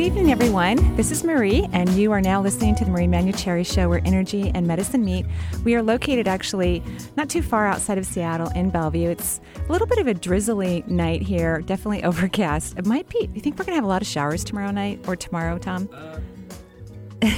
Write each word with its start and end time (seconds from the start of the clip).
Good 0.00 0.06
evening, 0.06 0.32
everyone. 0.32 0.96
This 0.96 1.10
is 1.10 1.24
Marie, 1.24 1.68
and 1.74 1.86
you 1.90 2.10
are 2.10 2.22
now 2.22 2.40
listening 2.40 2.74
to 2.76 2.86
the 2.86 2.90
Marie 2.90 3.06
Manuchehri 3.06 3.70
Show, 3.70 3.90
where 3.90 4.00
energy 4.06 4.50
and 4.54 4.66
medicine 4.66 5.04
meet. 5.04 5.26
We 5.62 5.74
are 5.74 5.82
located 5.82 6.26
actually 6.26 6.82
not 7.18 7.28
too 7.28 7.42
far 7.42 7.66
outside 7.66 7.98
of 7.98 8.06
Seattle 8.06 8.48
in 8.54 8.70
Bellevue. 8.70 9.10
It's 9.10 9.42
a 9.58 9.70
little 9.70 9.86
bit 9.86 9.98
of 9.98 10.06
a 10.06 10.14
drizzly 10.14 10.84
night 10.86 11.20
here, 11.20 11.60
definitely 11.60 12.02
overcast. 12.04 12.78
It 12.78 12.86
might 12.86 13.10
be. 13.10 13.28
You 13.34 13.42
think 13.42 13.58
we're 13.58 13.66
going 13.66 13.72
to 13.72 13.74
have 13.74 13.84
a 13.84 13.88
lot 13.88 14.00
of 14.00 14.08
showers 14.08 14.42
tomorrow 14.42 14.70
night 14.70 15.04
or 15.06 15.16
tomorrow, 15.16 15.58
Tom? 15.58 15.86
Uh, 15.92 17.26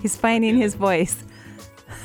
He's 0.00 0.16
finding 0.16 0.56
his 0.56 0.74
voice. 0.74 1.22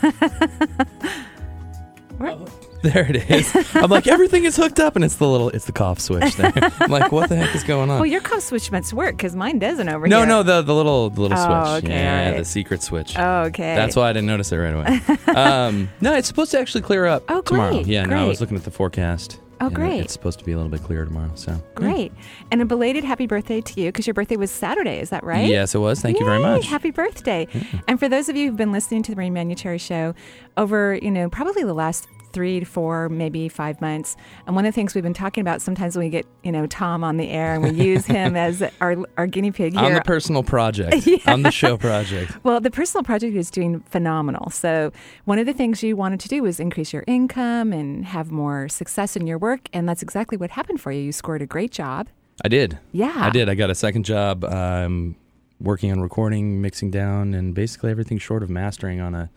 There 2.91 3.05
it 3.07 3.29
is. 3.29 3.55
I'm 3.75 3.91
like, 3.91 4.07
everything 4.07 4.43
is 4.43 4.55
hooked 4.55 4.79
up, 4.79 4.95
and 4.95 5.05
it's 5.05 5.15
the 5.15 5.27
little, 5.27 5.49
it's 5.49 5.65
the 5.65 5.71
cough 5.71 5.99
switch 5.99 6.35
there. 6.35 6.51
I'm 6.79 6.89
like, 6.89 7.11
what 7.11 7.29
the 7.29 7.35
heck 7.35 7.53
is 7.55 7.63
going 7.63 7.91
on? 7.91 7.99
Well, 7.99 8.07
your 8.07 8.21
cough 8.21 8.41
switch 8.41 8.71
must 8.71 8.91
work 8.91 9.17
because 9.17 9.35
mine 9.35 9.59
doesn't 9.59 9.87
over 9.87 10.07
no, 10.07 10.19
here. 10.19 10.25
No, 10.25 10.37
no, 10.37 10.43
the 10.43 10.61
the 10.63 10.73
little 10.73 11.11
the 11.11 11.21
little 11.21 11.37
oh, 11.37 11.75
switch. 11.75 11.85
Okay, 11.85 11.93
yeah, 11.93 12.37
the 12.37 12.45
secret 12.45 12.81
switch. 12.81 13.17
Oh, 13.19 13.43
okay. 13.43 13.75
That's 13.75 13.95
why 13.95 14.09
I 14.09 14.13
didn't 14.13 14.27
notice 14.27 14.51
it 14.51 14.57
right 14.57 14.73
away. 14.73 15.35
um, 15.35 15.89
no, 16.01 16.15
it's 16.15 16.27
supposed 16.27 16.49
to 16.51 16.59
actually 16.59 16.81
clear 16.81 17.05
up 17.05 17.23
oh, 17.29 17.41
tomorrow. 17.41 17.71
Great, 17.71 17.85
yeah, 17.85 18.05
great. 18.05 18.15
no, 18.15 18.25
I 18.25 18.27
was 18.27 18.41
looking 18.41 18.57
at 18.57 18.63
the 18.63 18.71
forecast. 18.71 19.39
Oh, 19.61 19.69
great. 19.69 19.99
It's 19.99 20.13
supposed 20.13 20.39
to 20.39 20.45
be 20.45 20.53
a 20.53 20.57
little 20.57 20.71
bit 20.71 20.81
clearer 20.81 21.05
tomorrow. 21.05 21.29
So 21.35 21.61
great. 21.75 22.11
Yeah. 22.11 22.23
And 22.49 22.61
a 22.63 22.65
belated 22.65 23.03
happy 23.03 23.27
birthday 23.27 23.61
to 23.61 23.79
you 23.79 23.89
because 23.89 24.07
your 24.07 24.15
birthday 24.15 24.35
was 24.35 24.49
Saturday. 24.49 24.99
Is 24.99 25.11
that 25.11 25.23
right? 25.23 25.47
Yes, 25.47 25.75
it 25.75 25.77
was. 25.77 26.01
Thank 26.01 26.15
Yay, 26.15 26.21
you 26.21 26.25
very 26.25 26.41
much. 26.41 26.65
Happy 26.65 26.89
birthday. 26.89 27.47
Yeah. 27.53 27.81
And 27.87 27.99
for 27.99 28.09
those 28.09 28.27
of 28.27 28.35
you 28.35 28.47
who've 28.47 28.57
been 28.57 28.71
listening 28.71 29.03
to 29.03 29.11
the 29.11 29.15
Marie 29.15 29.29
Manuchehri 29.29 29.79
show 29.79 30.15
over, 30.57 30.95
you 30.95 31.11
know, 31.11 31.29
probably 31.29 31.63
the 31.63 31.75
last 31.75 32.07
three 32.33 32.59
to 32.59 32.65
four, 32.65 33.09
maybe 33.09 33.49
five 33.49 33.79
months. 33.81 34.15
And 34.45 34.55
one 34.55 34.65
of 34.65 34.73
the 34.73 34.75
things 34.75 34.95
we've 34.95 35.03
been 35.03 35.13
talking 35.13 35.41
about 35.41 35.61
sometimes 35.61 35.95
when 35.95 36.05
we 36.05 36.09
get, 36.09 36.25
you 36.43 36.51
know, 36.51 36.65
Tom 36.67 37.03
on 37.03 37.17
the 37.17 37.29
air 37.29 37.53
and 37.53 37.63
we 37.63 37.71
use 37.71 38.05
him 38.05 38.35
as 38.35 38.63
our, 38.81 38.97
our 39.17 39.27
guinea 39.27 39.51
pig 39.51 39.73
here. 39.73 39.83
On 39.83 39.93
the 39.93 40.01
personal 40.01 40.43
project. 40.43 41.05
yeah. 41.07 41.17
On 41.27 41.43
the 41.43 41.51
show 41.51 41.77
project. 41.77 42.37
Well, 42.43 42.59
the 42.59 42.71
personal 42.71 43.03
project 43.03 43.35
is 43.35 43.49
doing 43.49 43.81
phenomenal. 43.81 44.49
So 44.49 44.91
one 45.25 45.39
of 45.39 45.45
the 45.45 45.53
things 45.53 45.83
you 45.83 45.95
wanted 45.95 46.19
to 46.21 46.27
do 46.27 46.43
was 46.43 46.59
increase 46.59 46.93
your 46.93 47.03
income 47.07 47.73
and 47.73 48.05
have 48.05 48.31
more 48.31 48.69
success 48.69 49.15
in 49.15 49.27
your 49.27 49.37
work. 49.37 49.69
And 49.73 49.87
that's 49.87 50.01
exactly 50.01 50.37
what 50.37 50.51
happened 50.51 50.81
for 50.81 50.91
you. 50.91 51.01
You 51.01 51.11
scored 51.11 51.41
a 51.41 51.45
great 51.45 51.71
job. 51.71 52.07
I 52.43 52.47
did. 52.47 52.79
Yeah. 52.91 53.13
I 53.15 53.29
did. 53.29 53.49
I 53.49 53.55
got 53.55 53.69
a 53.69 53.75
second 53.75 54.03
job 54.03 54.43
um, 54.45 55.15
working 55.59 55.91
on 55.91 56.01
recording, 56.01 56.61
mixing 56.61 56.89
down, 56.89 57.33
and 57.33 57.53
basically 57.53 57.91
everything 57.91 58.17
short 58.17 58.43
of 58.43 58.49
mastering 58.49 58.99
on 58.99 59.13
a 59.13 59.29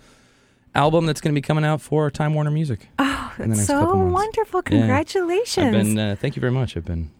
album 0.75 1.07
that's 1.07 1.21
going 1.21 1.35
to 1.35 1.39
be 1.39 1.43
coming 1.43 1.65
out 1.65 1.81
for 1.81 2.11
Time 2.11 2.35
Warner 2.35 2.51
Music. 2.51 2.89
Oh, 2.99 3.33
that's 3.39 3.67
so 3.67 3.95
wonderful! 3.95 4.63
Congratulations! 4.63 5.57
Yeah. 5.57 5.67
I've 5.67 5.73
been. 5.73 5.99
Uh, 5.99 6.17
thank 6.19 6.37
you 6.37 6.41
very 6.41 6.53
much. 6.53 6.77
I've 6.77 6.85
been 6.85 7.11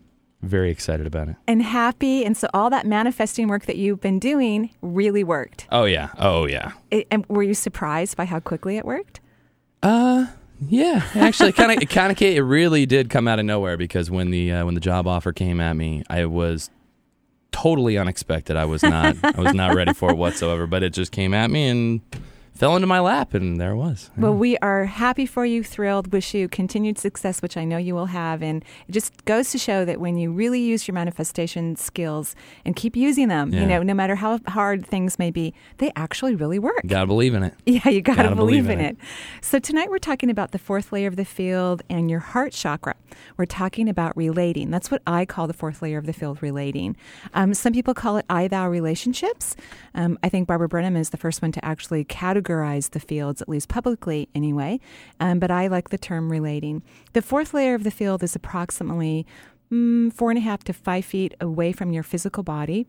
very 0.43 0.71
excited 0.71 1.07
about 1.07 1.29
it 1.29 1.37
and 1.49 1.63
happy, 1.63 2.25
and 2.25 2.37
so 2.37 2.49
all 2.53 2.71
that 2.71 2.87
manifesting 2.87 3.49
work 3.49 3.67
that 3.67 3.77
you've 3.77 4.01
been 4.01 4.19
doing 4.19 4.71
really 4.83 5.25
worked. 5.25 5.67
Oh 5.73 5.85
yeah. 5.85 6.11
Oh 6.19 6.47
yeah. 6.47 6.73
It, 6.91 7.07
and 7.11 7.25
were 7.27 7.43
you 7.43 7.55
surprised 7.55 8.17
by 8.17 8.25
how 8.25 8.41
quickly 8.41 8.77
it 8.77 8.85
worked? 8.85 9.21
Uh. 9.83 10.27
Yeah, 10.67 11.03
actually, 11.17 11.51
kind 11.53 11.73
of, 11.73 11.83
it 11.83 11.91
kind 11.91 12.13
of, 12.13 12.23
it 12.23 12.41
really 12.41 12.87
did 12.87 13.11
come 13.11 13.27
out 13.27 13.41
of 13.41 13.45
nowhere 13.45 13.77
because 13.77 14.09
when 14.09 14.31
the 14.31 14.53
uh, 14.53 14.65
when 14.65 14.75
the 14.75 14.81
job 14.81 15.07
offer 15.07 15.33
came 15.33 15.61
at 15.61 15.75
me, 15.75 16.05
I 16.09 16.27
was 16.27 16.71
totally 17.51 17.99
unexpected. 17.99 18.57
I 18.57 18.65
was 18.65 18.83
not, 18.83 19.17
I 19.23 19.41
was 19.41 19.53
not 19.53 19.75
ready 19.75 19.93
for 19.93 20.11
it 20.11 20.17
whatsoever. 20.17 20.67
But 20.69 20.85
it 20.85 20.95
just 20.95 21.11
came 21.11 21.35
at 21.35 21.51
me, 21.51 21.67
and 21.69 22.01
fell 22.55 22.77
into 22.77 22.87
my 22.87 23.01
lap, 23.01 23.35
and 23.35 23.61
there 23.61 23.73
it 23.73 23.77
was. 23.77 24.11
Well, 24.17 24.35
we 24.35 24.57
are 24.59 24.85
happy 24.85 25.27
for 25.27 25.45
you, 25.45 25.65
thrilled, 25.65 26.13
wish 26.13 26.35
you 26.35 26.49
continued 26.49 26.99
success, 26.99 27.43
which 27.43 27.57
I 27.57 27.65
know 27.65 27.79
you 27.79 27.95
will 27.95 28.07
have. 28.07 28.43
And 28.43 28.65
it 28.89 28.93
just 28.93 29.25
goes 29.25 29.51
to 29.51 29.59
show 29.59 29.85
that 29.85 30.01
when 30.01 30.17
you 30.17 30.31
really 30.31 30.61
use 30.61 30.87
your 30.87 30.95
manifestation 30.95 31.75
skills 31.75 32.37
and 32.65 32.77
keep 32.77 32.95
using 32.95 33.29
them, 33.29 33.53
yeah. 33.53 33.61
you 33.61 33.67
know, 33.67 33.83
no 33.83 33.95
matter 33.95 34.15
how 34.15 34.39
hard 34.47 34.87
things 34.87 35.19
may 35.19 35.31
be, 35.31 35.53
they 35.79 35.91
actually 35.97 36.37
really 36.37 36.61
work. 36.61 36.81
You 36.85 36.91
gotta 36.91 37.07
believe 37.07 37.35
in 37.35 37.43
it. 37.43 37.55
Yeah, 37.75 37.89
you 37.89 38.03
gotta, 38.03 38.23
gotta 38.25 38.37
believe, 38.37 38.67
believe, 38.67 38.79
in 38.79 38.85
it. 38.85 38.97
it. 39.01 39.07
So 39.41 39.59
tonight 39.59 39.91
we're 39.91 39.99
talking 39.99 40.31
about 40.31 40.53
the 40.53 40.59
fourth 40.59 40.93
layer 40.93 41.09
of 41.09 41.17
the 41.17 41.25
field 41.25 41.83
and 41.91 42.09
your 42.09 42.21
heart 42.21 42.53
chakra. 42.53 42.95
We're 43.37 43.47
talking 43.47 43.89
about 43.89 44.17
relating. 44.17 44.71
That's 44.71 44.93
what 44.93 45.03
I 45.09 45.25
call 45.25 45.49
the 45.49 45.55
fourth 45.55 45.83
layer 45.83 45.99
of 45.99 46.07
the 46.07 46.13
field, 46.13 46.41
relating. 46.41 46.97
Um, 47.33 47.53
some 47.53 47.73
people 47.73 47.95
call 47.95 48.17
it 48.19 48.27
I 48.31 48.47
thou 48.47 48.69
relationships. 48.69 49.57
Um, 49.95 50.19
I 50.23 50.29
think 50.29 50.47
Barbara 50.47 50.69
Brennan 50.69 50.95
is 50.95 51.11
the 51.11 51.17
first 51.17 51.43
one 51.43 51.51
to 51.53 51.65
actually 51.65 52.05
categorize 52.05 52.44
categorize 52.45 52.91
the 52.91 53.01
fields, 53.01 53.43
at 53.43 53.49
least 53.49 53.69
publicly 53.69 54.29
anyway, 54.35 54.81
um, 55.21 55.39
but 55.39 55.51
I 55.51 55.67
like 55.67 55.91
the 55.91 55.99
term 55.99 56.31
relating. 56.31 56.83
The 57.13 57.23
fourth 57.23 57.55
layer 57.55 57.75
of 57.75 57.85
the 57.85 57.91
field 57.91 58.23
is 58.23 58.37
approximately 58.37 59.27
mm, 59.73 60.13
four 60.13 60.31
and 60.31 60.39
a 60.39 60.43
half 60.43 60.65
to 60.65 60.73
five 60.73 61.05
feet 61.05 61.35
away 61.41 61.73
from 61.73 61.93
your 61.93 62.03
physical 62.03 62.43
body. 62.43 62.87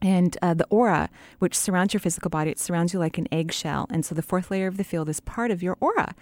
And 0.00 0.36
uh, 0.42 0.54
the 0.54 0.66
aura, 0.68 1.10
which 1.38 1.56
surrounds 1.56 1.94
your 1.94 2.00
physical 2.00 2.28
body, 2.28 2.50
it 2.50 2.58
surrounds 2.58 2.92
you 2.92 2.98
like 2.98 3.18
an 3.18 3.28
eggshell. 3.30 3.86
And 3.88 4.04
so 4.04 4.16
the 4.16 4.22
fourth 4.22 4.50
layer 4.50 4.66
of 4.66 4.76
the 4.76 4.82
field 4.82 5.08
is 5.08 5.20
part 5.20 5.52
of 5.52 5.62
your 5.62 5.76
aura. 5.78 6.16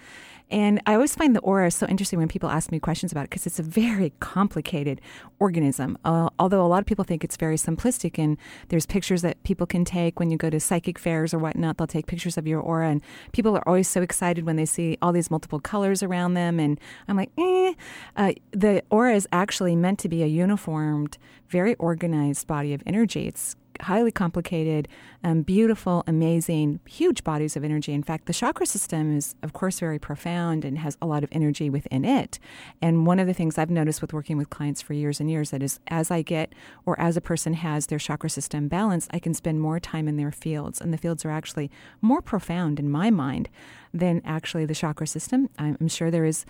And 0.51 0.81
I 0.85 0.95
always 0.95 1.15
find 1.15 1.33
the 1.33 1.39
aura 1.39 1.71
so 1.71 1.87
interesting 1.87 2.19
when 2.19 2.27
people 2.27 2.49
ask 2.49 2.71
me 2.71 2.79
questions 2.79 3.13
about 3.13 3.23
it 3.23 3.29
because 3.29 3.47
it's 3.47 3.59
a 3.59 3.63
very 3.63 4.11
complicated 4.19 4.99
organism. 5.39 5.97
Uh, 6.03 6.29
although 6.37 6.63
a 6.65 6.67
lot 6.67 6.79
of 6.79 6.85
people 6.85 7.05
think 7.05 7.23
it's 7.23 7.37
very 7.37 7.55
simplistic, 7.55 8.19
and 8.19 8.37
there's 8.67 8.85
pictures 8.85 9.21
that 9.21 9.41
people 9.43 9.65
can 9.65 9.85
take 9.85 10.19
when 10.19 10.29
you 10.29 10.37
go 10.37 10.49
to 10.49 10.59
psychic 10.59 10.99
fairs 10.99 11.33
or 11.33 11.39
whatnot. 11.39 11.77
They'll 11.77 11.87
take 11.87 12.05
pictures 12.05 12.37
of 12.37 12.45
your 12.45 12.59
aura, 12.59 12.89
and 12.89 13.01
people 13.31 13.55
are 13.55 13.67
always 13.67 13.87
so 13.87 14.01
excited 14.01 14.45
when 14.45 14.57
they 14.57 14.65
see 14.65 14.97
all 15.01 15.13
these 15.13 15.31
multiple 15.31 15.59
colors 15.59 16.03
around 16.03 16.33
them. 16.33 16.59
And 16.59 16.79
I'm 17.07 17.15
like, 17.15 17.31
eh. 17.37 17.73
Uh, 18.17 18.33
the 18.51 18.83
aura 18.89 19.15
is 19.15 19.27
actually 19.31 19.75
meant 19.77 19.99
to 19.99 20.09
be 20.09 20.21
a 20.21 20.27
uniformed, 20.27 21.17
very 21.47 21.75
organized 21.75 22.45
body 22.47 22.73
of 22.73 22.83
energy. 22.85 23.25
It's 23.25 23.55
highly 23.81 24.11
complicated, 24.11 24.87
um, 25.23 25.41
beautiful, 25.41 26.03
amazing, 26.07 26.79
huge 26.87 27.23
bodies 27.23 27.55
of 27.55 27.63
energy. 27.63 27.93
In 27.93 28.03
fact, 28.03 28.25
the 28.25 28.33
chakra 28.33 28.65
system 28.65 29.17
is, 29.17 29.35
of 29.43 29.53
course, 29.53 29.79
very 29.79 29.99
profound 29.99 30.65
and 30.65 30.77
has 30.79 30.97
a 31.01 31.05
lot 31.05 31.23
of 31.23 31.29
energy 31.31 31.69
within 31.69 32.05
it. 32.05 32.39
And 32.81 33.05
one 33.05 33.19
of 33.19 33.27
the 33.27 33.33
things 33.33 33.57
I've 33.57 33.69
noticed 33.69 34.01
with 34.01 34.13
working 34.13 34.37
with 34.37 34.49
clients 34.49 34.81
for 34.81 34.93
years 34.93 35.19
and 35.19 35.29
years 35.29 35.51
that 35.51 35.63
is, 35.63 35.79
as 35.87 36.11
I 36.11 36.21
get 36.21 36.53
or 36.85 36.99
as 36.99 37.17
a 37.17 37.21
person 37.21 37.53
has 37.53 37.87
their 37.87 37.99
chakra 37.99 38.29
system 38.29 38.67
balanced, 38.67 39.09
I 39.13 39.19
can 39.19 39.33
spend 39.33 39.61
more 39.61 39.79
time 39.79 40.07
in 40.07 40.17
their 40.17 40.31
fields. 40.31 40.81
And 40.81 40.93
the 40.93 40.97
fields 40.97 41.25
are 41.25 41.31
actually 41.31 41.71
more 42.01 42.21
profound 42.21 42.79
in 42.79 42.89
my 42.89 43.09
mind 43.09 43.49
than 43.93 44.21
actually 44.25 44.65
the 44.65 44.75
chakra 44.75 45.07
system. 45.07 45.49
I'm 45.57 45.87
sure 45.87 46.09
there 46.09 46.25
is 46.25 46.45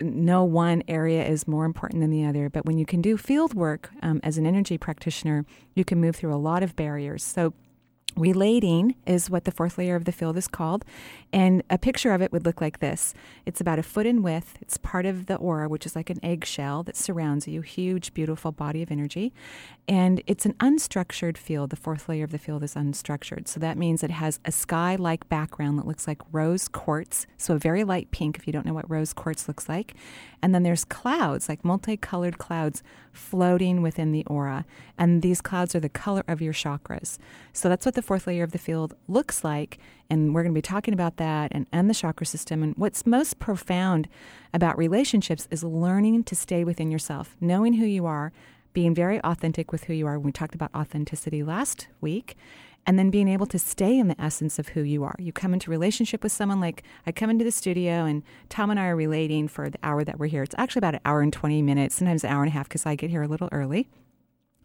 no 0.00 0.44
one 0.44 0.82
area 0.88 1.26
is 1.26 1.48
more 1.48 1.64
important 1.64 2.00
than 2.00 2.10
the 2.10 2.24
other. 2.24 2.48
But 2.48 2.66
when 2.66 2.78
you 2.78 2.86
can 2.86 3.02
do 3.02 3.16
field 3.16 3.54
work 3.54 3.90
um, 4.02 4.20
as 4.22 4.38
an 4.38 4.46
energy 4.46 4.78
practitioner, 4.78 5.44
you 5.74 5.84
can 5.84 6.00
move 6.00 6.16
through 6.16 6.34
a 6.34 6.36
lot 6.36 6.62
of 6.62 6.76
barriers. 6.76 7.24
So 7.24 7.52
Relating 8.16 8.96
is 9.06 9.30
what 9.30 9.44
the 9.44 9.52
fourth 9.52 9.78
layer 9.78 9.94
of 9.94 10.04
the 10.04 10.12
field 10.12 10.36
is 10.36 10.48
called. 10.48 10.84
And 11.32 11.62
a 11.70 11.78
picture 11.78 12.12
of 12.12 12.20
it 12.20 12.32
would 12.32 12.44
look 12.44 12.60
like 12.60 12.80
this 12.80 13.14
it's 13.46 13.60
about 13.60 13.78
a 13.78 13.82
foot 13.82 14.06
in 14.06 14.22
width. 14.22 14.58
It's 14.60 14.76
part 14.76 15.06
of 15.06 15.26
the 15.26 15.36
aura, 15.36 15.68
which 15.68 15.86
is 15.86 15.94
like 15.94 16.10
an 16.10 16.18
eggshell 16.22 16.82
that 16.84 16.96
surrounds 16.96 17.46
you, 17.46 17.60
huge, 17.60 18.14
beautiful 18.14 18.50
body 18.50 18.82
of 18.82 18.90
energy. 18.90 19.32
And 19.86 20.22
it's 20.26 20.44
an 20.46 20.54
unstructured 20.54 21.36
field. 21.36 21.70
The 21.70 21.76
fourth 21.76 22.08
layer 22.08 22.24
of 22.24 22.32
the 22.32 22.38
field 22.38 22.62
is 22.62 22.74
unstructured. 22.74 23.46
So 23.46 23.60
that 23.60 23.78
means 23.78 24.02
it 24.02 24.10
has 24.10 24.40
a 24.44 24.52
sky 24.52 24.96
like 24.96 25.28
background 25.28 25.78
that 25.78 25.86
looks 25.86 26.06
like 26.06 26.20
rose 26.32 26.66
quartz. 26.66 27.26
So 27.36 27.54
a 27.54 27.58
very 27.58 27.84
light 27.84 28.10
pink, 28.10 28.36
if 28.36 28.46
you 28.46 28.52
don't 28.52 28.66
know 28.66 28.74
what 28.74 28.90
rose 28.90 29.12
quartz 29.12 29.46
looks 29.48 29.68
like. 29.68 29.94
And 30.42 30.54
then 30.54 30.62
there's 30.62 30.84
clouds, 30.84 31.48
like 31.48 31.64
multicolored 31.64 32.38
clouds 32.38 32.82
floating 33.18 33.82
within 33.82 34.12
the 34.12 34.24
aura. 34.26 34.64
And 34.96 35.20
these 35.22 35.40
clouds 35.40 35.74
are 35.74 35.80
the 35.80 35.88
color 35.88 36.24
of 36.28 36.40
your 36.40 36.52
chakras. 36.52 37.18
So 37.52 37.68
that's 37.68 37.84
what 37.84 37.94
the 37.94 38.02
fourth 38.02 38.26
layer 38.26 38.42
of 38.42 38.52
the 38.52 38.58
field 38.58 38.94
looks 39.08 39.44
like. 39.44 39.78
And 40.08 40.34
we're 40.34 40.42
going 40.42 40.54
to 40.54 40.58
be 40.58 40.62
talking 40.62 40.94
about 40.94 41.16
that 41.16 41.50
and, 41.52 41.66
and 41.72 41.90
the 41.90 41.94
chakra 41.94 42.26
system. 42.26 42.62
And 42.62 42.74
what's 42.76 43.06
most 43.06 43.38
profound 43.38 44.08
about 44.54 44.78
relationships 44.78 45.48
is 45.50 45.62
learning 45.62 46.24
to 46.24 46.34
stay 46.34 46.64
within 46.64 46.90
yourself, 46.90 47.36
knowing 47.40 47.74
who 47.74 47.86
you 47.86 48.06
are, 48.06 48.32
being 48.72 48.94
very 48.94 49.20
authentic 49.22 49.72
with 49.72 49.84
who 49.84 49.92
you 49.92 50.06
are. 50.06 50.18
We 50.18 50.32
talked 50.32 50.54
about 50.54 50.74
authenticity 50.74 51.42
last 51.42 51.88
week. 52.00 52.36
And 52.86 52.98
then 52.98 53.10
being 53.10 53.28
able 53.28 53.46
to 53.46 53.58
stay 53.58 53.98
in 53.98 54.08
the 54.08 54.18
essence 54.20 54.58
of 54.58 54.68
who 54.68 54.80
you 54.80 55.04
are. 55.04 55.14
You 55.18 55.30
come 55.32 55.52
into 55.52 55.70
relationship 55.70 56.22
with 56.22 56.32
someone 56.32 56.58
like 56.60 56.82
I 57.06 57.12
come 57.12 57.28
into 57.28 57.44
the 57.44 57.52
studio 57.52 58.06
and 58.06 58.22
Tom 58.48 58.70
and 58.70 58.80
I 58.80 58.86
are 58.86 58.96
relating 58.96 59.46
for 59.46 59.68
the 59.68 59.78
hour 59.82 60.04
that 60.04 60.18
we're 60.18 60.28
here. 60.28 60.42
It's 60.42 60.54
actually 60.56 60.80
about 60.80 60.94
an 60.94 61.00
hour 61.04 61.20
and 61.20 61.32
20 61.32 61.60
minutes, 61.60 61.96
sometimes 61.96 62.24
an 62.24 62.30
hour 62.30 62.42
and 62.42 62.48
a 62.48 62.54
half 62.54 62.66
because 62.66 62.86
I 62.86 62.94
get 62.94 63.10
here 63.10 63.22
a 63.22 63.28
little 63.28 63.50
early. 63.52 63.88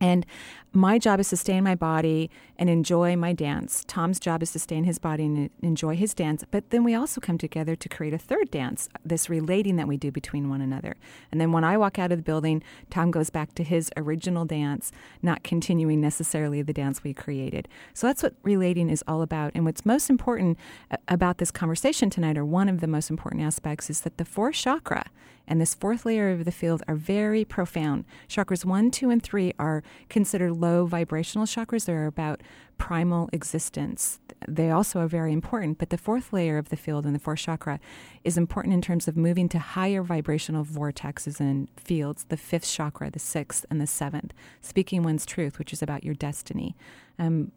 And 0.03 0.25
my 0.73 0.99
job 0.99 1.21
is 1.21 1.29
to 1.29 1.37
stay 1.37 1.55
in 1.55 1.63
my 1.63 1.75
body 1.75 2.29
and 2.57 2.69
enjoy 2.69 3.15
my 3.15 3.31
dance. 3.31 3.85
Tom's 3.87 4.19
job 4.19 4.43
is 4.43 4.51
to 4.51 4.59
stay 4.59 4.75
in 4.75 4.83
his 4.83 4.99
body 4.99 5.23
and 5.23 5.49
enjoy 5.61 5.95
his 5.95 6.13
dance. 6.13 6.43
But 6.51 6.71
then 6.71 6.83
we 6.83 6.93
also 6.93 7.21
come 7.21 7.37
together 7.37 7.77
to 7.77 7.87
create 7.87 8.13
a 8.13 8.17
third 8.17 8.51
dance, 8.51 8.89
uh, 8.93 8.99
this 9.05 9.29
relating 9.29 9.77
that 9.77 9.87
we 9.87 9.95
do 9.95 10.11
between 10.11 10.49
one 10.49 10.59
another. 10.59 10.97
And 11.31 11.39
then 11.39 11.53
when 11.53 11.63
I 11.63 11.77
walk 11.77 11.99
out 11.99 12.11
of 12.11 12.17
the 12.17 12.23
building, 12.23 12.61
Tom 12.89 13.11
goes 13.11 13.29
back 13.29 13.55
to 13.55 13.63
his 13.63 13.89
original 13.95 14.43
dance, 14.43 14.91
not 15.21 15.41
continuing 15.41 16.01
necessarily 16.01 16.61
the 16.61 16.73
dance 16.73 17.01
we 17.01 17.13
created. 17.13 17.69
So 17.93 18.07
that's 18.07 18.23
what 18.23 18.33
relating 18.43 18.89
is 18.89 19.05
all 19.07 19.21
about. 19.21 19.53
And 19.55 19.63
what's 19.63 19.85
most 19.85 20.09
important 20.09 20.57
uh, 20.91 20.97
about 21.07 21.37
this 21.37 21.51
conversation 21.51 22.09
tonight, 22.09 22.37
or 22.37 22.43
one 22.43 22.67
of 22.67 22.81
the 22.81 22.87
most 22.87 23.09
important 23.09 23.41
aspects, 23.41 23.89
is 23.89 24.01
that 24.01 24.17
the 24.17 24.25
fourth 24.25 24.55
chakra 24.55 25.05
and 25.47 25.59
this 25.59 25.75
fourth 25.75 26.05
layer 26.05 26.31
of 26.31 26.45
the 26.45 26.51
field 26.51 26.83
are 26.87 26.95
very 26.95 27.43
profound. 27.43 28.05
Chakras 28.27 28.65
one, 28.65 28.91
two, 28.91 29.09
and 29.09 29.21
three 29.21 29.53
are 29.59 29.83
considered 30.09 30.53
low 30.53 30.85
vibrational 30.85 31.45
chakras. 31.45 31.85
They're 31.85 32.07
about 32.07 32.41
primal 32.77 33.29
existence. 33.31 34.19
They 34.47 34.71
also 34.71 34.99
are 34.99 35.07
very 35.07 35.31
important, 35.31 35.77
but 35.77 35.89
the 35.89 35.97
fourth 35.97 36.33
layer 36.33 36.57
of 36.57 36.69
the 36.69 36.75
field 36.75 37.05
and 37.05 37.15
the 37.15 37.19
fourth 37.19 37.39
chakra 37.39 37.79
is 38.23 38.37
important 38.37 38.73
in 38.73 38.81
terms 38.81 39.07
of 39.07 39.15
moving 39.15 39.47
to 39.49 39.59
higher 39.59 40.03
vibrational 40.03 40.65
vortexes 40.65 41.39
and 41.39 41.69
fields, 41.77 42.25
the 42.29 42.37
fifth 42.37 42.69
chakra, 42.69 43.09
the 43.09 43.19
sixth, 43.19 43.65
and 43.69 43.79
the 43.79 43.87
seventh, 43.87 44.33
speaking 44.61 45.03
one's 45.03 45.25
truth, 45.25 45.59
which 45.59 45.71
is 45.71 45.81
about 45.81 46.03
your 46.03 46.15
destiny. 46.15 46.75
Um, 47.19 47.51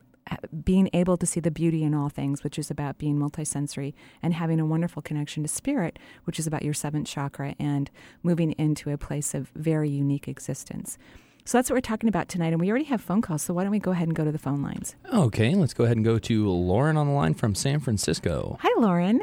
being 0.65 0.91
able 0.93 1.17
to 1.17 1.27
see 1.27 1.41
the 1.41 1.51
beauty 1.51 1.83
in 1.83 1.95
all 1.95 2.09
things, 2.09 2.43
which 2.43 2.59
is 2.59 2.71
about 2.71 2.99
being 2.99 3.17
multisensory, 3.17 3.95
and 4.23 4.35
having 4.35 4.61
a 4.61 4.67
wonderful 4.67 5.03
connection 5.03 5.43
to 5.43 5.49
spirit, 5.49 5.99
which 6.25 6.39
is 6.39 6.47
about 6.47 6.63
your 6.63 6.75
seventh 6.75 7.07
chakra 7.07 7.55
and 7.59 7.91
moving 8.23 8.53
into 8.53 8.91
a 8.91 8.99
place 8.99 9.35
of 9.35 9.51
very 9.55 9.89
unique 9.89 10.29
existence. 10.29 10.99
So 11.45 11.59
that's 11.59 11.71
what 11.71 11.77
we're 11.77 11.81
talking 11.81 12.09
about 12.09 12.29
tonight. 12.29 12.53
And 12.53 12.61
we 12.61 12.69
already 12.71 12.87
have 12.87 13.01
phone 13.01 13.23
calls. 13.23 13.43
So 13.43 13.55
why 13.55 13.63
don't 13.63 13.71
we 13.71 13.79
go 13.79 13.93
ahead 13.93 14.09
and 14.09 14.17
go 14.17 14.25
to 14.25 14.33
the 14.33 14.39
phone 14.39 14.63
lines? 14.63 14.97
Okay, 15.15 15.55
let's 15.55 15.75
go 15.75 15.85
ahead 15.85 15.97
and 15.97 16.05
go 16.05 16.19
to 16.19 16.51
Lauren 16.51 16.97
on 16.97 17.07
the 17.07 17.13
line 17.13 17.35
from 17.35 17.55
San 17.55 17.79
Francisco. 17.79 18.59
Hi, 18.63 18.81
Lauren. 18.81 19.23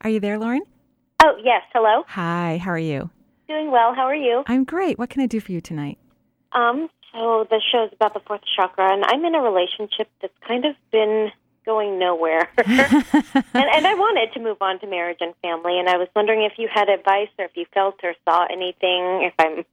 Are 0.00 0.10
you 0.10 0.20
there, 0.20 0.38
Lauren? 0.38 0.62
Oh, 1.22 1.34
yes. 1.44 1.62
Hello. 1.74 2.04
Hi, 2.08 2.58
how 2.62 2.70
are 2.70 2.78
you? 2.78 3.10
Doing 3.46 3.70
well. 3.70 3.94
How 3.94 4.04
are 4.04 4.14
you? 4.14 4.42
I'm 4.46 4.64
great. 4.64 4.98
What 4.98 5.10
can 5.10 5.20
I 5.20 5.26
do 5.26 5.38
for 5.40 5.52
you 5.52 5.60
tonight? 5.60 5.98
Um, 6.52 6.88
so 7.12 7.46
the 7.48 7.60
show 7.72 7.84
is 7.84 7.92
about 7.92 8.14
the 8.14 8.20
fourth 8.20 8.42
chakra, 8.56 8.92
and 8.92 9.04
I'm 9.04 9.24
in 9.24 9.34
a 9.34 9.40
relationship 9.40 10.08
that's 10.20 10.36
kind 10.46 10.64
of 10.64 10.74
been 10.90 11.30
going 11.64 11.98
nowhere. 11.98 12.48
and, 12.58 12.74
and 13.54 13.86
I 13.86 13.94
wanted 13.94 14.32
to 14.34 14.40
move 14.40 14.58
on 14.60 14.80
to 14.80 14.86
marriage 14.86 15.18
and 15.20 15.34
family, 15.42 15.78
and 15.78 15.88
I 15.88 15.96
was 15.96 16.08
wondering 16.16 16.42
if 16.42 16.52
you 16.58 16.68
had 16.72 16.88
advice 16.88 17.28
or 17.38 17.44
if 17.44 17.56
you 17.56 17.66
felt 17.74 17.96
or 18.02 18.14
saw 18.24 18.46
anything. 18.50 19.22
If 19.22 19.34
I'm 19.38 19.64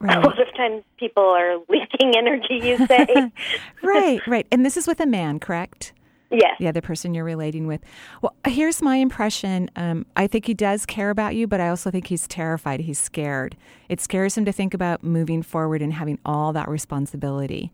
Right. 0.00 0.18
A 0.18 0.20
lot 0.20 0.40
of 0.40 0.54
times 0.54 0.82
people 0.98 1.22
are 1.22 1.56
leaking 1.68 2.14
energy, 2.16 2.60
you 2.62 2.76
say. 2.86 3.06
right, 3.82 4.26
right. 4.26 4.46
And 4.50 4.66
this 4.66 4.76
is 4.76 4.86
with 4.86 5.00
a 5.00 5.06
man, 5.06 5.38
correct? 5.38 5.92
Yes. 6.30 6.42
Yeah, 6.42 6.54
the 6.58 6.68
other 6.68 6.80
person 6.80 7.14
you're 7.14 7.24
relating 7.24 7.66
with. 7.66 7.80
Well, 8.22 8.34
here's 8.46 8.82
my 8.82 8.96
impression. 8.96 9.70
Um, 9.76 10.06
I 10.16 10.26
think 10.26 10.46
he 10.46 10.54
does 10.54 10.84
care 10.86 11.10
about 11.10 11.34
you, 11.34 11.46
but 11.46 11.60
I 11.60 11.68
also 11.68 11.90
think 11.90 12.08
he's 12.08 12.26
terrified. 12.26 12.80
He's 12.80 12.98
scared. 12.98 13.56
It 13.88 14.00
scares 14.00 14.36
him 14.36 14.44
to 14.44 14.52
think 14.52 14.74
about 14.74 15.04
moving 15.04 15.42
forward 15.42 15.82
and 15.82 15.92
having 15.92 16.18
all 16.24 16.52
that 16.52 16.68
responsibility. 16.68 17.72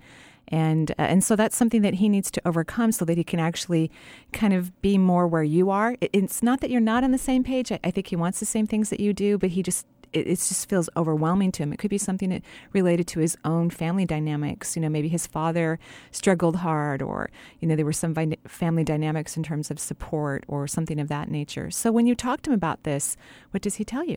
And, 0.48 0.90
uh, 0.92 1.02
and 1.02 1.22
so 1.22 1.36
that's 1.36 1.56
something 1.56 1.82
that 1.82 1.94
he 1.94 2.08
needs 2.08 2.30
to 2.32 2.42
overcome 2.44 2.90
so 2.92 3.04
that 3.04 3.16
he 3.16 3.24
can 3.24 3.38
actually 3.38 3.90
kind 4.32 4.52
of 4.52 4.78
be 4.82 4.98
more 4.98 5.26
where 5.28 5.44
you 5.44 5.70
are. 5.70 5.96
It, 6.00 6.10
it's 6.12 6.42
not 6.42 6.60
that 6.60 6.70
you're 6.70 6.80
not 6.80 7.04
on 7.04 7.12
the 7.12 7.18
same 7.18 7.44
page. 7.44 7.70
I, 7.70 7.78
I 7.84 7.90
think 7.90 8.08
he 8.08 8.16
wants 8.16 8.40
the 8.40 8.46
same 8.46 8.66
things 8.66 8.90
that 8.90 9.00
you 9.00 9.12
do, 9.12 9.38
but 9.38 9.50
he 9.50 9.62
just 9.62 9.86
it, 10.12 10.26
it 10.26 10.36
just 10.36 10.68
feels 10.68 10.88
overwhelming 10.96 11.52
to 11.52 11.62
him. 11.62 11.72
It 11.72 11.78
could 11.78 11.90
be 11.90 11.98
something 11.98 12.30
that 12.30 12.42
related 12.72 13.06
to 13.08 13.20
his 13.20 13.36
own 13.44 13.70
family 13.70 14.04
dynamics. 14.04 14.76
You 14.76 14.82
know, 14.82 14.88
maybe 14.88 15.08
his 15.08 15.26
father 15.26 15.78
struggled 16.10 16.56
hard, 16.56 17.02
or 17.02 17.30
you 17.60 17.68
know, 17.68 17.76
there 17.76 17.84
were 17.84 17.92
some 17.92 18.14
family 18.46 18.84
dynamics 18.84 19.36
in 19.36 19.42
terms 19.42 19.70
of 19.70 19.78
support 19.78 20.44
or 20.48 20.66
something 20.66 21.00
of 21.00 21.08
that 21.08 21.30
nature. 21.30 21.70
So 21.70 21.92
when 21.92 22.06
you 22.06 22.14
talk 22.14 22.42
to 22.42 22.50
him 22.50 22.54
about 22.54 22.82
this, 22.84 23.16
what 23.50 23.62
does 23.62 23.76
he 23.76 23.84
tell 23.84 24.04
you? 24.04 24.16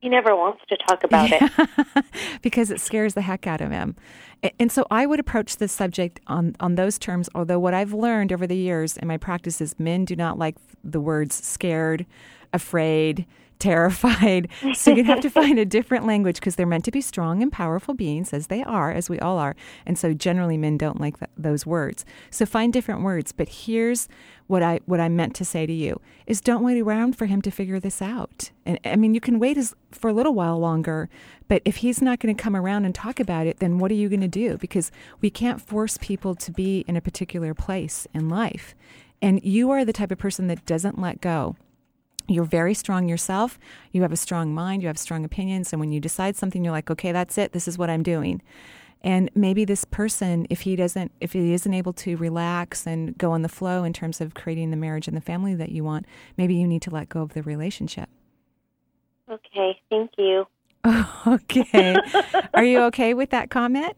He 0.00 0.10
never 0.10 0.36
wants 0.36 0.62
to 0.68 0.76
talk 0.76 1.02
about 1.04 1.30
it 1.32 2.04
because 2.42 2.70
it 2.70 2.80
scares 2.80 3.14
the 3.14 3.22
heck 3.22 3.46
out 3.46 3.60
of 3.60 3.70
him. 3.70 3.96
And 4.60 4.70
so 4.70 4.86
I 4.90 5.06
would 5.06 5.18
approach 5.18 5.56
this 5.56 5.72
subject 5.72 6.20
on, 6.26 6.54
on 6.60 6.74
those 6.74 6.98
terms, 6.98 7.30
although 7.34 7.58
what 7.58 7.74
I've 7.74 7.94
learned 7.94 8.32
over 8.32 8.46
the 8.46 8.56
years 8.56 8.96
in 8.96 9.08
my 9.08 9.16
practice 9.16 9.60
is 9.60 9.74
men 9.80 10.04
do 10.04 10.14
not 10.14 10.38
like 10.38 10.56
the 10.84 11.00
words 11.00 11.34
scared, 11.34 12.04
afraid, 12.52 13.26
terrified. 13.58 14.48
So 14.74 14.90
you 14.90 15.04
have 15.04 15.20
to 15.20 15.30
find 15.40 15.58
a 15.58 15.64
different 15.64 16.06
language 16.06 16.36
because 16.36 16.56
they're 16.56 16.66
meant 16.66 16.84
to 16.84 16.90
be 16.90 17.00
strong 17.00 17.42
and 17.42 17.50
powerful 17.50 17.94
beings, 17.94 18.32
as 18.32 18.48
they 18.48 18.62
are, 18.62 18.92
as 18.92 19.08
we 19.08 19.18
all 19.18 19.38
are. 19.38 19.56
And 19.86 19.98
so 19.98 20.12
generally, 20.12 20.58
men 20.58 20.76
don't 20.76 21.00
like 21.00 21.18
th- 21.18 21.30
those 21.36 21.64
words. 21.64 22.04
So 22.30 22.44
find 22.46 22.72
different 22.72 23.02
words. 23.02 23.32
But 23.32 23.48
here's 23.48 24.08
what 24.46 24.62
I 24.62 24.80
what 24.86 25.00
I 25.00 25.08
meant 25.08 25.34
to 25.36 25.44
say 25.44 25.66
to 25.66 25.72
you 25.72 26.00
is 26.26 26.40
don't 26.40 26.62
wait 26.62 26.80
around 26.80 27.16
for 27.16 27.26
him 27.26 27.42
to 27.42 27.50
figure 27.50 27.80
this 27.80 28.02
out. 28.02 28.50
And 28.64 28.78
I 28.84 28.96
mean, 28.96 29.14
you 29.14 29.20
can 29.20 29.38
wait 29.38 29.56
as, 29.56 29.74
for 29.92 30.08
a 30.08 30.12
little 30.12 30.34
while 30.34 30.58
longer, 30.58 31.08
but 31.48 31.62
if 31.64 31.76
he's 31.76 32.02
not 32.02 32.20
going 32.20 32.34
to 32.34 32.42
come 32.42 32.56
around 32.56 32.84
and 32.84 32.94
talk 32.94 33.20
about 33.20 33.46
it, 33.46 33.58
then 33.58 33.78
what 33.78 33.90
are 33.90 33.94
you 33.94 34.08
going 34.08 34.20
to 34.20 34.28
do? 34.28 34.58
Because 34.58 34.90
we 35.20 35.30
can't 35.30 35.60
force 35.60 35.98
people 36.00 36.34
to 36.34 36.50
be 36.50 36.84
in 36.86 36.96
a 36.96 37.00
particular 37.00 37.54
place 37.54 38.06
in 38.12 38.28
life. 38.28 38.74
And 39.22 39.42
you 39.44 39.70
are 39.70 39.84
the 39.84 39.92
type 39.92 40.10
of 40.10 40.18
person 40.18 40.46
that 40.48 40.66
doesn't 40.66 41.00
let 41.00 41.20
go 41.20 41.56
you're 42.28 42.44
very 42.44 42.74
strong 42.74 43.08
yourself. 43.08 43.58
You 43.92 44.02
have 44.02 44.12
a 44.12 44.16
strong 44.16 44.54
mind. 44.54 44.82
You 44.82 44.88
have 44.88 44.98
strong 44.98 45.24
opinions. 45.24 45.72
And 45.72 45.80
when 45.80 45.92
you 45.92 46.00
decide 46.00 46.36
something, 46.36 46.64
you're 46.64 46.72
like, 46.72 46.90
okay, 46.90 47.12
that's 47.12 47.38
it. 47.38 47.52
This 47.52 47.68
is 47.68 47.78
what 47.78 47.90
I'm 47.90 48.02
doing. 48.02 48.42
And 49.02 49.30
maybe 49.34 49.64
this 49.64 49.84
person, 49.84 50.46
if 50.50 50.62
he 50.62 50.74
doesn't, 50.74 51.12
if 51.20 51.32
he 51.32 51.52
isn't 51.52 51.72
able 51.72 51.92
to 51.92 52.16
relax 52.16 52.86
and 52.86 53.16
go 53.16 53.32
on 53.32 53.42
the 53.42 53.48
flow 53.48 53.84
in 53.84 53.92
terms 53.92 54.20
of 54.20 54.34
creating 54.34 54.70
the 54.70 54.76
marriage 54.76 55.06
and 55.06 55.16
the 55.16 55.20
family 55.20 55.54
that 55.54 55.70
you 55.70 55.84
want, 55.84 56.06
maybe 56.36 56.54
you 56.54 56.66
need 56.66 56.82
to 56.82 56.90
let 56.90 57.08
go 57.08 57.22
of 57.22 57.34
the 57.34 57.42
relationship. 57.42 58.08
Okay, 59.30 59.78
thank 59.90 60.12
you. 60.18 60.46
okay. 61.26 61.96
Are 62.54 62.64
you 62.64 62.82
okay 62.84 63.14
with 63.14 63.30
that 63.30 63.50
comment? 63.50 63.96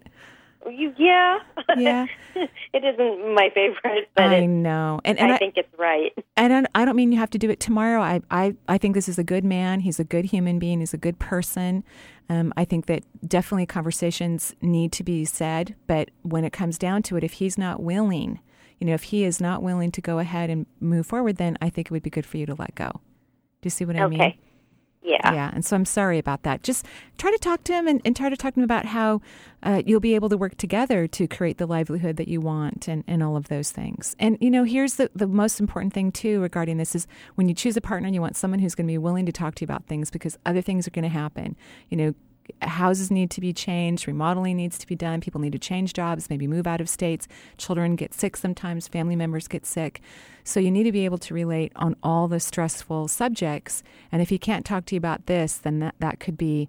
Yeah, 0.66 1.38
yeah. 1.76 2.06
it 2.34 2.84
isn't 2.84 3.34
my 3.34 3.50
favorite, 3.54 4.08
but 4.14 4.24
I 4.24 4.46
know, 4.46 5.00
and, 5.04 5.18
and 5.18 5.32
I, 5.32 5.36
I, 5.36 5.38
think 5.38 5.54
it's 5.56 5.72
right. 5.78 6.12
And 6.36 6.52
I 6.52 6.56
don't, 6.56 6.66
I 6.74 6.84
don't 6.84 6.96
mean 6.96 7.12
you 7.12 7.18
have 7.18 7.30
to 7.30 7.38
do 7.38 7.50
it 7.50 7.60
tomorrow. 7.60 8.00
I, 8.00 8.20
I, 8.30 8.54
I 8.68 8.78
think 8.78 8.94
this 8.94 9.08
is 9.08 9.18
a 9.18 9.24
good 9.24 9.44
man. 9.44 9.80
He's 9.80 10.00
a 10.00 10.04
good 10.04 10.26
human 10.26 10.58
being. 10.58 10.80
He's 10.80 10.94
a 10.94 10.98
good 10.98 11.18
person. 11.18 11.84
Um, 12.28 12.52
I 12.56 12.64
think 12.64 12.86
that 12.86 13.04
definitely 13.26 13.66
conversations 13.66 14.54
need 14.60 14.92
to 14.92 15.02
be 15.02 15.24
said, 15.24 15.74
but 15.86 16.10
when 16.22 16.44
it 16.44 16.52
comes 16.52 16.78
down 16.78 17.02
to 17.04 17.16
it, 17.16 17.24
if 17.24 17.34
he's 17.34 17.56
not 17.56 17.82
willing, 17.82 18.40
you 18.78 18.86
know, 18.86 18.94
if 18.94 19.04
he 19.04 19.24
is 19.24 19.40
not 19.40 19.62
willing 19.62 19.90
to 19.92 20.00
go 20.00 20.18
ahead 20.18 20.50
and 20.50 20.66
move 20.80 21.06
forward, 21.06 21.36
then 21.36 21.56
I 21.62 21.70
think 21.70 21.88
it 21.88 21.90
would 21.90 22.02
be 22.02 22.10
good 22.10 22.26
for 22.26 22.36
you 22.36 22.46
to 22.46 22.54
let 22.54 22.74
go. 22.74 22.90
Do 23.60 23.66
you 23.66 23.70
see 23.70 23.84
what 23.84 23.96
I 23.96 24.02
okay. 24.04 24.16
mean? 24.16 24.34
Yeah. 25.08 25.32
Yeah. 25.32 25.50
And 25.54 25.64
so 25.64 25.74
I'm 25.74 25.86
sorry 25.86 26.18
about 26.18 26.42
that. 26.42 26.62
Just 26.62 26.84
try 27.16 27.30
to 27.30 27.38
talk 27.38 27.64
to 27.64 27.72
him 27.72 27.88
and, 27.88 28.02
and 28.04 28.14
try 28.14 28.28
to 28.28 28.36
talk 28.36 28.54
to 28.54 28.60
him 28.60 28.64
about 28.64 28.84
how 28.84 29.22
uh, 29.62 29.82
you'll 29.86 30.00
be 30.00 30.14
able 30.14 30.28
to 30.28 30.36
work 30.36 30.56
together 30.58 31.06
to 31.08 31.26
create 31.26 31.56
the 31.56 31.66
livelihood 31.66 32.16
that 32.18 32.28
you 32.28 32.40
want 32.42 32.88
and, 32.88 33.04
and 33.06 33.22
all 33.22 33.36
of 33.36 33.48
those 33.48 33.72
things. 33.72 34.14
And, 34.18 34.36
you 34.40 34.50
know, 34.50 34.64
here's 34.64 34.96
the, 34.96 35.10
the 35.14 35.26
most 35.26 35.60
important 35.60 35.94
thing, 35.94 36.12
too, 36.12 36.40
regarding 36.40 36.76
this 36.76 36.94
is 36.94 37.06
when 37.36 37.48
you 37.48 37.54
choose 37.54 37.76
a 37.76 37.80
partner, 37.80 38.08
you 38.08 38.20
want 38.20 38.36
someone 38.36 38.60
who's 38.60 38.74
going 38.74 38.86
to 38.86 38.92
be 38.92 38.98
willing 38.98 39.24
to 39.26 39.32
talk 39.32 39.54
to 39.56 39.62
you 39.62 39.66
about 39.66 39.86
things 39.86 40.10
because 40.10 40.38
other 40.44 40.60
things 40.60 40.86
are 40.86 40.92
going 40.92 41.04
to 41.04 41.08
happen. 41.08 41.56
You 41.88 41.96
know, 41.96 42.14
houses 42.62 43.10
need 43.10 43.30
to 43.30 43.40
be 43.40 43.52
changed, 43.52 44.06
remodeling 44.06 44.56
needs 44.56 44.78
to 44.78 44.86
be 44.86 44.94
done, 44.94 45.20
people 45.20 45.40
need 45.40 45.52
to 45.52 45.58
change 45.58 45.92
jobs, 45.92 46.30
maybe 46.30 46.46
move 46.46 46.66
out 46.66 46.80
of 46.80 46.88
states, 46.88 47.28
children 47.56 47.96
get 47.96 48.14
sick 48.14 48.36
sometimes, 48.36 48.88
family 48.88 49.16
members 49.16 49.48
get 49.48 49.66
sick. 49.66 50.00
So 50.44 50.60
you 50.60 50.70
need 50.70 50.84
to 50.84 50.92
be 50.92 51.04
able 51.04 51.18
to 51.18 51.34
relate 51.34 51.72
on 51.76 51.96
all 52.02 52.28
the 52.28 52.40
stressful 52.40 53.08
subjects. 53.08 53.82
And 54.10 54.22
if 54.22 54.30
he 54.30 54.38
can't 54.38 54.64
talk 54.64 54.86
to 54.86 54.94
you 54.94 54.98
about 54.98 55.26
this, 55.26 55.56
then 55.56 55.78
that, 55.80 55.94
that 55.98 56.20
could 56.20 56.38
be 56.38 56.68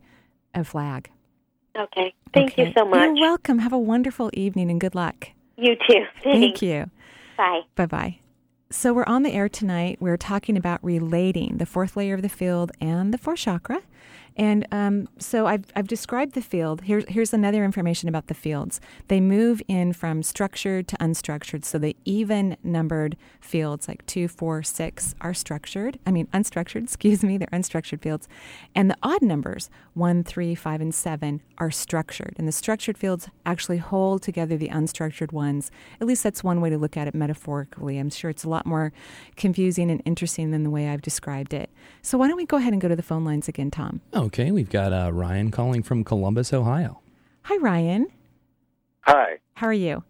a 0.54 0.64
flag. 0.64 1.10
Okay. 1.78 2.14
Thank 2.34 2.52
okay. 2.54 2.68
you 2.68 2.74
so 2.78 2.86
much. 2.86 3.00
You're 3.00 3.16
welcome. 3.16 3.60
Have 3.60 3.74
a 3.74 3.78
wonderful 3.78 4.30
evening 4.34 4.70
and 4.70 4.80
good 4.80 4.96
luck. 4.96 5.30
You 5.58 5.76
too. 5.76 6.06
Thanks. 6.24 6.40
Thank 6.40 6.62
you. 6.62 6.90
Bye. 7.38 7.62
Bye 7.76 7.86
bye. 7.86 8.20
So, 8.72 8.94
we're 8.94 9.06
on 9.08 9.24
the 9.24 9.32
air 9.32 9.50
tonight. 9.50 9.98
We're 10.00 10.18
talking 10.18 10.56
about 10.56 10.84
relating 10.84 11.58
the 11.58 11.66
fourth 11.66 11.98
layer 11.98 12.14
of 12.14 12.22
the 12.22 12.30
field 12.30 12.72
and 12.80 13.12
the 13.12 13.18
fourth 13.18 13.40
chakra. 13.40 13.82
And 14.40 14.66
um, 14.72 15.10
so 15.20 15.48
I've, 15.48 15.66
I've 15.76 15.90
described 15.90 16.34
the 16.34 16.42
field. 16.42 16.84
Here, 16.84 17.04
here's 17.10 17.34
another 17.34 17.66
information 17.66 18.08
about 18.08 18.28
the 18.28 18.34
fields. 18.34 18.80
They 19.10 19.20
move 19.20 19.62
in 19.68 19.92
from 19.92 20.24
structured 20.24 20.88
to 20.88 20.96
unstructured. 20.98 21.66
So 21.66 21.78
the 21.78 21.94
even 22.06 22.56
numbered 22.64 23.18
fields, 23.42 23.90
like 23.90 24.06
two, 24.06 24.30
four, 24.30 24.64
six, 24.64 25.14
are 25.20 25.34
structured. 25.34 26.00
I 26.08 26.12
mean, 26.12 26.28
unstructured, 26.28 26.84
excuse 26.84 27.22
me, 27.22 27.38
they're 27.38 27.50
unstructured 27.50 28.02
fields. 28.02 28.30
And 28.74 28.90
the 28.90 28.96
odd 29.04 29.22
numbers, 29.22 29.70
one, 29.94 30.24
three, 30.24 30.56
five, 30.56 30.80
and 30.80 30.96
seven, 30.96 31.42
are 31.58 31.70
structured. 31.70 32.36
And 32.38 32.48
the 32.48 32.54
structured 32.54 32.98
fields 32.98 33.28
actually 33.46 33.80
hold 33.80 34.22
together 34.22 34.56
the 34.56 34.70
unstructured 34.70 35.34
ones. 35.34 35.70
At 36.00 36.08
least 36.08 36.24
that's 36.24 36.46
one 36.46 36.62
way 36.62 36.70
to 36.70 36.78
look 36.78 36.96
at 36.96 37.10
it 37.10 37.14
metaphorically. 37.14 37.98
I'm 37.98 38.10
sure 38.10 38.30
it's 38.30 38.46
a 38.46 38.50
lot 38.50 38.66
more 38.66 38.94
confusing 39.36 39.92
and 39.92 40.02
interesting 40.06 40.52
than 40.52 40.64
the 40.64 40.70
way 40.70 40.88
I've 40.88 41.02
described 41.02 41.54
it. 41.54 41.70
So 42.02 42.18
why 42.18 42.30
don't 42.30 42.38
we 42.38 42.46
go 42.46 42.56
ahead 42.56 42.72
and 42.72 42.82
go 42.82 42.88
to 42.88 42.96
the 42.96 43.04
phone 43.04 43.26
lines 43.26 43.50
again, 43.50 43.70
Tom? 43.70 44.00
Okay, 44.30 44.52
we've 44.52 44.70
got 44.70 44.94
uh, 44.94 45.10
Ryan 45.12 45.50
calling 45.50 45.82
from 45.82 46.04
Columbus, 46.04 46.54
Ohio. 46.54 47.00
Hi, 47.46 47.58
Ryan. 47.58 48.06
Hi. 49.02 49.40
How 49.56 49.66
are 49.66 49.74
you? 49.74 50.04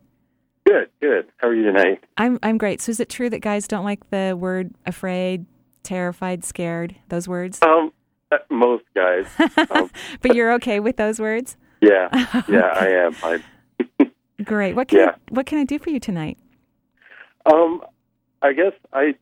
Good, 0.66 0.90
good. 1.02 1.28
How 1.38 1.48
are 1.48 1.56
you 1.56 1.64
tonight? 1.64 2.04
I'm 2.18 2.38
I'm 2.44 2.58
great. 2.58 2.82
So 2.82 2.90
is 2.90 3.00
it 3.00 3.08
true 3.08 3.30
that 3.30 3.40
guys 3.40 3.66
don't 3.66 3.86
like 3.86 4.10
the 4.10 4.36
word 4.38 4.74
afraid, 4.86 5.46
terrified, 5.84 6.44
scared? 6.44 6.98
Those 7.08 7.30
words? 7.30 7.60
Um, 7.62 7.94
uh, 8.30 8.40
most 8.50 8.84
guys. 8.94 9.26
Um, 9.72 9.90
but 10.22 10.36
you're 10.36 10.52
okay 10.56 10.82
with 10.82 10.98
those 10.98 11.18
words? 11.22 11.56
yeah, 11.80 12.10
yeah, 12.50 12.72
I 12.76 12.88
am. 12.90 13.16
I, 13.24 14.12
Great. 14.44 14.76
What 14.76 14.90
can 14.90 15.00
Yeah. 15.00 15.12
I, 15.12 15.34
what 15.34 15.46
can 15.46 15.60
I 15.60 15.64
do 15.64 15.80
for 15.80 15.92
you 15.92 16.00
tonight? 16.02 16.38
um, 17.46 17.82
I 18.42 18.52
guess 18.52 18.74
I, 18.92 19.16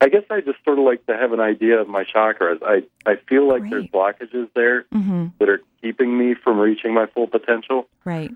I 0.00 0.08
guess 0.08 0.22
I 0.30 0.40
just 0.40 0.58
sort 0.64 0.78
of 0.78 0.84
like 0.84 1.04
to 1.06 1.16
have 1.16 1.32
an 1.32 1.40
idea 1.40 1.80
of 1.80 1.88
my 1.88 2.04
chakras. 2.04 2.58
I 2.62 2.82
I 3.04 3.16
feel 3.28 3.48
like 3.48 3.68
there's 3.68 3.86
blockages 3.86 4.48
there 4.54 4.84
Mm-hmm. 4.94 5.26
that 5.38 5.48
are 5.48 5.60
keeping 5.82 6.16
me 6.18 6.34
from 6.34 6.58
reaching 6.58 6.94
my 6.94 7.06
full 7.06 7.26
potential. 7.26 7.88
Right. 8.04 8.30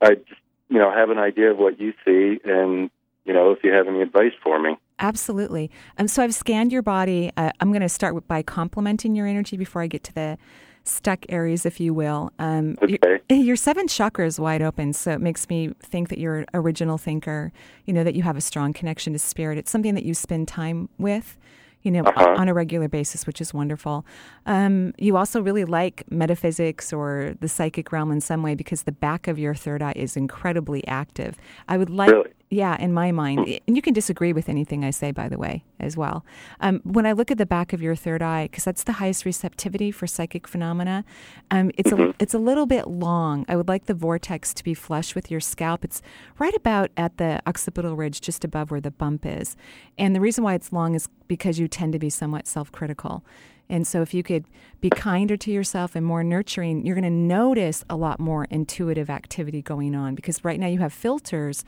I 0.00 0.14
just 0.14 0.40
you 0.68 0.78
know 0.78 0.90
have 0.90 1.10
an 1.10 1.18
idea 1.18 1.50
of 1.50 1.58
what 1.58 1.78
you 1.80 1.92
see, 2.04 2.40
and 2.44 2.90
you 3.24 3.32
know 3.34 3.50
if 3.52 3.62
you 3.62 3.72
have 3.72 3.86
any 3.86 4.00
advice 4.00 4.32
for 4.42 4.58
me. 4.58 4.76
Absolutely. 4.98 5.70
Um, 5.98 6.06
so 6.08 6.22
I've 6.22 6.34
scanned 6.34 6.72
your 6.72 6.82
body. 6.82 7.32
Uh, 7.36 7.50
I'm 7.60 7.70
going 7.70 7.82
to 7.82 7.88
start 7.88 8.14
with, 8.14 8.26
by 8.28 8.42
complimenting 8.42 9.16
your 9.16 9.26
energy 9.26 9.56
before 9.56 9.82
I 9.82 9.88
get 9.88 10.04
to 10.04 10.14
the 10.14 10.38
stuck 10.84 11.24
areas, 11.28 11.64
if 11.66 11.80
you 11.80 11.94
will. 11.94 12.30
Um, 12.38 12.76
your- 12.88 12.98
Okay. 13.02 13.18
Your 13.40 13.56
seventh 13.56 13.90
chakra 13.90 14.26
is 14.26 14.38
wide 14.38 14.60
open, 14.62 14.92
so 14.92 15.12
it 15.12 15.20
makes 15.20 15.48
me 15.48 15.72
think 15.80 16.08
that 16.10 16.18
you're 16.18 16.40
an 16.40 16.46
original 16.52 16.98
thinker. 16.98 17.50
You 17.86 17.94
know 17.94 18.04
that 18.04 18.14
you 18.14 18.22
have 18.22 18.36
a 18.36 18.40
strong 18.42 18.72
connection 18.74 19.12
to 19.14 19.18
spirit. 19.18 19.56
It's 19.58 19.70
something 19.70 19.94
that 19.94 20.04
you 20.04 20.12
spend 20.12 20.48
time 20.48 20.88
with, 20.98 21.38
you 21.82 21.90
know, 21.90 22.02
Uh-huh. 22.02 22.34
on 22.36 22.48
a 22.48 22.54
regular 22.54 22.88
basis, 22.88 23.26
which 23.26 23.40
is 23.40 23.54
wonderful. 23.54 24.04
Um, 24.44 24.92
you 24.98 25.16
also 25.16 25.40
really 25.40 25.64
like 25.64 26.04
metaphysics 26.10 26.92
or 26.92 27.34
the 27.40 27.48
psychic 27.48 27.90
realm 27.90 28.10
in 28.12 28.20
some 28.20 28.42
way 28.42 28.54
because 28.54 28.82
the 28.82 28.92
back 28.92 29.28
of 29.28 29.38
your 29.38 29.54
third 29.54 29.80
eye 29.82 29.94
is 29.96 30.16
incredibly 30.16 30.86
active. 30.86 31.36
I 31.68 31.78
would 31.78 31.90
like 31.90 32.10
Really? 32.10 32.30
Yeah, 32.52 32.76
in 32.78 32.92
my 32.92 33.12
mind, 33.12 33.60
and 33.66 33.76
you 33.76 33.80
can 33.80 33.94
disagree 33.94 34.34
with 34.34 34.50
anything 34.50 34.84
I 34.84 34.90
say, 34.90 35.10
by 35.10 35.26
the 35.26 35.38
way, 35.38 35.64
as 35.80 35.96
well. 35.96 36.22
Um, 36.60 36.82
when 36.84 37.06
I 37.06 37.12
look 37.12 37.30
at 37.30 37.38
the 37.38 37.46
back 37.46 37.72
of 37.72 37.80
your 37.80 37.96
third 37.96 38.20
eye, 38.20 38.44
because 38.44 38.64
that's 38.64 38.84
the 38.84 38.92
highest 38.92 39.24
receptivity 39.24 39.90
for 39.90 40.06
psychic 40.06 40.46
phenomena, 40.46 41.02
um, 41.50 41.70
it's 41.78 41.92
a 41.92 42.14
it's 42.18 42.34
a 42.34 42.38
little 42.38 42.66
bit 42.66 42.88
long. 42.88 43.46
I 43.48 43.56
would 43.56 43.68
like 43.68 43.86
the 43.86 43.94
vortex 43.94 44.52
to 44.52 44.62
be 44.62 44.74
flush 44.74 45.14
with 45.14 45.30
your 45.30 45.40
scalp. 45.40 45.82
It's 45.82 46.02
right 46.38 46.54
about 46.54 46.90
at 46.94 47.16
the 47.16 47.40
occipital 47.46 47.96
ridge, 47.96 48.20
just 48.20 48.44
above 48.44 48.70
where 48.70 48.82
the 48.82 48.90
bump 48.90 49.24
is. 49.24 49.56
And 49.96 50.14
the 50.14 50.20
reason 50.20 50.44
why 50.44 50.52
it's 50.52 50.74
long 50.74 50.94
is 50.94 51.08
because 51.28 51.58
you 51.58 51.68
tend 51.68 51.94
to 51.94 51.98
be 51.98 52.10
somewhat 52.10 52.46
self-critical. 52.46 53.24
And 53.70 53.86
so, 53.86 54.02
if 54.02 54.12
you 54.12 54.22
could 54.22 54.44
be 54.82 54.90
kinder 54.90 55.38
to 55.38 55.50
yourself 55.50 55.96
and 55.96 56.04
more 56.04 56.22
nurturing, 56.22 56.84
you're 56.84 56.96
going 56.96 57.04
to 57.04 57.08
notice 57.10 57.82
a 57.88 57.96
lot 57.96 58.20
more 58.20 58.44
intuitive 58.50 59.08
activity 59.08 59.62
going 59.62 59.94
on 59.94 60.14
because 60.14 60.44
right 60.44 60.60
now 60.60 60.66
you 60.66 60.80
have 60.80 60.92
filters 60.92 61.64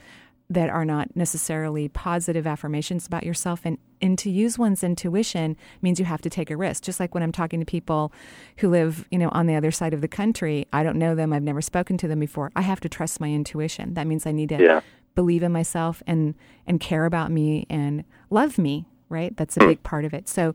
that 0.49 0.69
are 0.69 0.85
not 0.85 1.15
necessarily 1.15 1.87
positive 1.87 2.45
affirmations 2.45 3.07
about 3.07 3.23
yourself. 3.23 3.61
And, 3.65 3.79
and 4.01 4.17
to 4.19 4.29
use 4.29 4.59
one's 4.59 4.83
intuition 4.83 5.57
means 5.81 5.99
you 5.99 6.05
have 6.05 6.21
to 6.21 6.29
take 6.29 6.51
a 6.51 6.57
risk. 6.57 6.83
Just 6.83 6.99
like 6.99 7.13
when 7.15 7.23
I'm 7.23 7.31
talking 7.31 7.59
to 7.59 7.65
people 7.65 8.13
who 8.57 8.69
live, 8.69 9.07
you 9.09 9.17
know, 9.17 9.29
on 9.29 9.47
the 9.47 9.55
other 9.55 9.71
side 9.71 9.93
of 9.93 10.01
the 10.01 10.07
country, 10.07 10.67
I 10.71 10.83
don't 10.83 10.97
know 10.99 11.15
them, 11.15 11.33
I've 11.33 11.41
never 11.41 11.61
spoken 11.61 11.97
to 11.97 12.07
them 12.07 12.19
before. 12.19 12.51
I 12.55 12.61
have 12.61 12.79
to 12.81 12.89
trust 12.89 13.19
my 13.19 13.29
intuition. 13.31 13.95
That 13.95 14.05
means 14.05 14.27
I 14.27 14.31
need 14.31 14.49
to 14.49 14.61
Yeah. 14.61 14.81
believe 15.15 15.41
in 15.43 15.51
myself 15.51 16.03
and 16.05 16.35
and 16.67 16.79
care 16.79 17.05
about 17.05 17.31
me 17.31 17.65
and 17.69 18.03
love 18.29 18.57
me 18.57 18.85
right 19.09 19.35
that's 19.37 19.55
a 19.55 19.61
big 19.61 19.81
part 19.81 20.03
of 20.03 20.13
it 20.13 20.27
so 20.27 20.53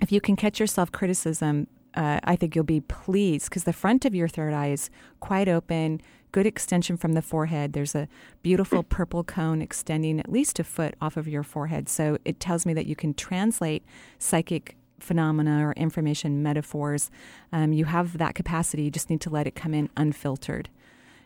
if 0.00 0.10
you 0.10 0.18
can 0.20 0.34
catch 0.36 0.58
your 0.58 0.66
self 0.66 0.90
criticism 0.92 1.66
uh, 1.94 2.18
i 2.24 2.34
think 2.34 2.54
you'll 2.54 2.64
be 2.64 2.80
pleased 2.80 3.50
because 3.50 3.64
the 3.64 3.72
front 3.72 4.06
of 4.06 4.14
your 4.14 4.28
third 4.28 4.54
eye 4.54 4.68
is 4.70 4.88
quite 5.20 5.46
open 5.48 6.00
good 6.32 6.46
extension 6.46 6.96
from 6.96 7.12
the 7.12 7.22
forehead. 7.22 7.72
There's 7.72 7.94
a 7.94 8.08
beautiful 8.42 8.82
purple 8.98 9.22
cone 9.22 9.62
extending 9.62 10.18
at 10.18 10.30
least 10.30 10.58
a 10.58 10.64
foot 10.64 10.94
off 11.00 11.16
of 11.16 11.28
your 11.28 11.42
forehead. 11.42 11.88
So 11.88 12.18
it 12.24 12.40
tells 12.40 12.66
me 12.66 12.74
that 12.74 12.86
you 12.86 12.96
can 12.96 13.14
translate 13.14 13.84
psychic 14.18 14.76
phenomena 14.98 15.66
or 15.66 15.72
information 15.72 16.42
metaphors. 16.42 17.10
Um, 17.52 17.72
you 17.72 17.84
have 17.84 18.18
that 18.18 18.34
capacity. 18.34 18.84
You 18.84 18.90
just 18.90 19.10
need 19.10 19.20
to 19.22 19.30
let 19.30 19.46
it 19.46 19.54
come 19.54 19.74
in 19.74 19.90
unfiltered. 19.96 20.68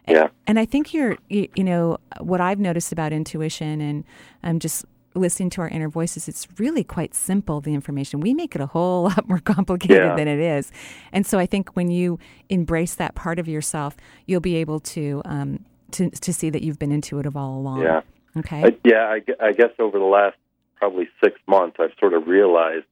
Yeah. 0.08 0.28
and 0.46 0.56
I 0.56 0.66
think 0.66 0.94
you're, 0.94 1.18
you, 1.28 1.48
you 1.56 1.64
know, 1.64 1.98
what 2.20 2.40
I've 2.40 2.60
noticed 2.60 2.92
about 2.92 3.12
intuition 3.12 3.80
and 3.80 4.04
um, 4.44 4.60
just 4.60 4.84
listening 5.16 5.50
to 5.50 5.60
our 5.62 5.68
inner 5.68 5.88
voices, 5.88 6.28
it's 6.28 6.46
really 6.58 6.84
quite 6.84 7.14
simple, 7.14 7.60
the 7.60 7.74
information. 7.74 8.20
We 8.20 8.34
make 8.34 8.54
it 8.54 8.60
a 8.60 8.66
whole 8.66 9.04
lot 9.10 9.28
more 9.28 9.38
complicated 9.38 9.96
Yeah. 9.96 10.14
than 10.16 10.28
it 10.28 10.38
is. 10.38 10.70
And 11.12 11.26
so 11.26 11.38
I 11.38 11.46
think 11.46 11.70
when 11.74 11.90
you 11.90 12.18
embrace 12.48 12.94
that 12.96 13.14
part 13.14 13.38
of 13.38 13.48
yourself, 13.48 13.96
you'll 14.26 14.40
be 14.40 14.56
able 14.56 14.80
to, 14.80 15.22
um, 15.24 15.64
to, 15.92 16.10
to 16.10 16.32
see 16.32 16.50
that 16.50 16.62
you've 16.62 16.78
been 16.78 16.92
intuitive 16.92 17.36
all 17.36 17.58
along. 17.58 17.82
Yeah. 17.82 18.00
Okay. 18.36 18.62
I, 18.64 18.76
yeah, 18.84 19.04
I, 19.06 19.22
I 19.46 19.52
guess 19.52 19.70
over 19.78 19.98
the 19.98 20.04
last 20.04 20.36
probably 20.76 21.08
six 21.24 21.40
months, 21.46 21.78
I've 21.80 21.92
sort 21.98 22.12
of 22.12 22.26
realized 22.26 22.84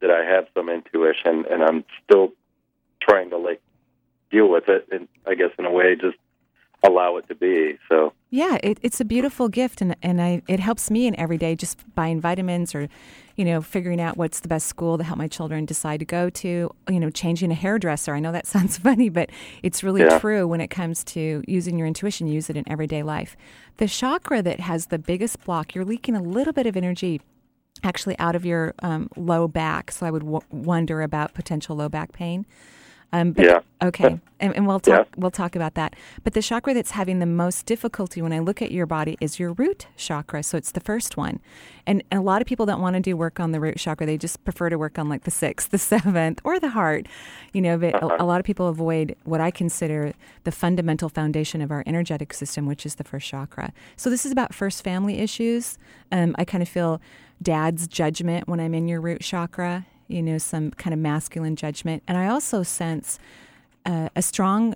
that 0.00 0.10
I 0.10 0.24
have 0.24 0.46
some 0.54 0.68
intuition, 0.68 1.44
and 1.50 1.62
I'm 1.62 1.84
still 2.04 2.32
trying 3.00 3.30
to 3.30 3.36
like 3.36 3.60
deal 4.30 4.48
with 4.48 4.68
it, 4.68 4.88
and 4.90 5.06
I 5.26 5.34
guess 5.34 5.50
in 5.58 5.64
a 5.64 5.70
way 5.70 5.94
just 5.96 6.16
allow 6.86 7.16
it 7.16 7.26
to 7.28 7.34
be. 7.34 7.78
So 7.88 8.12
Yeah, 8.30 8.58
it, 8.62 8.78
it's 8.82 9.00
a 9.00 9.04
beautiful 9.04 9.48
gift, 9.48 9.80
and 9.80 9.96
and 10.02 10.20
I 10.22 10.42
it 10.48 10.60
helps 10.60 10.90
me 10.90 11.06
in 11.06 11.18
every 11.18 11.38
day 11.38 11.54
just 11.56 11.78
buying 11.94 12.20
vitamins 12.20 12.74
or, 12.74 12.88
you 13.36 13.44
know, 13.44 13.60
figuring 13.60 14.00
out 14.00 14.16
what's 14.16 14.40
the 14.40 14.48
best 14.48 14.66
school 14.68 14.96
to 14.98 15.04
help 15.04 15.18
my 15.18 15.28
children 15.28 15.64
decide 15.64 15.98
to 16.00 16.06
go 16.06 16.30
to. 16.30 16.70
You 16.88 17.00
know, 17.00 17.10
changing 17.10 17.50
a 17.50 17.54
hairdresser. 17.54 18.14
I 18.14 18.20
know 18.20 18.32
that 18.32 18.46
sounds 18.54 18.78
funny, 18.78 19.08
but 19.08 19.30
it's 19.62 19.82
really 19.82 20.02
Yeah. 20.02 20.18
true 20.18 20.46
when 20.46 20.60
it 20.60 20.68
comes 20.68 21.02
to 21.04 21.42
using 21.48 21.78
your 21.78 21.86
intuition. 21.86 22.26
Use 22.28 22.48
it 22.50 22.56
in 22.56 22.64
everyday 22.68 23.02
life. 23.02 23.36
The 23.78 23.88
chakra 23.88 24.42
that 24.42 24.60
has 24.60 24.86
the 24.86 24.98
biggest 24.98 25.44
block, 25.44 25.74
you're 25.74 25.84
leaking 25.84 26.14
a 26.16 26.22
little 26.22 26.52
bit 26.52 26.66
of 26.66 26.76
energy. 26.76 27.20
Actually, 27.84 28.18
out 28.18 28.34
of 28.34 28.44
your 28.44 28.74
um, 28.82 29.08
low 29.16 29.46
back, 29.46 29.92
so 29.92 30.04
I 30.04 30.10
would 30.10 30.24
w- 30.24 30.40
wonder 30.50 31.00
about 31.00 31.32
potential 31.34 31.76
low 31.76 31.88
back 31.88 32.10
pain. 32.12 32.44
Um, 33.12 33.32
but, 33.32 33.44
Yeah. 33.44 33.60
Okay, 33.80 34.20
and, 34.40 34.56
and 34.56 34.66
we'll 34.66 34.80
talk. 34.80 35.06
Yeah. 35.06 35.14
We'll 35.16 35.30
talk 35.30 35.54
about 35.54 35.74
that. 35.74 35.94
But 36.24 36.34
the 36.34 36.42
chakra 36.42 36.74
that's 36.74 36.90
having 36.90 37.20
the 37.20 37.26
most 37.26 37.64
difficulty 37.64 38.20
when 38.20 38.32
I 38.32 38.40
look 38.40 38.60
at 38.60 38.72
your 38.72 38.86
body 38.86 39.16
is 39.20 39.38
your 39.38 39.52
root 39.52 39.86
chakra. 39.96 40.42
So 40.42 40.58
it's 40.58 40.72
the 40.72 40.80
first 40.80 41.16
one, 41.16 41.38
and, 41.86 42.02
and 42.10 42.18
a 42.18 42.22
lot 42.22 42.42
of 42.42 42.48
people 42.48 42.66
don't 42.66 42.80
want 42.80 42.94
to 42.94 43.00
do 43.00 43.16
work 43.16 43.38
on 43.38 43.52
the 43.52 43.60
root 43.60 43.76
chakra. 43.78 44.04
They 44.04 44.18
just 44.18 44.42
prefer 44.44 44.68
to 44.68 44.76
work 44.76 44.98
on 44.98 45.08
like 45.08 45.22
the 45.22 45.30
sixth, 45.30 45.70
the 45.70 45.78
seventh, 45.78 46.40
or 46.44 46.58
the 46.58 46.70
heart. 46.70 47.06
You 47.52 47.62
know, 47.62 47.78
but 47.78 47.94
a, 48.02 48.22
a 48.22 48.26
lot 48.26 48.40
of 48.40 48.44
people 48.44 48.66
avoid 48.66 49.16
what 49.24 49.40
I 49.40 49.50
consider 49.50 50.12
the 50.44 50.52
fundamental 50.52 51.08
foundation 51.08 51.62
of 51.62 51.70
our 51.70 51.84
energetic 51.86 52.34
system, 52.34 52.66
which 52.66 52.84
is 52.84 52.96
the 52.96 53.04
first 53.04 53.28
chakra. 53.28 53.72
So 53.96 54.10
this 54.10 54.26
is 54.26 54.32
about 54.32 54.52
first 54.52 54.82
family 54.82 55.18
issues. 55.18 55.78
Um, 56.10 56.34
I 56.36 56.44
kind 56.44 56.62
of 56.62 56.68
feel 56.68 57.00
dad's 57.40 57.86
judgment 57.86 58.48
when 58.48 58.58
I'm 58.58 58.74
in 58.74 58.88
your 58.88 59.00
root 59.00 59.20
chakra. 59.20 59.86
You 60.08 60.22
know, 60.22 60.38
some 60.38 60.70
kind 60.72 60.92
of 60.94 61.00
masculine 61.00 61.54
judgment, 61.56 62.02
and 62.08 62.16
I 62.18 62.28
also 62.28 62.62
sense 62.62 63.18
uh, 63.86 64.08
a 64.16 64.22
strong 64.22 64.74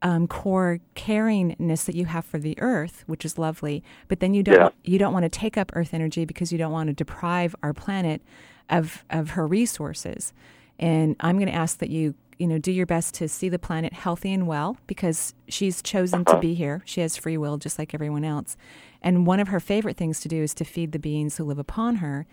um, 0.00 0.28
core 0.28 0.78
caringness 0.94 1.84
that 1.86 1.94
you 1.96 2.06
have 2.06 2.24
for 2.24 2.38
the 2.38 2.56
earth, 2.60 3.02
which 3.06 3.24
is 3.24 3.36
lovely. 3.38 3.82
But 4.06 4.20
then 4.20 4.32
you 4.34 4.42
don't 4.42 4.56
Yeah. 4.60 4.68
you 4.84 4.98
don't 4.98 5.12
want 5.12 5.24
to 5.24 5.28
take 5.28 5.56
up 5.56 5.72
earth 5.74 5.92
energy 5.92 6.24
because 6.24 6.52
you 6.52 6.58
don't 6.58 6.72
want 6.72 6.88
to 6.88 6.92
deprive 6.94 7.54
our 7.62 7.72
planet 7.72 8.22
of 8.70 9.04
of 9.10 9.30
her 9.30 9.46
resources. 9.46 10.32
And 10.78 11.16
I'm 11.20 11.36
going 11.36 11.48
to 11.48 11.54
ask 11.54 11.78
that 11.78 11.90
you 11.90 12.14
you 12.38 12.46
know 12.46 12.58
do 12.58 12.70
your 12.70 12.86
best 12.86 13.14
to 13.14 13.28
see 13.28 13.48
the 13.48 13.58
planet 13.58 13.92
healthy 13.92 14.32
and 14.32 14.46
well 14.46 14.76
because 14.86 15.34
she's 15.48 15.82
chosen 15.82 16.24
to 16.26 16.38
be 16.38 16.54
here. 16.54 16.82
She 16.84 17.00
has 17.00 17.16
free 17.16 17.36
will 17.36 17.56
just 17.58 17.78
like 17.78 17.92
everyone 17.92 18.24
else. 18.24 18.56
And 19.02 19.26
one 19.26 19.40
of 19.40 19.48
her 19.48 19.58
favorite 19.60 19.96
things 19.96 20.20
to 20.20 20.28
do 20.28 20.42
is 20.42 20.54
to 20.54 20.64
feed 20.64 20.92
the 20.92 20.98
beings 21.00 21.36
who 21.38 21.44
live 21.44 21.58
upon 21.58 21.96
her. 21.96 22.26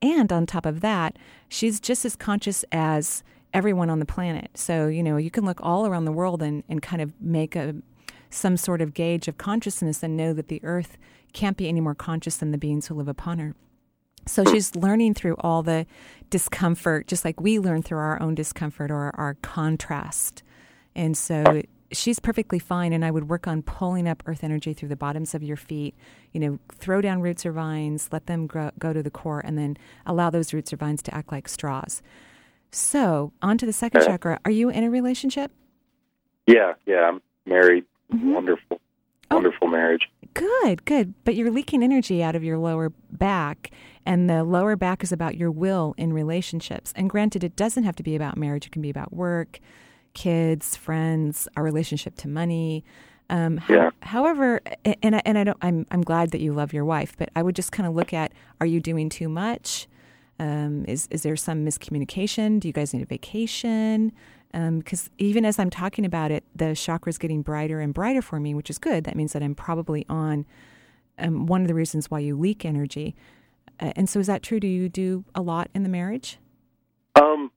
And 0.00 0.32
on 0.32 0.46
top 0.46 0.66
of 0.66 0.80
that, 0.80 1.18
she's 1.48 1.80
just 1.80 2.04
as 2.04 2.14
conscious 2.16 2.64
as 2.70 3.22
everyone 3.52 3.90
on 3.90 3.98
the 3.98 4.06
planet. 4.06 4.50
So, 4.54 4.86
you 4.86 5.02
know, 5.02 5.16
you 5.16 5.30
can 5.30 5.44
look 5.44 5.60
all 5.62 5.86
around 5.86 6.04
the 6.04 6.12
world 6.12 6.42
and, 6.42 6.62
and 6.68 6.82
kind 6.82 7.02
of 7.02 7.12
make 7.20 7.56
a 7.56 7.74
some 8.30 8.56
sort 8.56 8.82
of 8.82 8.92
gauge 8.92 9.26
of 9.26 9.38
consciousness 9.38 10.02
and 10.02 10.16
know 10.16 10.32
that 10.34 10.48
the 10.48 10.60
earth 10.62 10.98
can't 11.32 11.56
be 11.56 11.68
any 11.68 11.80
more 11.80 11.94
conscious 11.94 12.36
than 12.36 12.50
the 12.50 12.58
beings 12.58 12.86
who 12.86 12.94
live 12.94 13.08
upon 13.08 13.38
her. 13.38 13.54
So 14.26 14.44
she's 14.44 14.76
learning 14.76 15.14
through 15.14 15.36
all 15.38 15.62
the 15.62 15.86
discomfort, 16.28 17.06
just 17.06 17.24
like 17.24 17.40
we 17.40 17.58
learn 17.58 17.82
through 17.82 17.98
our 17.98 18.20
own 18.20 18.34
discomfort 18.34 18.90
or 18.90 19.10
our 19.14 19.34
contrast. 19.40 20.42
And 20.94 21.16
so 21.16 21.62
she's 21.92 22.18
perfectly 22.20 22.58
fine. 22.58 22.92
And 22.92 23.04
I 23.04 23.10
would 23.10 23.28
work 23.28 23.46
on 23.46 23.62
pulling 23.62 24.06
up 24.08 24.22
earth 24.26 24.44
energy 24.44 24.72
through 24.72 24.88
the 24.90 24.96
bottoms 24.96 25.34
of 25.34 25.42
your 25.42 25.56
feet. 25.56 25.94
You 26.32 26.40
know, 26.40 26.58
throw 26.72 27.00
down 27.00 27.20
roots 27.20 27.44
or 27.46 27.52
vines, 27.52 28.08
let 28.12 28.26
them 28.26 28.46
grow, 28.46 28.70
go 28.78 28.92
to 28.92 29.02
the 29.02 29.10
core, 29.10 29.40
and 29.44 29.56
then 29.58 29.76
allow 30.06 30.30
those 30.30 30.52
roots 30.52 30.72
or 30.72 30.76
vines 30.76 31.02
to 31.04 31.14
act 31.14 31.32
like 31.32 31.48
straws. 31.48 32.02
So, 32.70 33.32
on 33.40 33.56
to 33.58 33.66
the 33.66 33.72
second 33.72 34.02
Okay. 34.02 34.10
chakra. 34.12 34.40
Are 34.44 34.50
you 34.50 34.68
in 34.68 34.84
a 34.84 34.90
relationship? 34.90 35.52
yeah, 36.46 36.74
yeah, 36.86 37.08
I'm 37.08 37.20
married. 37.46 37.84
Mhm. 38.12 38.32
Wonderful, 38.34 38.80
Oh. 39.30 39.34
wonderful 39.36 39.68
marriage. 39.68 40.10
Good, 40.34 40.84
good. 40.86 41.12
But 41.24 41.34
you're 41.34 41.50
leaking 41.50 41.82
energy 41.82 42.22
out 42.22 42.34
of 42.34 42.42
your 42.44 42.56
lower 42.58 42.90
back, 43.10 43.70
and 44.06 44.30
the 44.30 44.44
lower 44.44 44.76
back 44.76 45.02
is 45.02 45.12
about 45.12 45.36
your 45.36 45.50
will 45.50 45.94
in 45.98 46.12
relationships. 46.14 46.92
And 46.96 47.10
granted, 47.10 47.44
it 47.44 47.54
doesn't 47.56 47.84
have 47.84 47.96
to 47.96 48.02
be 48.02 48.14
about 48.16 48.36
marriage, 48.38 48.66
it 48.66 48.72
can 48.72 48.80
be 48.82 48.88
about 48.90 49.12
work, 49.12 49.60
kids, 50.18 50.76
friends, 50.76 51.46
our 51.56 51.62
relationship 51.62 52.16
to 52.16 52.28
money. 52.28 52.84
Um, 53.30 53.60
Yeah. 53.68 53.90
However, 54.02 54.60
and 55.02 55.14
I, 55.16 55.22
and 55.24 55.36
I 55.38 55.44
don't. 55.44 55.58
I'm 55.60 55.86
I'm 55.90 56.02
glad 56.02 56.30
that 56.32 56.40
you 56.40 56.52
love 56.52 56.72
your 56.72 56.84
wife, 56.84 57.14
but 57.16 57.28
I 57.36 57.42
would 57.42 57.54
just 57.54 57.70
kind 57.72 57.86
of 57.86 57.94
look 57.94 58.12
at: 58.12 58.32
Are 58.60 58.66
you 58.66 58.80
doing 58.80 59.08
too 59.10 59.28
much? 59.28 59.86
Um, 60.40 60.84
is 60.88 61.08
is 61.10 61.22
there 61.22 61.36
some 61.36 61.64
miscommunication? 61.64 62.58
Do 62.60 62.68
you 62.68 62.72
guys 62.72 62.92
need 62.94 63.02
a 63.02 63.06
vacation? 63.06 64.12
Because 64.52 65.10
even 65.18 65.44
as 65.44 65.58
I'm 65.58 65.70
talking 65.70 66.04
about 66.06 66.30
it, 66.30 66.42
the 66.56 66.74
chakra's 66.74 67.18
getting 67.18 67.42
brighter 67.42 67.80
and 67.80 67.92
brighter 67.92 68.22
for 68.22 68.40
me, 68.40 68.54
which 68.54 68.70
is 68.70 68.78
good. 68.78 69.04
That 69.04 69.14
means 69.14 69.32
that 69.34 69.42
I'm 69.42 69.54
probably 69.54 70.06
on 70.08 70.46
um, 71.18 71.46
one 71.46 71.60
of 71.62 71.68
the 71.68 71.74
reasons 71.74 72.10
why 72.10 72.20
you 72.20 72.34
leak 72.36 72.64
energy. 72.64 73.14
Uh, 73.78 73.92
and 73.94 74.08
so, 74.08 74.18
is 74.18 74.26
that 74.26 74.42
true? 74.42 74.58
Do 74.58 74.66
you 74.66 74.88
do 74.88 75.24
a 75.34 75.42
lot 75.42 75.68
in 75.74 75.82
the 75.82 75.88
marriage? 75.88 76.38
Um, 77.14 77.52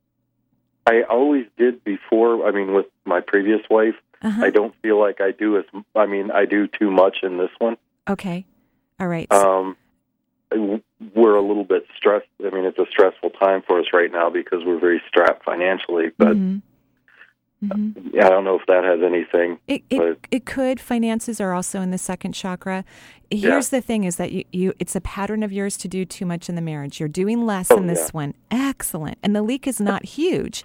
I 0.86 1.04
always 1.04 1.46
did 1.58 1.84
before. 1.84 2.48
I 2.48 2.52
mean, 2.52 2.74
with 2.74 2.88
my 3.06 3.22
previous 3.22 3.62
wife, 3.70 3.96
Uh-huh. 4.24 4.44
I 4.46 4.50
don't 4.52 4.74
feel 4.82 5.00
like 5.00 5.20
I 5.22 5.32
do 5.32 5.58
as. 5.58 5.66
I 5.96 6.06
mean, 6.06 6.32
I 6.32 6.46
do 6.46 6.68
too 6.68 6.92
much 6.92 7.18
in 7.24 7.38
this 7.38 7.50
one. 7.60 7.78
Okay. 8.10 8.46
All 9.00 9.08
right. 9.08 9.32
Um, 9.32 9.76
we're 11.16 11.36
a 11.36 11.42
little 11.42 11.64
bit 11.64 11.86
stressed. 11.98 12.28
I 12.46 12.50
mean, 12.50 12.66
it's 12.66 12.78
a 12.78 12.86
stressful 12.90 13.32
time 13.32 13.62
for 13.66 13.80
us 13.80 13.88
right 13.94 14.12
now 14.12 14.30
because 14.30 14.64
we're 14.66 14.80
very 14.80 15.02
strapped 15.08 15.44
financially. 15.46 16.12
But 16.18 16.36
Mhm. 16.38 16.62
Mhm. 17.64 18.16
I 18.24 18.30
don't 18.30 18.44
know 18.44 18.56
if 18.60 18.66
that 18.68 18.84
has 18.84 19.02
anything. 19.04 19.60
It, 19.68 19.84
it, 19.90 20.20
it 20.32 20.46
could. 20.46 20.80
Finances 20.80 21.40
are 21.40 21.54
also 21.54 21.80
in 21.82 21.92
the 21.92 21.98
second 21.98 22.34
chakra. 22.34 22.84
Here's 23.30 23.70
the 23.70 23.82
thing 23.82 24.04
is 24.04 24.16
that 24.16 24.32
you, 24.32 24.44
you 24.52 24.74
it's 24.80 24.96
a 24.96 25.02
pattern 25.02 25.44
of 25.44 25.52
yours 25.52 25.78
to 25.78 25.88
do 25.88 26.04
too 26.04 26.26
much 26.26 26.50
in 26.50 26.56
the 26.56 26.62
marriage. 26.62 27.00
You're 27.00 27.08
doing 27.10 27.46
less 27.46 27.70
Oh, 27.70 27.78
in 27.78 27.86
this 27.88 28.00
yeah. 28.08 28.12
one. 28.14 28.34
Excellent. 28.50 29.18
And 29.22 29.36
the 29.36 29.42
leak 29.44 29.68
is 29.68 29.80
not 29.92 30.06
huge, 30.06 30.64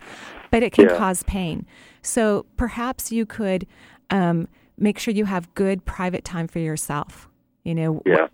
but 0.51 0.63
it 0.63 0.73
can 0.73 0.89
Yeah. 0.89 0.97
cause 0.97 1.23
pain. 1.25 1.67
So 2.03 2.47
perhaps 2.57 3.13
you 3.13 3.27
could 3.27 3.67
um, 4.11 4.49
make 4.79 4.99
sure 4.99 5.13
you 5.13 5.27
have 5.27 5.53
good 5.55 5.85
private 5.85 6.25
time 6.25 6.49
for 6.49 6.61
yourself. 6.61 7.29
You 7.65 7.75
know, 7.75 8.03
Yeah. 8.07 8.29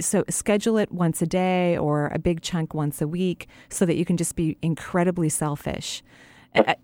so 0.00 0.24
schedule 0.28 0.76
it 0.76 0.90
once 0.90 1.22
a 1.22 1.26
day 1.26 1.76
or 1.78 2.08
a 2.08 2.18
big 2.18 2.40
chunk 2.42 2.74
once 2.74 3.00
a 3.00 3.06
week 3.06 3.46
so 3.68 3.86
that 3.86 3.94
you 3.96 4.04
can 4.04 4.16
just 4.16 4.34
be 4.34 4.56
incredibly 4.60 5.28
selfish. 5.28 6.02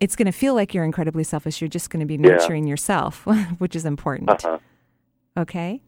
It's 0.01 0.15
going 0.17 0.27
to 0.27 0.33
feel 0.33 0.55
like 0.55 0.73
you're 0.75 0.85
incredibly 0.85 1.25
selfish. 1.25 1.61
You're 1.61 1.69
just 1.69 1.91
going 1.91 2.01
to 2.01 2.07
be 2.07 2.15
Yeah. 2.15 2.37
nurturing 2.37 2.67
yourself, 2.67 3.27
which 3.59 3.75
is 3.75 3.85
important. 3.85 4.31
Uh-huh. 4.31 4.59
Okay? 5.37 5.83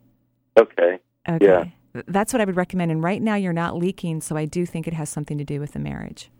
Okay. 0.59 0.99
Okay. 1.28 1.45
Yeah. 1.45 1.64
That's 2.06 2.33
what 2.33 2.40
I 2.40 2.45
would 2.45 2.56
recommend. 2.56 2.90
And 2.90 3.02
right 3.02 3.23
now 3.23 3.35
you're 3.37 3.52
not 3.52 3.76
leaking, 3.76 4.21
so 4.21 4.37
I 4.37 4.45
do 4.45 4.66
think 4.66 4.87
it 4.87 4.95
has 4.95 5.09
something 5.09 5.38
to 5.38 5.45
do 5.45 5.61
with 5.61 5.73
the 5.73 5.78
marriage. 5.78 6.30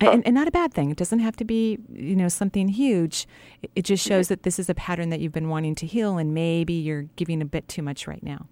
And, 0.00 0.26
and 0.26 0.34
not 0.34 0.48
a 0.48 0.50
bad 0.50 0.74
thing. 0.74 0.90
It 0.90 0.96
doesn't 0.96 1.20
have 1.20 1.36
to 1.36 1.44
be, 1.44 1.78
you 1.92 2.16
know, 2.16 2.26
something 2.28 2.66
huge. 2.68 3.26
It, 3.62 3.70
it 3.76 3.82
just 3.84 4.04
shows 4.04 4.28
that 4.28 4.42
this 4.42 4.58
is 4.58 4.68
a 4.68 4.74
pattern 4.74 5.10
that 5.10 5.20
you've 5.20 5.32
been 5.32 5.48
wanting 5.48 5.76
to 5.76 5.86
heal, 5.86 6.18
and 6.18 6.34
maybe 6.34 6.72
you're 6.72 7.02
giving 7.14 7.40
a 7.40 7.44
bit 7.44 7.68
too 7.68 7.82
much 7.82 8.08
right 8.08 8.22
now. 8.22 8.46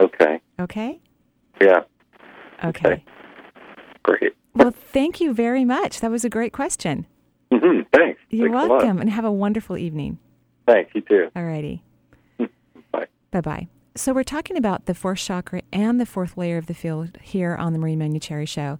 Okay. 0.00 0.40
Okay? 0.58 1.00
Yeah. 1.62 1.80
Okay. 2.62 2.88
Okay. 2.92 3.04
Great. 4.02 4.32
Well, 4.60 4.72
thank 4.72 5.22
you 5.22 5.32
very 5.32 5.64
much. 5.64 6.00
That 6.00 6.10
was 6.10 6.22
a 6.22 6.28
great 6.28 6.52
question. 6.52 7.06
Mm-hmm. 7.50 7.80
Thanks. 7.94 8.20
You're 8.28 8.50
Thanks 8.50 8.68
welcome, 8.68 8.98
and 8.98 9.08
have 9.08 9.24
a 9.24 9.32
wonderful 9.32 9.78
evening. 9.78 10.18
Thanks. 10.68 10.90
You 10.94 11.00
too. 11.00 11.30
Alrighty. 11.34 11.80
Bye. 12.92 13.06
Bye 13.30 13.40
bye. 13.40 13.68
So, 13.96 14.12
we're 14.12 14.22
talking 14.22 14.58
about 14.58 14.84
the 14.84 14.94
fourth 14.94 15.18
chakra 15.18 15.62
and 15.72 15.98
the 15.98 16.06
fourth 16.06 16.36
layer 16.36 16.58
of 16.58 16.66
the 16.66 16.74
field 16.74 17.16
here 17.22 17.56
on 17.56 17.72
the 17.72 17.78
Marie 17.78 17.96
Manuchehri 17.96 18.46
Show. 18.46 18.78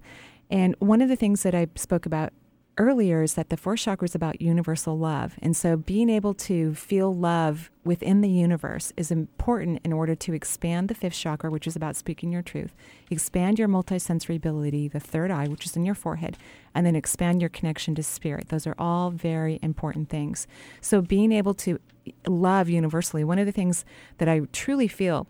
And 0.51 0.75
one 0.77 1.01
of 1.01 1.09
the 1.09 1.15
things 1.15 1.43
that 1.43 1.55
I 1.55 1.67
spoke 1.75 2.05
about 2.05 2.31
earlier 2.77 3.21
is 3.21 3.33
that 3.35 3.49
the 3.49 3.57
fourth 3.57 3.79
chakra 3.79 4.05
is 4.05 4.15
about 4.15 4.41
universal 4.41 4.97
love. 4.97 5.35
And 5.41 5.55
so, 5.55 5.77
being 5.77 6.09
able 6.09 6.33
to 6.35 6.73
feel 6.73 7.15
love 7.15 7.69
within 7.83 8.21
the 8.21 8.29
universe 8.29 8.93
is 8.95 9.11
important 9.11 9.81
in 9.83 9.93
order 9.93 10.15
to 10.15 10.33
expand 10.33 10.87
the 10.87 10.95
fifth 10.95 11.17
chakra, 11.17 11.49
which 11.49 11.67
is 11.67 11.75
about 11.75 11.95
speaking 11.95 12.31
your 12.31 12.41
truth, 12.41 12.73
expand 13.09 13.59
your 13.59 13.67
multisensory 13.67 14.35
ability, 14.35 14.87
the 14.87 14.99
third 14.99 15.31
eye, 15.31 15.47
which 15.47 15.65
is 15.65 15.75
in 15.75 15.85
your 15.85 15.95
forehead, 15.95 16.37
and 16.73 16.85
then 16.85 16.95
expand 16.95 17.41
your 17.41 17.49
connection 17.49 17.95
to 17.95 18.03
spirit. 18.03 18.49
Those 18.49 18.67
are 18.67 18.75
all 18.77 19.11
very 19.11 19.59
important 19.61 20.09
things. 20.09 20.47
So, 20.79 21.01
being 21.01 21.31
able 21.31 21.53
to 21.55 21.79
love 22.27 22.69
universally, 22.69 23.23
one 23.23 23.39
of 23.39 23.45
the 23.45 23.51
things 23.51 23.85
that 24.17 24.29
I 24.29 24.41
truly 24.51 24.87
feel 24.87 25.27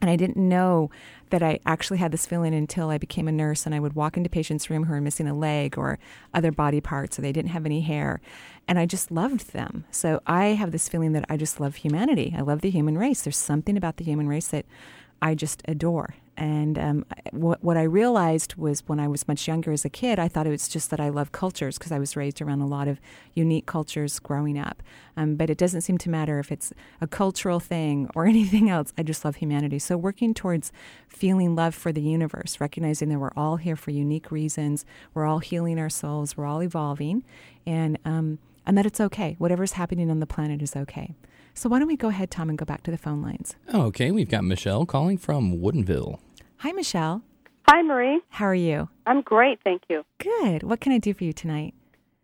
and 0.00 0.10
I 0.10 0.16
didn't 0.16 0.36
know 0.36 0.90
that 1.30 1.42
I 1.42 1.60
actually 1.66 1.98
had 1.98 2.12
this 2.12 2.26
feeling 2.26 2.54
until 2.54 2.90
I 2.90 2.98
became 2.98 3.28
a 3.28 3.32
nurse 3.32 3.66
and 3.66 3.74
I 3.74 3.80
would 3.80 3.94
walk 3.94 4.16
into 4.16 4.28
patients' 4.28 4.70
room 4.70 4.84
who 4.84 4.94
are 4.94 5.00
missing 5.00 5.28
a 5.28 5.34
leg 5.34 5.78
or 5.78 5.98
other 6.34 6.50
body 6.50 6.80
parts 6.80 7.18
or 7.18 7.22
they 7.22 7.32
didn't 7.32 7.50
have 7.50 7.66
any 7.66 7.82
hair. 7.82 8.20
And 8.66 8.78
I 8.78 8.86
just 8.86 9.10
loved 9.10 9.52
them. 9.52 9.84
So 9.90 10.20
I 10.26 10.46
have 10.46 10.72
this 10.72 10.88
feeling 10.88 11.12
that 11.12 11.26
I 11.28 11.36
just 11.36 11.60
love 11.60 11.76
humanity. 11.76 12.34
I 12.36 12.40
love 12.40 12.62
the 12.62 12.70
human 12.70 12.98
race. 12.98 13.22
There's 13.22 13.36
something 13.36 13.76
about 13.76 13.96
the 13.96 14.04
human 14.04 14.28
race 14.28 14.48
that 14.48 14.66
I 15.22 15.34
just 15.34 15.62
adore. 15.66 16.14
And 16.40 16.78
um, 16.78 17.04
what, 17.32 17.62
what 17.62 17.76
I 17.76 17.82
realized 17.82 18.54
was 18.54 18.82
when 18.86 18.98
I 18.98 19.06
was 19.06 19.28
much 19.28 19.46
younger 19.46 19.72
as 19.72 19.84
a 19.84 19.90
kid, 19.90 20.18
I 20.18 20.26
thought 20.26 20.46
it 20.46 20.50
was 20.50 20.68
just 20.68 20.88
that 20.88 20.98
I 20.98 21.10
love 21.10 21.32
cultures 21.32 21.76
because 21.76 21.92
I 21.92 21.98
was 21.98 22.16
raised 22.16 22.40
around 22.40 22.62
a 22.62 22.66
lot 22.66 22.88
of 22.88 22.98
unique 23.34 23.66
cultures 23.66 24.18
growing 24.18 24.58
up. 24.58 24.82
Um, 25.18 25.34
but 25.34 25.50
it 25.50 25.58
doesn't 25.58 25.82
seem 25.82 25.98
to 25.98 26.08
matter 26.08 26.38
if 26.38 26.50
it's 26.50 26.72
a 26.98 27.06
cultural 27.06 27.60
thing 27.60 28.08
or 28.14 28.24
anything 28.34 28.70
else. 28.70 28.94
I 28.96 29.02
just 29.02 29.22
love 29.22 29.36
humanity. 29.36 29.78
So 29.78 29.98
working 29.98 30.32
towards 30.32 30.72
feeling 31.08 31.54
love 31.54 31.74
for 31.74 31.92
the 31.92 32.00
universe, 32.00 32.58
recognizing 32.58 33.10
that 33.10 33.18
we're 33.18 33.32
all 33.36 33.56
here 33.56 33.76
for 33.76 33.90
unique 33.90 34.30
reasons, 34.30 34.86
we're 35.12 35.26
all 35.26 35.40
healing 35.40 35.78
ourselves, 35.78 36.38
we're 36.38 36.46
all 36.46 36.62
evolving, 36.62 37.22
and 37.66 37.98
um, 38.06 38.38
and 38.64 38.78
that 38.78 38.86
it's 38.86 39.00
okay. 39.00 39.36
Whatever's 39.38 39.72
happening 39.72 40.10
on 40.10 40.20
the 40.20 40.26
planet 40.26 40.62
is 40.62 40.74
okay. 40.74 41.14
So 41.52 41.68
why 41.68 41.78
don't 41.78 41.88
we 41.88 41.96
go 41.96 42.08
ahead, 42.08 42.30
Tom, 42.30 42.48
and 42.48 42.56
go 42.56 42.64
back 42.64 42.82
to 42.84 42.90
the 42.90 42.98
phone 42.98 43.20
lines? 43.20 43.56
Okay, 43.74 44.10
we've 44.10 44.28
got 44.28 44.44
Michelle 44.44 44.86
calling 44.86 45.18
from 45.18 45.58
Woodinville. 45.58 46.18
Hi, 46.60 46.72
Michelle. 46.72 47.22
Hi, 47.68 47.80
Marie. 47.80 48.20
How 48.28 48.44
are 48.44 48.54
you? 48.54 48.90
I'm 49.06 49.22
great, 49.22 49.60
thank 49.64 49.80
you. 49.88 50.04
Good. 50.18 50.62
What 50.62 50.78
can 50.78 50.92
I 50.92 50.98
do 50.98 51.14
for 51.14 51.24
you 51.24 51.32
tonight? 51.32 51.72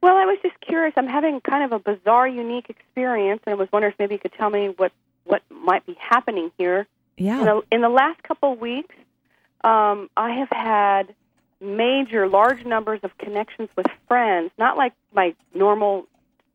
Well, 0.03 0.15
I 0.15 0.27
was 0.27 0.37
just 0.43 0.61
curious. 0.61 0.93
I'm 0.99 1.07
having 1.07 1.41
kind 1.41 1.65
of 1.65 1.73
a 1.73 1.79
bizarre, 1.79 2.29
unique 2.29 2.69
experience, 2.69 3.41
and 3.47 3.55
I 3.55 3.57
was 3.57 3.67
wondering 3.73 3.95
if 3.95 3.99
maybe 3.99 4.17
you 4.17 4.19
could 4.19 4.35
tell 4.35 4.51
me 4.51 4.75
what 4.77 4.93
what 5.25 5.41
might 5.49 5.87
be 5.87 5.97
happening 5.99 6.53
here. 6.59 6.87
Yeah. 7.17 7.39
In 7.39 7.45
the, 7.47 7.63
in 7.73 7.81
the 7.81 7.89
last 7.89 8.23
couple 8.25 8.53
of 8.53 8.61
weeks, 8.61 8.95
um, 9.65 10.11
I 10.19 10.33
have 10.33 10.51
had 10.51 11.15
major, 11.59 12.29
large 12.29 12.67
numbers 12.67 13.01
of 13.05 13.17
connections 13.17 13.71
with 13.75 13.87
friends. 14.07 14.51
Not 14.59 14.77
like 14.77 14.93
my 15.15 15.35
normal, 15.55 16.05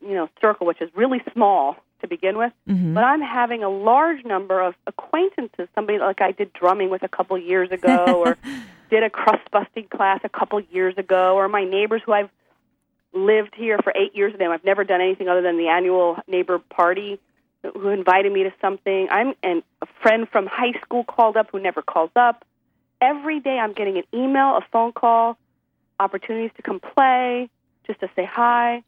you 0.01 0.13
know, 0.13 0.29
circle, 0.39 0.67
which 0.67 0.81
is 0.81 0.91
really 0.95 1.23
small 1.33 1.77
to 2.01 2.07
begin 2.07 2.37
with, 2.37 2.51
Mhm. 2.67 2.93
but 2.93 3.03
I'm 3.03 3.21
having 3.21 3.63
a 3.63 3.69
large 3.69 4.23
number 4.25 4.59
of 4.59 4.75
acquaintances. 4.87 5.67
Somebody 5.73 5.99
like 5.99 6.21
I 6.21 6.31
did 6.31 6.51
drumming 6.53 6.89
with 6.89 7.03
a 7.03 7.07
couple 7.07 7.37
years 7.37 7.71
ago, 7.71 8.21
or 8.25 8.37
did 8.89 9.03
a 9.03 9.09
crust 9.09 9.49
busting 9.51 9.87
class 9.87 10.19
a 10.23 10.29
couple 10.29 10.59
years 10.59 10.97
ago, 10.97 11.35
or 11.35 11.47
my 11.47 11.63
neighbors 11.63 12.01
who 12.05 12.11
I've 12.13 12.29
lived 13.13 13.55
here 13.55 13.77
for 13.79 13.91
eight 13.95 14.15
years 14.15 14.31
with 14.33 14.39
them. 14.39 14.51
I've 14.51 14.63
never 14.63 14.83
done 14.83 15.01
anything 15.01 15.27
other 15.27 15.41
than 15.41 15.57
the 15.57 15.67
annual 15.67 16.17
neighbor 16.27 16.59
party 16.59 17.19
who 17.75 17.89
invited 17.89 18.31
me 18.31 18.43
to 18.43 18.53
something. 18.61 19.07
I'm 19.11 19.33
and 19.43 19.63
a 19.81 19.85
friend 20.01 20.27
from 20.29 20.47
high 20.47 20.73
school 20.83 21.03
called 21.03 21.37
up 21.37 21.49
who 21.51 21.59
never 21.59 21.81
calls 21.81 22.09
up. 22.15 22.45
Every 23.01 23.39
day 23.39 23.57
I'm 23.59 23.73
getting 23.73 23.97
an 23.97 24.03
email, 24.13 24.57
a 24.57 24.61
phone 24.71 24.93
call, 24.93 25.37
opportunities 25.99 26.51
to 26.55 26.61
come 26.61 26.79
play, 26.79 27.49
just 27.85 27.99
to 27.99 28.09
say 28.15 28.25
hi. 28.25 28.83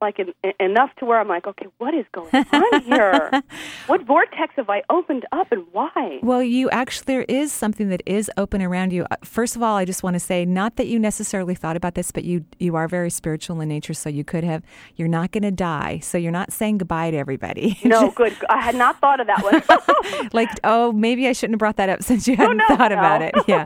Like 0.00 0.20
en- 0.20 0.32
en- 0.44 0.52
enough 0.60 0.90
to 1.00 1.04
where 1.04 1.18
I'm 1.18 1.26
like, 1.28 1.46
okay, 1.46 1.66
what 1.78 1.92
is 1.92 2.04
going 2.12 2.30
on 2.52 2.82
here? 2.82 3.30
what 3.88 4.02
vortex 4.06 4.54
have 4.56 4.70
I 4.70 4.82
opened 4.90 5.26
up, 5.32 5.50
and 5.50 5.64
why? 5.72 6.20
Well, 6.22 6.42
you 6.42 6.70
actually, 6.70 7.04
there 7.06 7.22
is 7.28 7.52
something 7.52 7.88
that 7.88 8.02
is 8.06 8.30
open 8.36 8.62
around 8.62 8.92
you. 8.92 9.06
Uh, 9.10 9.16
First 9.24 9.56
of 9.56 9.62
all, 9.62 9.76
I 9.76 9.84
just 9.84 10.02
want 10.04 10.14
to 10.14 10.20
say, 10.20 10.44
not 10.44 10.76
that 10.76 10.86
you 10.86 10.98
necessarily 11.00 11.54
thought 11.56 11.76
about 11.76 11.94
this, 11.94 12.12
but 12.12 12.22
you 12.24 12.44
you 12.58 12.76
are 12.76 12.86
very 12.86 13.10
spiritual 13.10 13.60
in 13.60 13.68
nature, 13.68 13.92
so 13.94 14.08
you 14.08 14.22
could 14.24 14.44
have. 14.44 14.62
You're 14.96 15.08
not 15.08 15.32
going 15.32 15.42
to 15.42 15.50
die, 15.50 15.98
so 15.98 16.16
you're 16.18 16.30
not 16.32 16.52
saying 16.52 16.78
goodbye 16.78 17.10
to 17.10 17.16
everybody. 17.16 17.78
No, 17.88 18.10
good. 18.10 18.36
I 18.50 18.60
had 18.60 18.74
not 18.74 19.00
thought 19.00 19.18
of 19.18 19.26
that 19.28 19.42
one. 19.42 20.28
like, 20.34 20.50
oh, 20.62 20.92
maybe 20.92 21.26
I 21.26 21.32
shouldn't 21.32 21.54
have 21.54 21.58
brought 21.58 21.76
that 21.76 21.88
up 21.88 22.02
since 22.02 22.28
you 22.28 22.36
hadn't 22.36 22.60
Oh, 22.60 22.66
no, 22.68 22.76
thought 22.76 22.92
about 22.92 23.22
it. 23.22 23.34
Yeah. 23.48 23.64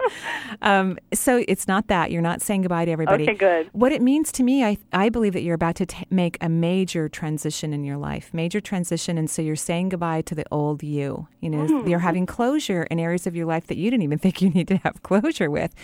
Um, 0.62 0.96
so 1.12 1.44
it's 1.48 1.66
not 1.66 1.88
that 1.88 2.12
you're 2.12 2.22
not 2.22 2.40
saying 2.40 2.62
goodbye 2.62 2.84
to 2.84 2.90
everybody. 2.92 3.24
Okay, 3.24 3.34
good. 3.34 3.68
What 3.72 3.90
it 3.90 4.00
means 4.00 4.30
to 4.32 4.42
me, 4.44 4.64
I 4.64 4.76
I 4.92 5.08
believe 5.08 5.32
that 5.32 5.42
you're 5.42 5.56
about 5.56 5.74
to 5.76 5.86
t- 5.86 6.06
make 6.08 6.21
a 6.40 6.48
major 6.48 7.08
transition 7.08 7.72
in 7.72 7.84
your 7.84 7.96
life, 7.96 8.32
major 8.32 8.60
transition, 8.60 9.18
and 9.18 9.28
so 9.28 9.42
you're 9.42 9.56
saying 9.56 9.90
goodbye 9.90 10.22
to 10.22 10.34
the 10.34 10.44
old 10.50 10.82
you. 10.82 11.26
You 11.40 11.50
know, 11.50 11.66
Hmm. 11.66 11.88
you're 11.88 11.98
having 12.00 12.26
closure 12.26 12.84
in 12.84 12.98
areas 12.98 13.26
of 13.26 13.34
your 13.34 13.46
life 13.46 13.66
that 13.68 13.76
you 13.76 13.90
didn't 13.90 14.02
even 14.02 14.18
think 14.24 14.40
you 14.42 14.50
need 14.50 14.68
to 14.68 14.76
have 14.78 15.02
closure 15.02 15.50
with. 15.50 15.74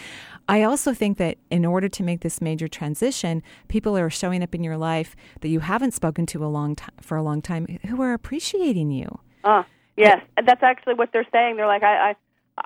I 0.48 0.62
also 0.62 0.94
think 0.94 1.18
that 1.18 1.36
in 1.50 1.64
order 1.64 1.88
to 1.88 2.02
make 2.02 2.20
this 2.20 2.40
major 2.40 2.68
transition, 2.68 3.42
people 3.68 3.96
are 3.96 4.10
showing 4.10 4.42
up 4.42 4.54
in 4.54 4.64
your 4.64 4.76
life 4.76 5.14
that 5.40 5.48
you 5.48 5.60
haven't 5.60 5.92
spoken 5.92 6.24
to 6.26 6.44
a 6.44 6.48
long 6.48 6.74
time 6.74 6.94
for 7.00 7.16
a 7.16 7.22
long 7.22 7.42
time 7.42 7.66
who 7.86 8.00
are 8.02 8.12
appreciating 8.14 8.90
you. 8.90 9.18
Uh, 9.44 9.62
yes, 9.96 10.20
and 10.36 10.46
that's 10.48 10.62
actually 10.62 10.94
what 10.94 11.10
they're 11.12 11.26
saying. 11.32 11.56
They're 11.56 11.66
like, 11.66 11.82
I, 11.82 12.10
I, 12.10 12.14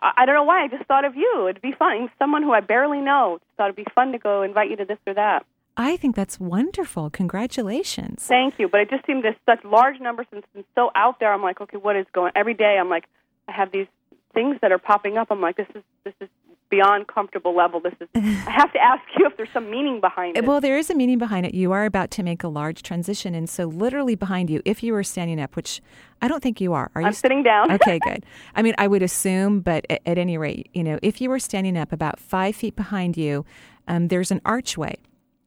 I 0.01 0.13
I 0.19 0.27
don't 0.27 0.35
know 0.35 0.45
why. 0.45 0.65
I 0.65 0.69
just 0.69 0.85
thought 0.87 1.05
of 1.05 1.17
you. 1.17 1.49
It'd 1.51 1.61
be 1.61 1.73
fun. 1.79 2.09
Someone 2.19 2.43
who 2.43 2.53
I 2.53 2.61
barely 2.61 3.01
know. 3.01 3.39
Just 3.41 3.57
thought 3.57 3.65
it'd 3.67 3.77
be 3.77 3.87
fun 3.95 4.13
to 4.13 4.19
go 4.19 4.43
invite 4.43 4.71
you 4.71 4.77
to 4.77 4.85
this 4.85 4.99
or 5.07 5.15
that. 5.15 5.45
I 5.77 5.97
think 5.97 6.15
that's 6.15 6.39
wonderful. 6.39 7.11
Congratulations. 7.11 8.25
Thank 8.25 8.59
you. 8.59 8.69
But 8.69 8.81
it 8.83 8.91
just 8.91 9.07
seemed 9.07 9.25
such 9.47 9.65
large 9.65 10.01
numbers 10.01 10.27
and 10.33 10.45
it's 10.55 10.69
so 10.75 10.91
out 10.95 11.19
there. 11.21 11.33
I'm 11.33 11.43
like, 11.43 11.61
okay, 11.61 11.79
what 11.79 11.97
is 11.97 12.07
going? 12.13 12.27
On? 12.27 12.33
Every 12.37 12.55
day, 12.55 12.77
I'm 12.79 12.91
like, 12.91 13.05
I 13.49 13.53
have 13.53 13.73
these 13.73 13.87
things 14.35 14.59
that 14.63 14.73
are 14.73 14.79
popping 14.79 15.17
up. 15.17 15.29
I'm 15.31 15.41
like, 15.41 15.57
this 15.57 15.69
is 15.75 15.83
this 16.05 16.15
is 16.21 16.29
beyond 16.73 17.07
comfortable 17.07 17.55
level. 17.55 17.81
This 17.81 17.95
is. 18.01 18.09
I 18.15 18.51
have 18.51 18.73
to 18.73 18.79
ask 18.79 19.03
you 19.19 19.27
if 19.27 19.37
there's 19.37 19.51
some 19.53 19.71
meaning 19.71 20.01
behind 20.01 20.37
it. 20.37 20.45
Well, 20.45 20.61
there 20.61 20.77
is 20.77 20.91
a 20.91 20.95
meaning 20.95 21.19
behind 21.19 21.47
it. 21.47 21.55
You 21.55 21.73
are 21.73 21.85
about 21.85 22.11
to 22.13 22.23
make 22.23 22.43
a 22.43 22.49
large 22.49 22.83
transition, 22.83 23.35
and 23.35 23.49
so 23.49 23.67
literally 23.67 24.15
behind 24.15 24.51
you, 24.51 24.63
if 24.65 24.83
you 24.83 24.93
were 24.93 25.05
standing 25.05 25.41
up, 25.41 25.55
which 25.55 25.81
I 26.21 26.29
don't 26.29 26.43
think 26.43 26.61
you 26.61 26.73
are, 26.73 26.91
are 26.95 27.03
you? 27.03 27.07
I'm 27.07 27.13
sitting 27.13 27.43
down. 27.43 27.71
okay, 27.73 27.99
good. 28.05 28.25
I 28.55 28.63
mean, 28.63 28.75
I 28.79 28.89
would 28.89 29.03
assume, 29.03 29.61
but 29.61 29.87
at, 29.89 30.01
at, 30.07 30.19
any 30.19 30.37
rate, 30.39 30.69
you 30.73 30.83
know, 30.83 30.99
if 31.03 31.21
you 31.21 31.31
were 31.31 31.39
standing 31.39 31.77
up 31.77 31.93
about 31.93 32.19
five 32.19 32.57
feet 32.57 32.75
behind 32.75 33.17
you, 33.17 33.45
um, 33.87 34.09
there's 34.09 34.31
an 34.31 34.41
archway. 34.45 34.97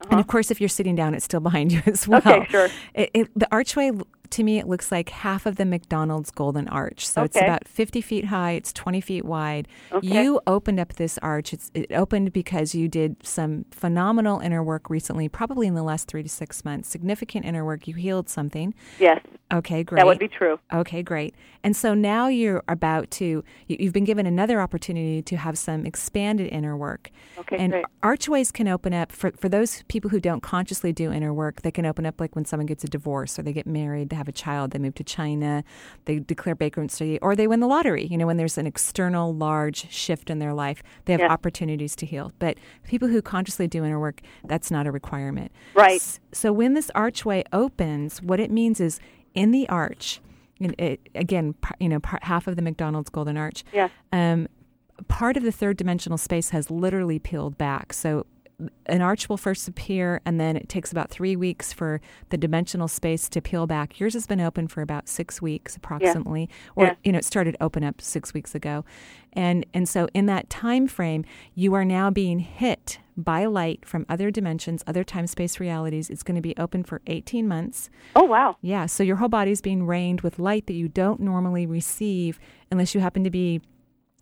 Uh-huh. 0.00 0.08
And 0.12 0.20
of 0.20 0.26
course, 0.26 0.50
if 0.50 0.60
you're 0.60 0.68
sitting 0.68 0.94
down, 0.94 1.14
it's 1.14 1.24
still 1.24 1.40
behind 1.40 1.72
you 1.72 1.82
as 1.86 2.06
well. 2.06 2.18
Okay, 2.18 2.46
sure. 2.50 2.68
It, 2.94 3.10
it, 3.14 3.30
the 3.34 3.48
archway 3.50 3.92
to 4.30 4.42
me, 4.42 4.58
it 4.58 4.66
looks 4.66 4.92
like 4.92 5.08
half 5.08 5.46
of 5.46 5.56
the 5.56 5.64
McDonald's 5.64 6.30
Golden 6.30 6.68
Arch. 6.68 7.06
So 7.06 7.22
okay. 7.22 7.26
it's 7.26 7.36
about 7.36 7.68
50 7.68 8.00
feet 8.00 8.26
high, 8.26 8.52
it's 8.52 8.72
20 8.72 9.00
feet 9.00 9.24
wide. 9.24 9.68
Okay. 9.92 10.06
You 10.06 10.40
opened 10.46 10.80
up 10.80 10.94
this 10.94 11.18
arch. 11.18 11.52
It's, 11.52 11.70
it 11.74 11.92
opened 11.92 12.32
because 12.32 12.74
you 12.74 12.88
did 12.88 13.16
some 13.26 13.64
phenomenal 13.70 14.40
inner 14.40 14.62
work 14.62 14.90
recently, 14.90 15.28
probably 15.28 15.66
in 15.66 15.74
the 15.74 15.82
last 15.82 16.08
three 16.08 16.22
to 16.22 16.28
six 16.28 16.64
months. 16.64 16.88
Significant 16.88 17.44
inner 17.44 17.64
work. 17.64 17.86
You 17.88 17.94
healed 17.94 18.28
something. 18.28 18.74
Yes. 18.98 19.20
Okay, 19.52 19.84
great. 19.84 20.00
That 20.00 20.06
would 20.06 20.18
be 20.18 20.28
true. 20.28 20.58
Okay, 20.72 21.02
great. 21.02 21.34
And 21.62 21.76
so 21.76 21.94
now 21.94 22.26
you're 22.26 22.64
about 22.68 23.10
to, 23.12 23.44
you, 23.68 23.76
have 23.84 23.92
been 23.92 24.04
given 24.04 24.26
another 24.26 24.60
opportunity 24.60 25.22
to 25.22 25.36
have 25.36 25.56
some 25.56 25.86
expanded 25.86 26.48
inner 26.52 26.76
work. 26.76 27.10
Okay, 27.38 27.56
and 27.56 27.72
great. 27.72 27.84
archways 28.02 28.50
can 28.50 28.66
open 28.66 28.92
up 28.92 29.12
for, 29.12 29.30
for 29.32 29.48
those 29.48 29.84
people 29.88 30.10
who 30.10 30.18
don't 30.18 30.42
consciously 30.42 30.92
do 30.92 31.12
inner 31.12 31.32
work, 31.32 31.62
they 31.62 31.70
can 31.70 31.86
open 31.86 32.06
up 32.06 32.20
like 32.20 32.34
when 32.34 32.44
someone 32.44 32.66
gets 32.66 32.82
a 32.82 32.88
divorce 32.88 33.38
or 33.38 33.42
they 33.42 33.52
get 33.52 33.66
married, 33.66 34.08
they 34.16 34.18
have 34.18 34.28
a 34.28 34.32
child, 34.32 34.70
they 34.70 34.78
move 34.78 34.94
to 34.94 35.04
China, 35.04 35.62
they 36.06 36.18
declare 36.18 36.54
bankruptcy, 36.54 37.18
or 37.20 37.36
they 37.36 37.46
win 37.46 37.60
the 37.60 37.66
lottery. 37.66 38.06
You 38.06 38.16
know, 38.16 38.26
when 38.26 38.38
there's 38.38 38.56
an 38.56 38.66
external 38.66 39.34
large 39.34 39.90
shift 39.90 40.30
in 40.30 40.38
their 40.38 40.54
life, 40.54 40.82
they 41.04 41.12
have 41.12 41.30
opportunities 41.30 41.94
to 41.96 42.06
heal. 42.06 42.32
But 42.38 42.56
people 42.84 43.08
who 43.08 43.20
consciously 43.20 43.68
do 43.68 43.84
inner 43.84 44.00
work, 44.00 44.22
that's 44.44 44.70
not 44.70 44.86
a 44.86 44.92
requirement. 44.92 45.52
Right. 45.74 46.00
So 46.32 46.52
when 46.52 46.74
this 46.74 46.90
archway 46.94 47.44
opens, 47.52 48.22
what 48.22 48.40
it 48.40 48.50
means 48.50 48.80
is 48.80 49.00
in 49.34 49.50
the 49.50 49.68
arch, 49.68 50.20
it, 50.60 51.00
again, 51.14 51.54
you 51.78 51.90
know, 51.90 52.00
part, 52.00 52.24
half 52.24 52.46
of 52.46 52.56
the 52.56 52.62
McDonald's 52.62 53.10
Golden 53.10 53.36
Arch. 53.36 53.64
Yeah. 53.72 53.90
Um, 54.12 54.48
part 55.08 55.36
of 55.36 55.42
the 55.42 55.52
third 55.52 55.76
dimensional 55.76 56.16
space 56.16 56.50
has 56.50 56.70
literally 56.70 57.18
peeled 57.18 57.58
back. 57.58 57.92
So 57.92 58.24
an 58.86 59.02
arch 59.02 59.28
will 59.28 59.36
first 59.36 59.68
appear, 59.68 60.20
and 60.24 60.40
then 60.40 60.56
it 60.56 60.68
takes 60.68 60.90
about 60.90 61.10
three 61.10 61.36
weeks 61.36 61.72
for 61.72 62.00
the 62.30 62.38
dimensional 62.38 62.88
space 62.88 63.28
to 63.28 63.40
peel 63.42 63.66
back. 63.66 64.00
Yours 64.00 64.14
has 64.14 64.26
been 64.26 64.40
open 64.40 64.66
for 64.68 64.80
about 64.80 65.08
six 65.08 65.42
weeks, 65.42 65.76
approximately, 65.76 66.42
yeah. 66.42 66.72
or 66.74 66.84
yeah. 66.86 66.94
you 67.04 67.12
know, 67.12 67.18
it 67.18 67.24
started 67.24 67.56
open 67.60 67.84
up 67.84 68.00
six 68.00 68.32
weeks 68.32 68.54
ago, 68.54 68.84
and 69.32 69.66
and 69.74 69.88
so 69.88 70.08
in 70.14 70.26
that 70.26 70.48
time 70.48 70.86
frame, 70.86 71.24
you 71.54 71.74
are 71.74 71.84
now 71.84 72.10
being 72.10 72.38
hit 72.38 72.98
by 73.16 73.46
light 73.46 73.84
from 73.86 74.04
other 74.08 74.30
dimensions, 74.30 74.84
other 74.86 75.04
time 75.04 75.26
space 75.26 75.58
realities. 75.58 76.10
It's 76.10 76.22
going 76.22 76.34
to 76.34 76.42
be 76.42 76.54
open 76.56 76.84
for 76.84 77.00
18 77.06 77.48
months. 77.48 77.88
Oh, 78.14 78.24
wow. 78.24 78.56
Yeah, 78.60 78.86
so 78.86 79.02
your 79.02 79.16
whole 79.16 79.28
body 79.28 79.50
is 79.50 79.62
being 79.62 79.86
rained 79.86 80.20
with 80.20 80.38
light 80.38 80.66
that 80.66 80.74
you 80.74 80.88
don't 80.88 81.20
normally 81.20 81.66
receive 81.66 82.38
unless 82.70 82.94
you 82.94 83.00
happen 83.00 83.24
to 83.24 83.30
be 83.30 83.62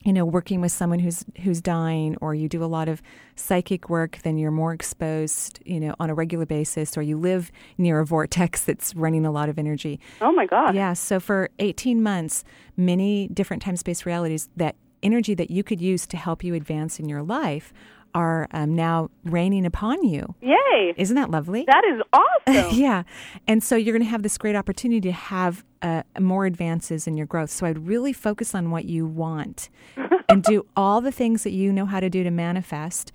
you 0.05 0.13
know 0.13 0.25
working 0.25 0.61
with 0.61 0.73
someone 0.73 0.99
who's 0.99 1.25
who's 1.43 1.61
dying 1.61 2.17
or 2.21 2.35
you 2.35 2.49
do 2.49 2.63
a 2.63 2.67
lot 2.67 2.89
of 2.89 3.03
psychic 3.37 3.89
work 3.89 4.19
then 4.23 4.37
you're 4.37 4.51
more 4.51 4.73
exposed 4.73 5.61
you 5.65 5.81
know 5.81 5.95
on 5.99 6.11
a 6.11 6.15
regular 6.15 6.47
basis 6.47 6.97
or 6.97 7.03
you 7.03 7.19
live 7.19 7.51
near 7.79 7.99
a 8.01 8.07
vortex 8.07 8.65
that's 8.65 8.95
running 8.95 9.25
a 9.27 9.31
lot 9.31 9.49
of 9.49 9.59
energy. 9.59 9.99
Oh 10.21 10.33
my 10.33 10.47
god 10.47 10.75
yeah 10.75 10.93
so 10.93 11.19
for 11.19 11.51
18 11.59 12.03
months 12.03 12.45
many 12.77 13.29
different 13.29 13.63
time 13.63 13.77
space 13.77 14.07
realities 14.07 14.49
that 14.57 14.77
energy 15.03 15.35
that 15.35 15.51
you 15.51 15.63
could 15.63 15.81
use 15.81 16.07
to 16.07 16.17
help 16.17 16.43
you 16.43 16.55
advance 16.55 16.99
in 16.99 17.09
your 17.09 17.23
life 17.23 17.73
are 18.15 18.49
um, 18.53 18.75
now 18.75 19.11
raining 19.25 19.67
upon 19.67 20.05
you. 20.05 20.35
Yay! 20.41 20.95
Isn't 20.97 21.17
that 21.17 21.31
lovely? 21.31 21.65
That 21.67 21.85
is 21.85 22.01
awesome. 22.13 22.79
yeah. 22.79 23.03
And 23.47 23.63
so 23.63 23.77
you're 23.77 23.93
going 23.93 24.05
to 24.05 24.11
have 24.11 24.23
this 24.23 24.39
great 24.39 24.57
opportunity 24.57 25.01
to 25.03 25.13
have 25.13 25.65
uh, 25.83 26.03
more 26.19 26.47
advances 26.47 27.07
in 27.07 27.17
your 27.17 27.27
growth. 27.27 27.51
So 27.51 27.67
I'd 27.67 27.87
really 27.87 28.13
focus 28.13 28.55
on 28.55 28.71
what 28.71 28.85
you 28.85 29.07
want 29.07 29.69
and 30.29 30.43
do 30.43 30.67
all 30.77 31.01
the 31.01 31.13
things 31.13 31.43
that 31.45 31.51
you 31.51 31.73
know 31.73 31.87
how 31.87 32.01
to 32.01 32.09
do 32.09 32.23
to 32.23 32.31
manifest 32.31 33.13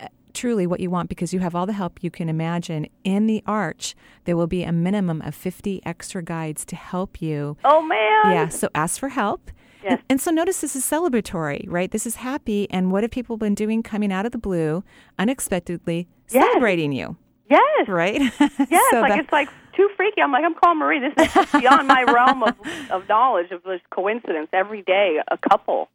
uh, 0.00 0.08
truly 0.32 0.66
what 0.66 0.80
you 0.80 0.90
want 0.90 1.08
because 1.08 1.32
you 1.32 1.40
have 1.40 1.54
all 1.54 1.66
the 1.66 1.72
help 1.72 2.02
you 2.02 2.10
can 2.10 2.28
imagine. 2.28 2.86
In 3.02 3.26
the 3.26 3.42
arch, 3.46 3.94
there 4.24 4.36
will 4.36 4.46
be 4.46 4.62
a 4.62 4.72
minimum 4.72 5.22
of 5.22 5.34
50 5.34 5.80
extra 5.86 6.22
guides 6.22 6.64
to 6.66 6.76
help 6.76 7.22
you. 7.22 7.56
Oh, 7.64 7.82
man. 7.82 8.34
Yeah. 8.34 8.48
So 8.48 8.68
ask 8.74 9.00
for 9.00 9.08
help. 9.08 9.50
Yes. 9.84 9.92
And, 9.92 10.02
and, 10.08 10.20
so 10.20 10.30
notice 10.30 10.60
this 10.60 10.74
is 10.74 10.84
celebratory, 10.84 11.64
right? 11.68 11.90
This 11.90 12.06
is 12.06 12.16
happy. 12.16 12.68
And 12.70 12.90
what 12.90 13.04
have 13.04 13.10
people 13.10 13.36
been 13.36 13.54
doing 13.54 13.82
coming 13.82 14.12
out 14.12 14.24
of 14.24 14.32
the 14.32 14.38
blue, 14.38 14.82
unexpectedly 15.18 16.08
yes. 16.30 16.42
celebrating 16.42 16.92
you? 16.92 17.16
Yes. 17.50 17.88
Right? 17.88 18.20
Yes. 18.70 18.90
so 18.90 19.00
like 19.00 19.12
that, 19.12 19.18
it's 19.20 19.32
like 19.32 19.48
too 19.76 19.88
freaky. 19.96 20.22
I'm 20.22 20.32
like, 20.32 20.44
I'm 20.44 20.54
calling 20.54 20.78
Marie. 20.78 21.00
This 21.00 21.12
is 21.36 21.52
beyond 21.60 21.86
my 21.86 22.02
realm 22.14 22.42
of, 22.42 22.54
of 22.90 23.08
knowledge 23.08 23.50
of 23.50 23.62
this 23.62 23.80
coincidence. 23.90 24.48
Every 24.52 24.82
day, 24.82 25.18
a 25.30 25.36
couple. 25.36 25.90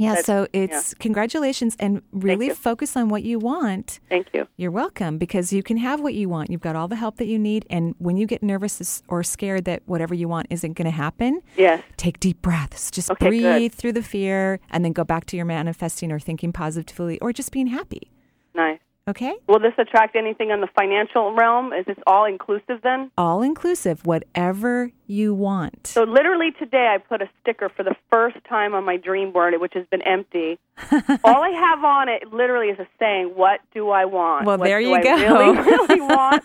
Yeah, 0.00 0.10
That's- 0.16 0.24
so 0.24 0.46
it's 0.54 0.94
congratulations 0.94 1.76
and 1.78 2.00
really 2.10 2.48
focus 2.50 2.96
on 2.96 3.10
what 3.10 3.22
you 3.22 3.38
want. 3.38 4.00
Thank 4.08 4.28
you. 4.32 4.48
You're 4.56 4.70
welcome 4.70 5.18
because 5.18 5.52
you 5.52 5.62
can 5.62 5.76
have 5.76 6.00
what 6.00 6.14
you 6.14 6.28
want. 6.28 6.48
You've 6.50 6.62
got 6.62 6.74
all 6.74 6.88
the 6.88 6.96
help 6.96 7.16
that 7.18 7.26
you 7.26 7.38
need. 7.38 7.66
And 7.68 7.94
when 7.98 8.16
you 8.16 8.26
get 8.26 8.42
nervous 8.42 9.02
or 9.08 9.22
scared 9.22 9.66
that 9.66 9.82
whatever 9.84 10.14
you 10.14 10.26
want 10.26 10.46
isn't 10.48 10.72
going 10.72 10.86
to 10.86 10.90
happen, 10.90 11.42
Yes. 11.56 11.82
take 11.98 12.18
deep 12.18 12.40
breaths. 12.40 12.90
Just 12.90 13.10
Okay, 13.10 13.30
good. 13.30 13.42
breathe 13.58 13.74
through 13.74 13.92
the 13.92 14.02
fear 14.02 14.58
and 14.70 14.84
then 14.84 14.92
go 14.92 15.04
back 15.04 15.26
to 15.26 15.36
your 15.36 15.44
manifesting 15.44 16.10
or 16.10 16.18
thinking 16.18 16.50
positively 16.52 17.18
or 17.20 17.32
just 17.34 17.52
being 17.52 17.66
happy. 17.66 18.10
Nice. 18.54 18.78
Okay? 19.10 19.34
Will 19.48 19.58
this 19.58 19.72
attract 19.76 20.14
anything 20.14 20.50
in 20.50 20.60
the 20.60 20.68
financial 20.78 21.34
realm? 21.34 21.72
Is 21.72 21.84
this 21.84 21.96
all 22.06 22.24
inclusive 22.24 22.80
then? 22.84 23.10
All 23.18 23.42
inclusive, 23.42 24.06
whatever 24.06 24.92
you 25.08 25.34
want. 25.34 25.88
So 25.88 26.04
literally 26.04 26.52
today, 26.52 26.94
I 26.94 26.98
put 26.98 27.20
a 27.20 27.28
sticker 27.40 27.68
for 27.68 27.82
the 27.82 27.96
first 28.08 28.36
time 28.48 28.72
on 28.72 28.84
my 28.84 28.96
dream 28.96 29.32
board, 29.32 29.52
which 29.58 29.72
has 29.74 29.84
been 29.90 30.02
empty. 30.02 30.60
all 31.24 31.42
I 31.42 31.50
have 31.50 31.84
on 31.84 32.08
it 32.08 32.32
literally 32.32 32.68
is 32.68 32.78
a 32.78 32.86
saying, 33.00 33.32
"What 33.34 33.60
do 33.74 33.90
I 33.90 34.04
want?" 34.04 34.46
Well, 34.46 34.58
what 34.58 34.64
there 34.64 34.80
you 34.80 34.94
I 34.94 35.02
go. 35.02 35.16
Really, 35.16 35.58
really 35.58 36.00
want. 36.00 36.44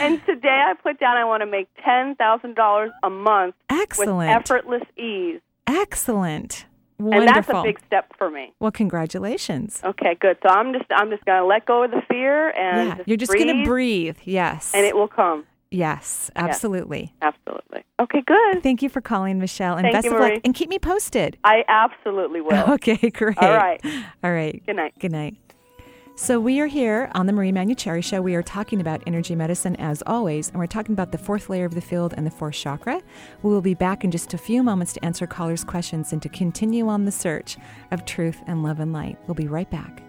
and 0.00 0.24
today, 0.24 0.62
I 0.70 0.74
put 0.80 1.00
down 1.00 1.16
I 1.16 1.24
want 1.24 1.42
to 1.42 1.46
make 1.46 1.68
ten 1.84 2.14
thousand 2.14 2.54
dollars 2.54 2.92
a 3.02 3.10
month 3.10 3.56
Excellent. 3.68 4.18
with 4.18 4.28
effortless 4.28 4.82
ease, 4.96 5.40
Excellent. 5.66 6.66
And 6.98 7.28
that's 7.28 7.48
a 7.48 7.62
big 7.62 7.80
step 7.86 8.12
for 8.16 8.30
me. 8.30 8.52
well, 8.60 8.70
congratulations. 8.70 9.80
Okay, 9.84 10.16
good. 10.20 10.38
So 10.42 10.48
I'm 10.48 10.72
just 10.72 10.86
I'm 10.94 11.10
just 11.10 11.24
going 11.24 11.40
to 11.40 11.46
let 11.46 11.66
go 11.66 11.82
of 11.84 11.90
the 11.90 12.02
fear 12.08 12.50
and 12.50 12.88
yeah, 12.88 12.94
just 12.96 13.08
you're 13.08 13.16
just 13.16 13.32
going 13.32 13.48
to 13.48 13.64
breathe. 13.64 14.16
Yes. 14.24 14.72
and 14.74 14.84
it 14.86 14.94
will 14.96 15.08
come. 15.08 15.44
yes, 15.70 16.30
absolutely. 16.36 17.12
Absolutely. 17.20 17.84
Okay, 18.00 18.22
good. 18.26 18.62
Thank 18.62 18.82
you 18.82 18.88
for 18.88 19.00
calling, 19.00 19.38
Michelle, 19.38 19.74
and 19.76 19.84
Thank 19.84 19.94
best 19.94 20.04
you, 20.06 20.14
of 20.14 20.20
luck. 20.20 20.40
And 20.44 20.54
keep 20.54 20.68
me 20.68 20.78
posted. 20.78 21.36
I 21.44 21.64
absolutely 21.68 22.40
will. 22.40 22.64
Okay, 22.74 23.10
great. 23.10 23.38
All 23.38 23.50
right. 23.50 23.80
All 24.22 24.32
right. 24.32 24.62
Good 24.66 24.76
night. 24.76 24.94
Good 24.98 25.12
night. 25.12 25.36
So 26.16 26.38
we 26.38 26.60
are 26.60 26.68
here 26.68 27.10
on 27.12 27.26
the 27.26 27.32
Marie 27.32 27.50
Manuchehri 27.50 28.02
Show. 28.02 28.22
We 28.22 28.36
are 28.36 28.42
talking 28.42 28.80
about 28.80 29.02
energy 29.04 29.34
medicine 29.34 29.74
as 29.76 30.00
always, 30.06 30.48
and 30.48 30.60
we're 30.60 30.68
talking 30.68 30.92
about 30.92 31.10
the 31.10 31.18
fourth 31.18 31.50
layer 31.50 31.64
of 31.64 31.74
the 31.74 31.80
field 31.80 32.14
and 32.16 32.24
the 32.24 32.30
fourth 32.30 32.54
chakra. 32.54 33.02
We 33.42 33.50
will 33.50 33.60
be 33.60 33.74
back 33.74 34.04
in 34.04 34.12
just 34.12 34.32
a 34.32 34.38
few 34.38 34.62
moments 34.62 34.92
to 34.92 35.04
answer 35.04 35.26
callers' 35.26 35.64
questions 35.64 36.12
and 36.12 36.22
to 36.22 36.28
continue 36.28 36.86
on 36.86 37.04
the 37.04 37.10
search 37.10 37.56
of 37.90 38.04
truth 38.04 38.40
and 38.46 38.62
love 38.62 38.78
and 38.78 38.92
light. 38.92 39.18
We'll 39.26 39.34
be 39.34 39.48
right 39.48 39.68
back. 39.68 40.04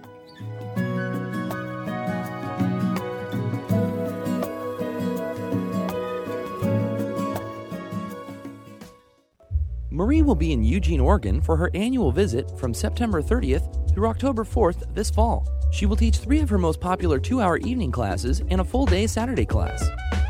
Marie 9.90 10.22
will 10.22 10.36
be 10.36 10.52
in 10.52 10.64
Eugene, 10.64 11.00
Oregon 11.00 11.42
for 11.42 11.58
her 11.58 11.72
annual 11.74 12.12
visit 12.12 12.60
from 12.60 12.76
September 12.76 13.24
30th 13.24 13.85
through 13.96 14.08
October 14.08 14.44
4th 14.44 14.94
this 14.94 15.10
fall. 15.10 15.48
She 15.72 15.86
will 15.86 15.96
teach 15.96 16.18
three 16.18 16.42
of 16.42 16.50
her 16.50 16.58
most 16.58 16.80
popular 16.80 17.18
two 17.18 17.42
hour 17.42 17.58
evening 17.58 17.92
classes 17.92 18.44
and 18.50 18.62
a 18.62 18.64
full 18.64 18.86
day 18.86 19.08
Saturday 19.08 19.46
class. 19.46 19.84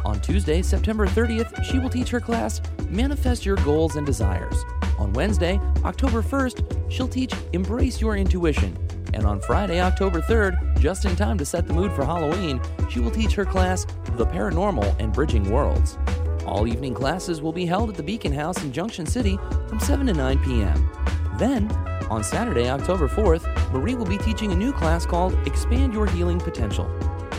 On 0.05 0.21
Tuesday, 0.21 0.61
September 0.61 1.07
30th, 1.07 1.63
she 1.63 1.79
will 1.79 1.89
teach 1.89 2.09
her 2.09 2.19
class 2.19 2.61
Manifest 2.89 3.45
Your 3.45 3.55
Goals 3.57 3.95
and 3.95 4.05
Desires. 4.05 4.63
On 4.99 5.11
Wednesday, 5.13 5.59
October 5.83 6.21
1st, 6.21 6.91
she'll 6.91 7.07
teach 7.07 7.33
Embrace 7.53 7.99
Your 7.99 8.15
Intuition. 8.15 8.77
And 9.13 9.25
on 9.25 9.41
Friday, 9.41 9.81
October 9.81 10.21
3rd, 10.21 10.79
just 10.79 11.05
in 11.05 11.15
time 11.15 11.37
to 11.39 11.45
set 11.45 11.67
the 11.67 11.73
mood 11.73 11.91
for 11.91 12.05
Halloween, 12.05 12.61
she 12.89 12.99
will 12.99 13.11
teach 13.11 13.33
her 13.33 13.45
class 13.45 13.85
The 14.11 14.27
Paranormal 14.27 14.95
and 14.99 15.11
Bridging 15.11 15.51
Worlds. 15.51 15.97
All 16.45 16.67
evening 16.67 16.93
classes 16.93 17.41
will 17.41 17.53
be 17.53 17.65
held 17.65 17.89
at 17.89 17.95
the 17.95 18.03
Beacon 18.03 18.31
House 18.31 18.61
in 18.61 18.71
Junction 18.71 19.07
City 19.07 19.39
from 19.67 19.79
7 19.79 20.05
to 20.05 20.13
9 20.13 20.39
p.m. 20.43 20.89
Then, 21.37 21.69
on 22.09 22.23
Saturday, 22.23 22.69
October 22.69 23.07
4th, 23.07 23.71
Marie 23.73 23.95
will 23.95 24.05
be 24.05 24.17
teaching 24.17 24.51
a 24.51 24.55
new 24.55 24.71
class 24.71 25.05
called 25.05 25.33
Expand 25.45 25.93
Your 25.93 26.05
Healing 26.07 26.39
Potential. 26.39 26.89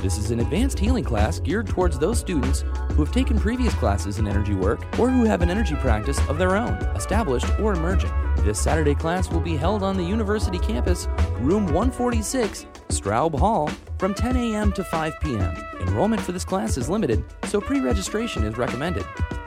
This 0.02 0.18
is 0.18 0.30
an 0.30 0.40
advanced 0.40 0.78
healing 0.78 1.02
class 1.02 1.40
geared 1.40 1.66
towards 1.66 1.98
those 1.98 2.18
students 2.18 2.64
who 2.92 3.02
have 3.02 3.12
taken 3.12 3.38
previous 3.38 3.72
classes 3.74 4.18
in 4.18 4.28
energy 4.28 4.54
work 4.54 4.80
or 4.98 5.09
who 5.09 5.24
have 5.24 5.40
an 5.40 5.50
energy 5.50 5.74
practice 5.76 6.18
of 6.28 6.37
their 6.37 6.56
own, 6.56 6.74
established 6.94 7.48
or 7.59 7.72
emerging. 7.72 8.12
This 8.38 8.61
Saturday 8.61 8.94
class 8.94 9.30
will 9.30 9.40
be 9.40 9.56
held 9.56 9.82
on 9.82 9.96
the 9.96 10.04
university 10.04 10.59
campus, 10.59 11.09
room 11.38 11.64
146, 11.66 12.66
Straub 12.88 13.38
Hall, 13.38 13.70
from 13.98 14.12
10 14.12 14.37
a.m. 14.37 14.72
to 14.74 14.85
5 14.85 15.20
p.m. 15.20 15.56
Enrollment 15.80 16.20
for 16.20 16.32
this 16.32 16.44
class 16.44 16.76
is 16.76 16.90
limited, 16.90 17.24
so 17.44 17.61
pre 17.61 17.80
registration 17.80 18.44
is 18.44 18.59
recommended. 18.59 19.06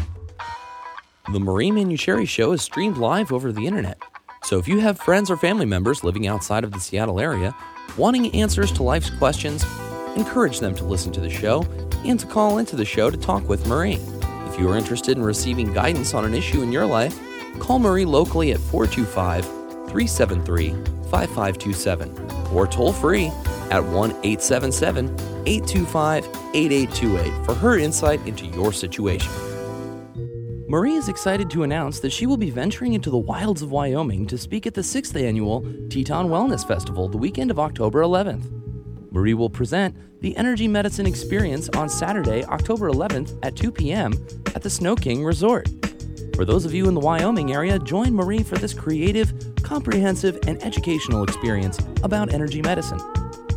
The 1.31 1.39
Marie 1.39 1.71
Manuchehri 1.71 2.27
Show 2.27 2.51
is 2.51 2.61
streamed 2.61 2.97
live 2.97 3.31
over 3.31 3.53
the 3.53 3.65
internet. 3.65 4.01
So 4.43 4.59
if 4.59 4.67
you 4.67 4.81
have 4.81 4.99
friends 4.99 5.31
or 5.31 5.37
family 5.37 5.65
members 5.65 6.03
living 6.03 6.27
outside 6.27 6.65
of 6.65 6.73
the 6.73 6.81
Seattle 6.81 7.21
area 7.21 7.55
wanting 7.97 8.35
answers 8.35 8.69
to 8.73 8.83
life's 8.83 9.11
questions, 9.11 9.63
encourage 10.17 10.59
them 10.59 10.75
to 10.75 10.83
listen 10.83 11.13
to 11.13 11.21
the 11.21 11.29
show 11.29 11.61
and 12.03 12.19
to 12.19 12.27
call 12.27 12.57
into 12.57 12.75
the 12.75 12.83
show 12.83 13.09
to 13.09 13.15
talk 13.15 13.47
with 13.47 13.65
Marie. 13.65 14.01
If 14.47 14.59
you 14.59 14.69
are 14.69 14.77
interested 14.77 15.15
in 15.15 15.23
receiving 15.23 15.71
guidance 15.71 16.13
on 16.13 16.25
an 16.25 16.33
issue 16.33 16.63
in 16.63 16.73
your 16.73 16.85
life, 16.85 17.17
call 17.59 17.79
Marie 17.79 18.05
locally 18.05 18.51
at 18.51 18.59
425 18.59 19.45
373 19.45 20.71
5527 21.09 22.51
or 22.53 22.67
toll 22.67 22.93
free 22.93 23.27
at 23.71 23.83
1 23.83 24.11
877 24.11 25.05
825 25.45 26.25
8828 26.53 27.45
for 27.45 27.53
her 27.53 27.77
insight 27.77 28.25
into 28.27 28.45
your 28.47 28.73
situation. 28.73 29.31
Marie 30.67 30.95
is 30.95 31.09
excited 31.09 31.49
to 31.51 31.61
announce 31.61 31.99
that 31.99 32.11
she 32.11 32.25
will 32.25 32.37
be 32.37 32.49
venturing 32.49 32.93
into 32.93 33.11
the 33.11 33.17
wilds 33.17 33.61
of 33.61 33.71
Wyoming 33.71 34.25
to 34.25 34.37
speak 34.37 34.65
at 34.65 34.73
the 34.73 34.81
6th 34.81 35.15
annual 35.21 35.61
Teton 35.89 36.27
Wellness 36.27 36.67
Festival 36.67 37.07
the 37.07 37.17
weekend 37.17 37.51
of 37.51 37.59
October 37.59 38.01
11th. 38.01 38.51
Marie 39.11 39.35
will 39.35 39.49
present 39.49 39.95
the 40.21 40.35
Energy 40.35 40.67
Medicine 40.67 41.05
Experience 41.05 41.69
on 41.69 41.87
Saturday, 41.87 42.43
October 42.45 42.89
11th 42.89 43.37
at 43.43 43.55
2 43.55 43.71
p.m. 43.71 44.13
at 44.55 44.63
the 44.63 44.69
Snow 44.69 44.95
King 44.95 45.23
Resort. 45.23 45.69
For 46.35 46.43
those 46.43 46.65
of 46.65 46.73
you 46.73 46.89
in 46.89 46.93
the 46.93 46.99
Wyoming 46.99 47.53
area, 47.53 47.79
join 47.79 48.13
Marie 48.13 48.43
for 48.43 48.57
this 48.57 48.73
creative, 48.73 49.33
comprehensive, 49.63 50.37
and 50.47 50.61
educational 50.61 51.23
experience 51.23 51.79
about 52.03 52.33
energy 52.33 52.61
medicine. 52.61 52.99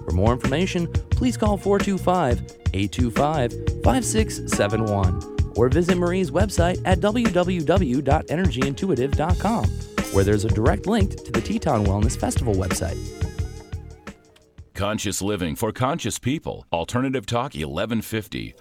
For 0.05 0.13
more 0.13 0.33
information, 0.33 0.87
please 1.11 1.37
call 1.37 1.57
425 1.57 2.39
825 2.73 3.83
5671 3.83 5.37
or 5.57 5.69
visit 5.69 5.99
Marie's 5.99 6.31
website 6.31 6.81
at 6.85 7.01
www.energyintuitive.com, 7.01 9.65
where 10.13 10.25
there's 10.25 10.45
a 10.45 10.49
direct 10.49 10.87
link 10.87 11.25
to 11.25 11.33
the 11.33 11.41
Teton 11.41 11.85
Wellness 11.85 12.17
Festival 12.17 12.55
website. 12.55 12.97
Conscious 14.75 15.21
living 15.21 15.57
for 15.57 15.73
conscious 15.73 16.21
people. 16.21 16.65
Alternative 16.73 17.27
Talk 17.27 17.55
1150. 17.55 18.55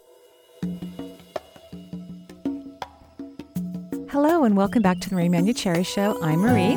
Hello, 4.19 4.45
and 4.45 4.57
welcome 4.57 4.81
back 4.81 4.99
to 4.99 5.09
the 5.09 5.15
Marie 5.15 5.29
Manuchehri 5.29 5.85
Show. 5.85 6.19
I'm 6.23 6.39
Marie. 6.39 6.73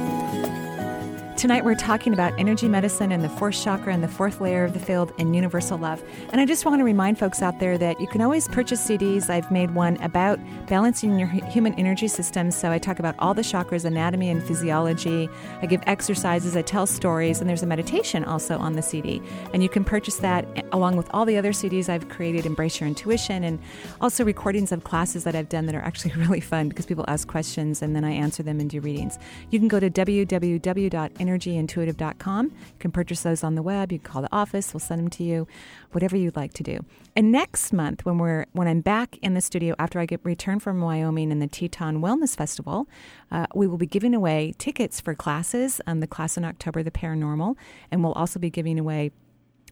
Tonight 1.41 1.65
we're 1.65 1.75
talking 1.75 2.13
about 2.13 2.39
energy 2.39 2.69
medicine 2.69 3.13
and 3.13 3.25
the 3.25 3.29
fourth 3.31 3.59
chakra 3.59 3.95
and 3.95 4.05
the 4.05 4.09
fourth 4.09 4.43
layer 4.43 4.63
of 4.63 4.75
the 4.75 4.79
field 4.79 5.11
and 5.19 5.35
universal 5.35 5.79
love. 5.79 6.05
And 6.33 6.39
I 6.39 6.45
just 6.45 6.67
want 6.67 6.81
to 6.81 6.85
remind 6.85 7.19
folks 7.19 7.41
out 7.41 7.59
there 7.61 7.79
that 7.79 7.99
you 7.99 8.07
can 8.09 8.21
always 8.21 8.47
purchase 8.47 8.87
CDs. 8.87 9.31
I've 9.31 9.51
made 9.51 9.75
one 9.75 9.97
about 10.03 10.39
balancing 10.67 11.19
your 11.19 11.29
human 11.29 11.73
energy 11.77 12.09
system. 12.09 12.51
So 12.51 12.71
I 12.71 12.77
talk 12.77 12.99
about 12.99 13.15
all 13.19 13.33
the 13.33 13.41
chakras, 13.41 13.87
anatomy 13.87 14.29
and 14.29 14.43
physiology. 14.43 15.31
I 15.63 15.67
give 15.67 15.81
exercises, 15.87 16.59
I 16.59 16.61
tell 16.61 16.87
stories, 16.87 17.41
and 17.41 17.49
there's 17.49 17.63
a 17.63 17.67
meditation 17.67 18.23
also 18.23 18.59
on 18.59 18.75
the 18.75 18.83
CD. 18.83 19.23
And 19.55 19.63
you 19.63 19.71
can 19.71 19.83
purchase 19.83 20.17
that 20.17 20.47
eh, 20.57 20.63
along 20.73 20.97
with 20.97 21.09
all 21.15 21.25
the 21.25 21.39
other 21.39 21.53
CDs 21.53 21.89
I've 21.89 22.11
created, 22.11 22.45
Embrace 22.45 22.79
Your 22.81 22.87
Intuition, 22.87 23.45
and 23.45 23.59
also 24.03 24.27
recordings 24.27 24.73
of 24.73 24.85
classes 24.85 25.25
that 25.25 25.35
I've 25.35 25.49
done 25.49 25.65
that 25.65 25.75
are 25.75 25.81
actually 25.81 26.13
really 26.19 26.41
fun 26.41 26.69
because 26.69 26.85
people 26.85 27.07
ask 27.09 27.27
questions 27.27 27.81
and 27.81 27.97
then 27.97 28.05
I 28.05 28.11
answer 28.11 28.43
them 28.43 28.61
and 28.61 28.69
do 28.69 28.79
readings. 28.81 29.19
You 29.49 29.59
can 29.59 29.69
go 29.69 29.81
to 29.81 29.89
www.energy 29.89 31.30
energyintuitive.com. 31.31 32.47
You 32.47 32.53
can 32.79 32.91
purchase 32.91 33.23
those 33.23 33.45
on 33.45 33.55
the 33.55 33.63
web. 33.63 33.93
You 33.93 33.99
can 33.99 34.11
call 34.11 34.23
the 34.23 34.33
office. 34.33 34.73
We'll 34.73 34.81
send 34.81 35.01
them 35.01 35.11
to 35.11 35.25
you, 35.25 35.47
whatever 35.93 36.17
you'd 36.17 36.37
like 36.37 36.53
to 36.55 36.63
do. 36.63 36.85
And 37.17 37.33
next 37.33 37.73
month, 37.73 38.05
when 38.05 38.19
we're 38.19 38.47
when 38.53 38.69
I'm 38.69 38.81
back 38.81 39.19
in 39.23 39.35
the 39.35 39.41
studio 39.41 39.75
after 39.79 39.99
I 39.99 40.07
get 40.07 40.21
returned 40.23 40.63
from 40.63 40.81
Wyoming 40.81 41.33
and 41.33 41.41
the 41.41 41.47
Teton 41.47 42.01
Wellness 42.01 42.37
Festival, 42.37 42.89
uh, 43.31 43.47
we 43.55 43.67
will 43.67 43.79
be 43.79 43.87
giving 43.87 44.15
away 44.15 44.55
tickets 44.59 45.01
for 45.01 45.15
classes. 45.15 45.81
Um, 45.87 46.01
the 46.01 46.07
class 46.07 46.37
in 46.37 46.45
October, 46.45 46.83
the 46.83 46.91
paranormal, 46.91 47.57
and 47.91 48.03
we'll 48.03 48.13
also 48.13 48.39
be 48.39 48.51
giving 48.51 48.79
away 48.79 49.11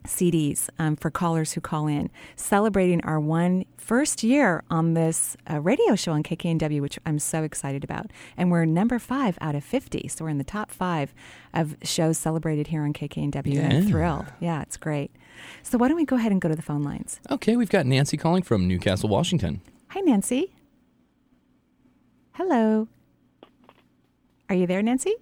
CDs 0.08 0.68
um, 0.78 0.96
for 0.96 1.10
callers 1.10 1.52
who 1.52 1.60
call 1.60 1.86
in, 1.86 2.10
celebrating 2.34 3.00
our 3.04 3.20
one 3.20 3.64
first 3.76 4.22
year 4.22 4.64
on 4.70 4.94
this 4.94 5.36
uh, 5.50 5.60
radio 5.60 5.94
show 5.94 6.12
on 6.12 6.22
KKNW, 6.22 6.80
which 6.80 6.98
I'm 7.06 7.18
so 7.18 7.42
excited 7.42 7.84
about. 7.84 8.06
And 8.36 8.50
we're 8.50 8.64
number 8.64 8.98
five 8.98 9.38
out 9.40 9.54
of 9.54 9.62
50. 9.62 10.08
So 10.08 10.24
we're 10.24 10.30
in 10.30 10.38
the 10.38 10.44
top 10.44 10.70
five 10.70 11.14
of 11.54 11.76
shows 11.82 12.18
celebrated 12.18 12.68
here 12.68 12.82
on 12.82 12.92
KKNW. 12.92 13.54
Yeah. 13.54 13.60
And 13.60 13.72
I'm 13.72 13.86
thrilled. 13.88 14.26
Yeah, 14.40 14.62
it's 14.62 14.76
great. 14.76 15.10
So 15.62 15.78
why 15.78 15.88
don't 15.88 15.96
we 15.96 16.04
go 16.04 16.16
ahead 16.16 16.32
and 16.32 16.40
go 16.40 16.48
to 16.48 16.56
the 16.56 16.62
phone 16.62 16.82
lines? 16.82 17.20
Okay, 17.30 17.56
we've 17.56 17.70
got 17.70 17.86
Nancy 17.86 18.16
calling 18.16 18.42
from 18.42 18.66
Newcastle, 18.66 19.08
Washington. 19.08 19.60
Hi, 19.88 20.00
Nancy. 20.00 20.52
Hello. 22.32 22.88
Are 24.48 24.54
you 24.54 24.66
there, 24.66 24.82
Nancy? 24.82 25.14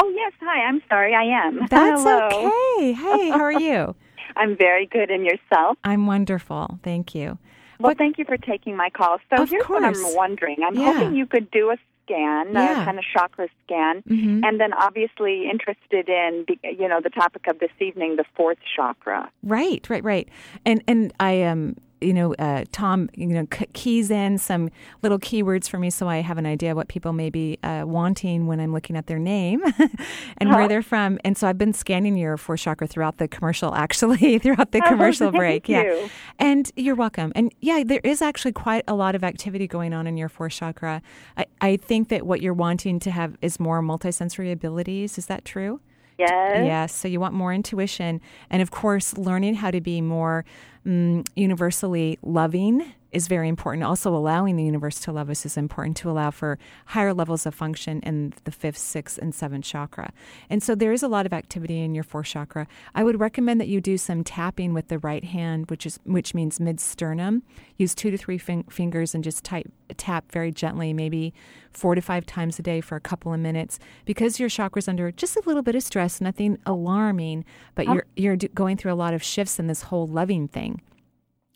Oh, 0.00 0.08
yes. 0.14 0.32
Hi. 0.40 0.64
I'm 0.64 0.82
sorry. 0.88 1.14
I 1.14 1.46
am. 1.46 1.60
That's 1.70 2.02
Hello. 2.02 2.26
okay. 2.26 2.92
Hey, 2.92 3.30
how 3.30 3.40
are 3.40 3.52
you? 3.52 3.94
I'm 4.36 4.56
very 4.56 4.86
good. 4.86 5.10
And 5.10 5.24
yourself? 5.24 5.78
I'm 5.84 6.06
wonderful. 6.06 6.78
Thank 6.82 7.14
you. 7.14 7.38
Well, 7.80 7.94
thank 7.96 8.18
you 8.18 8.24
for 8.24 8.36
taking 8.36 8.76
my 8.76 8.88
call. 8.90 9.18
So 9.34 9.42
Of 9.42 9.50
here's 9.50 9.64
what. 9.68 9.84
I'm 9.84 10.14
wondering. 10.14 10.58
I'm 10.64 10.74
Yeah. 10.76 10.92
hoping 10.92 11.14
you 11.16 11.26
could 11.26 11.50
do 11.50 11.70
a 11.70 11.76
scan, 12.04 12.52
Yeah. 12.52 12.82
a 12.82 12.84
kind 12.84 12.98
of 12.98 13.04
chakra 13.04 13.48
scan, 13.64 14.02
Mhm. 14.02 14.44
and 14.46 14.60
then 14.60 14.72
obviously 14.72 15.48
interested 15.50 16.08
in, 16.08 16.46
you 16.62 16.86
know, 16.88 17.00
the 17.00 17.10
topic 17.10 17.46
of 17.48 17.58
this 17.58 17.72
evening, 17.80 18.16
the 18.16 18.24
fourth 18.36 18.58
chakra. 18.76 19.28
Right, 19.42 19.84
right, 19.90 20.04
right. 20.04 20.28
And 20.64 20.82
and 20.86 21.12
I 21.18 21.42
um 21.42 21.76
you 22.04 22.12
know 22.12 22.34
uh, 22.34 22.64
Tom 22.72 23.08
you 23.14 23.26
know 23.28 23.46
c- 23.52 23.66
keys 23.72 24.10
in 24.10 24.38
some 24.38 24.70
little 25.02 25.18
keywords 25.18 25.68
for 25.68 25.78
me 25.78 25.90
so 25.90 26.08
I 26.08 26.18
have 26.20 26.38
an 26.38 26.46
idea 26.46 26.74
what 26.74 26.88
people 26.88 27.12
may 27.12 27.30
be 27.30 27.58
uh, 27.62 27.84
wanting 27.86 28.46
when 28.46 28.60
I'm 28.60 28.72
looking 28.72 28.96
at 28.96 29.06
their 29.06 29.18
name 29.18 29.62
and 30.38 30.50
where 30.50 30.60
Uh-huh. 30.60 30.68
they're 30.68 30.82
from. 30.82 31.18
And 31.24 31.36
so 31.36 31.48
I've 31.48 31.58
been 31.58 31.72
scanning 31.72 32.16
your 32.16 32.36
four 32.36 32.56
chakra 32.56 32.86
throughout 32.86 33.16
the 33.18 33.28
commercial 33.28 33.74
actually 33.84 34.38
throughout 34.38 34.70
the 34.72 34.80
Oh, 34.84 34.88
commercial 34.88 35.30
break. 35.30 35.68
Yeah. 35.68 35.82
you. 35.84 36.10
And 36.38 36.70
you're 36.76 36.94
welcome. 36.94 37.32
And 37.34 37.52
yeah, 37.60 37.82
there 37.84 38.00
is 38.04 38.20
actually 38.22 38.52
quite 38.52 38.84
a 38.86 38.94
lot 38.94 39.14
of 39.14 39.24
activity 39.24 39.66
going 39.66 39.92
on 39.94 40.06
in 40.06 40.16
your 40.16 40.28
fourth 40.28 40.52
chakra. 40.52 41.00
I, 41.36 41.46
I 41.60 41.76
think 41.76 42.08
that 42.08 42.26
what 42.26 42.42
you're 42.42 42.54
wanting 42.54 42.98
to 43.00 43.10
have 43.10 43.36
is 43.40 43.58
more 43.58 43.80
multisensory 43.82 44.52
abilities. 44.52 45.16
Is 45.18 45.26
that 45.26 45.44
true? 45.44 45.80
Yes. 46.18 46.64
Yes. 46.64 46.94
So 46.94 47.08
you 47.08 47.18
want 47.18 47.34
more 47.34 47.52
intuition. 47.52 48.20
And 48.50 48.62
of 48.62 48.70
course, 48.70 49.16
learning 49.18 49.54
how 49.56 49.70
to 49.72 49.80
be 49.80 50.00
more 50.00 50.44
mm, 50.86 51.26
universally 51.34 52.18
loving 52.22 52.84
is 53.14 53.28
very 53.28 53.48
important. 53.48 53.84
Also, 53.84 54.14
allowing 54.14 54.56
the 54.56 54.64
universe 54.64 55.00
to 55.00 55.12
love 55.12 55.30
us 55.30 55.46
is 55.46 55.56
important 55.56 55.96
to 55.98 56.10
allow 56.10 56.30
for 56.30 56.58
higher 56.86 57.14
levels 57.14 57.46
of 57.46 57.54
function 57.54 58.00
in 58.00 58.34
the 58.44 58.50
fifth, 58.50 58.78
sixth, 58.78 59.18
and 59.18 59.34
seventh 59.34 59.64
chakra. 59.64 60.12
And 60.50 60.62
so 60.62 60.74
there 60.74 60.92
is 60.92 61.02
a 61.02 61.08
lot 61.08 61.24
of 61.24 61.32
activity 61.32 61.80
in 61.80 61.94
your 61.94 62.04
fourth 62.04 62.26
chakra. 62.26 62.66
I 62.94 63.04
would 63.04 63.20
recommend 63.20 63.60
that 63.60 63.68
you 63.68 63.80
do 63.80 63.96
some 63.96 64.24
tapping 64.24 64.74
with 64.74 64.88
the 64.88 64.98
right 64.98 65.24
hand, 65.24 65.70
which 65.70 65.86
is 65.86 65.98
which 66.04 66.34
means 66.34 66.58
mid 66.60 66.80
sternum. 66.80 67.42
Use 67.78 67.94
two 67.94 68.10
to 68.10 68.18
three 68.18 68.38
fin- 68.38 68.64
fingers 68.64 69.14
and 69.14 69.22
just 69.22 69.44
type, 69.44 69.70
tap 69.96 70.30
very 70.32 70.50
gently, 70.52 70.92
maybe 70.92 71.32
four 71.72 71.94
to 71.94 72.00
five 72.00 72.26
times 72.26 72.58
a 72.58 72.62
day 72.62 72.80
for 72.80 72.96
a 72.96 73.00
couple 73.00 73.32
of 73.32 73.40
minutes, 73.40 73.78
because 74.04 74.40
your 74.40 74.48
chakra's 74.48 74.88
under 74.88 75.10
just 75.12 75.36
a 75.36 75.42
little 75.46 75.62
bit 75.62 75.74
of 75.74 75.82
stress. 75.82 76.20
Nothing 76.20 76.58
alarming, 76.66 77.44
but 77.74 77.86
you're 77.86 78.06
you're 78.16 78.36
do- 78.36 78.48
going 78.48 78.76
through 78.76 78.92
a 78.92 78.94
lot 78.94 79.14
of 79.14 79.22
shifts 79.22 79.58
in 79.58 79.68
this 79.68 79.82
whole 79.82 80.06
loving 80.06 80.48
thing. 80.48 80.80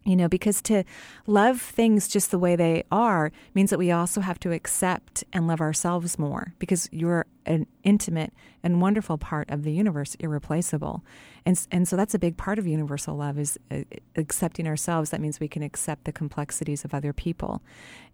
You 0.09 0.17
know, 0.17 0.27
because 0.27 0.63
to 0.63 0.85
love 1.27 1.61
things 1.61 2.09
just 2.09 2.31
the 2.31 2.39
way 2.39 2.57
they 2.57 2.85
are 2.91 3.31
means 3.53 3.69
that 3.69 3.79
we 3.79 3.91
also 3.91 4.23
have 4.23 4.41
to 4.41 4.53
accept 4.53 5.23
and 5.35 5.47
love 5.47 5.61
ourselves 5.61 6.19
more 6.19 6.55
because 6.59 6.89
you're 6.91 7.27
an 7.45 7.67
intimate 7.83 8.33
and 8.63 8.81
wonderful 8.81 9.19
part 9.19 9.51
of 9.51 9.65
the 9.65 9.73
universe, 9.73 10.15
irreplaceable. 10.15 11.05
And, 11.45 11.61
and 11.71 11.87
so 11.87 11.95
that's 11.95 12.15
a 12.15 12.19
big 12.19 12.39
part 12.39 12.59
of 12.59 12.67
universal 12.67 13.17
love 13.17 13.39
is 13.39 13.59
uh, 13.71 13.81
accepting 14.17 14.67
ourselves. 14.67 15.11
That 15.11 15.21
means 15.21 15.41
we 15.41 15.49
can 15.49 15.63
accept 15.63 16.05
the 16.05 16.13
complexities 16.13 16.87
of 16.87 16.95
other 16.95 17.13
people. 17.13 17.61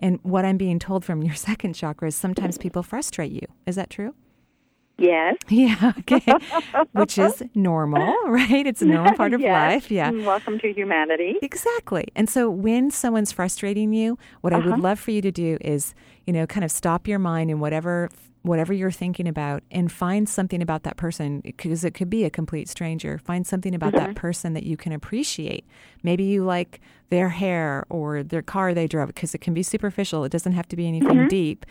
And 0.00 0.18
what 0.24 0.44
I'm 0.44 0.56
being 0.56 0.80
told 0.80 1.04
from 1.04 1.22
your 1.24 1.36
second 1.36 1.74
chakra 1.74 2.08
is 2.08 2.16
sometimes 2.16 2.58
people 2.58 2.82
frustrate 2.82 3.30
you. 3.30 3.46
Is 3.66 3.76
that 3.76 3.88
true? 3.88 4.14
Yes. 4.98 5.36
Yeah, 5.48 5.92
okay. 5.98 6.22
Which 6.92 7.18
is 7.18 7.42
normal, 7.54 8.14
right? 8.26 8.66
It's 8.66 8.80
a 8.82 8.86
normal 8.86 9.14
part 9.14 9.34
of 9.34 9.40
Yes. 9.40 9.52
life. 9.52 9.90
Yeah. 9.90 10.10
Welcome 10.10 10.58
to 10.60 10.72
humanity. 10.72 11.34
Exactly. 11.42 12.06
And 12.14 12.28
so 12.30 12.48
when 12.48 12.90
someone's 12.90 13.32
frustrating 13.32 13.92
you, 13.92 14.18
what 14.40 14.52
I 14.52 14.58
Uh-huh. 14.58 14.70
would 14.70 14.78
love 14.80 14.98
for 15.00 15.10
you 15.10 15.20
to 15.22 15.32
do 15.32 15.58
is, 15.60 15.94
you 16.26 16.32
know, 16.32 16.46
kind 16.46 16.64
of 16.64 16.70
stop 16.70 17.08
your 17.08 17.18
mind 17.18 17.50
in 17.50 17.58
whatever 17.60 18.08
whatever 18.44 18.72
you're 18.74 18.90
thinking 18.90 19.26
about 19.26 19.62
and 19.70 19.90
find 19.90 20.28
something 20.28 20.60
about 20.62 20.82
that 20.82 20.96
person 20.98 21.40
because 21.40 21.82
it 21.82 21.92
could 21.94 22.10
be 22.10 22.24
a 22.24 22.30
complete 22.30 22.68
stranger. 22.68 23.18
Find 23.18 23.46
something 23.46 23.74
about 23.74 23.94
Mm-hmm. 23.94 24.06
that 24.06 24.14
person 24.16 24.52
that 24.52 24.64
you 24.64 24.76
can 24.76 24.92
appreciate. 24.92 25.64
Maybe 26.02 26.24
you 26.24 26.44
like 26.44 26.80
their 27.08 27.30
hair 27.30 27.84
or 27.88 28.22
their 28.22 28.42
car 28.42 28.74
they 28.74 28.86
drove 28.86 29.08
because 29.08 29.34
it 29.34 29.40
can 29.40 29.54
be 29.54 29.62
superficial. 29.62 30.24
It 30.24 30.32
doesn't 30.32 30.52
have 30.52 30.68
to 30.68 30.76
be 30.76 30.86
anything 30.86 31.08
Mm-hmm. 31.08 31.28
deep. 31.28 31.64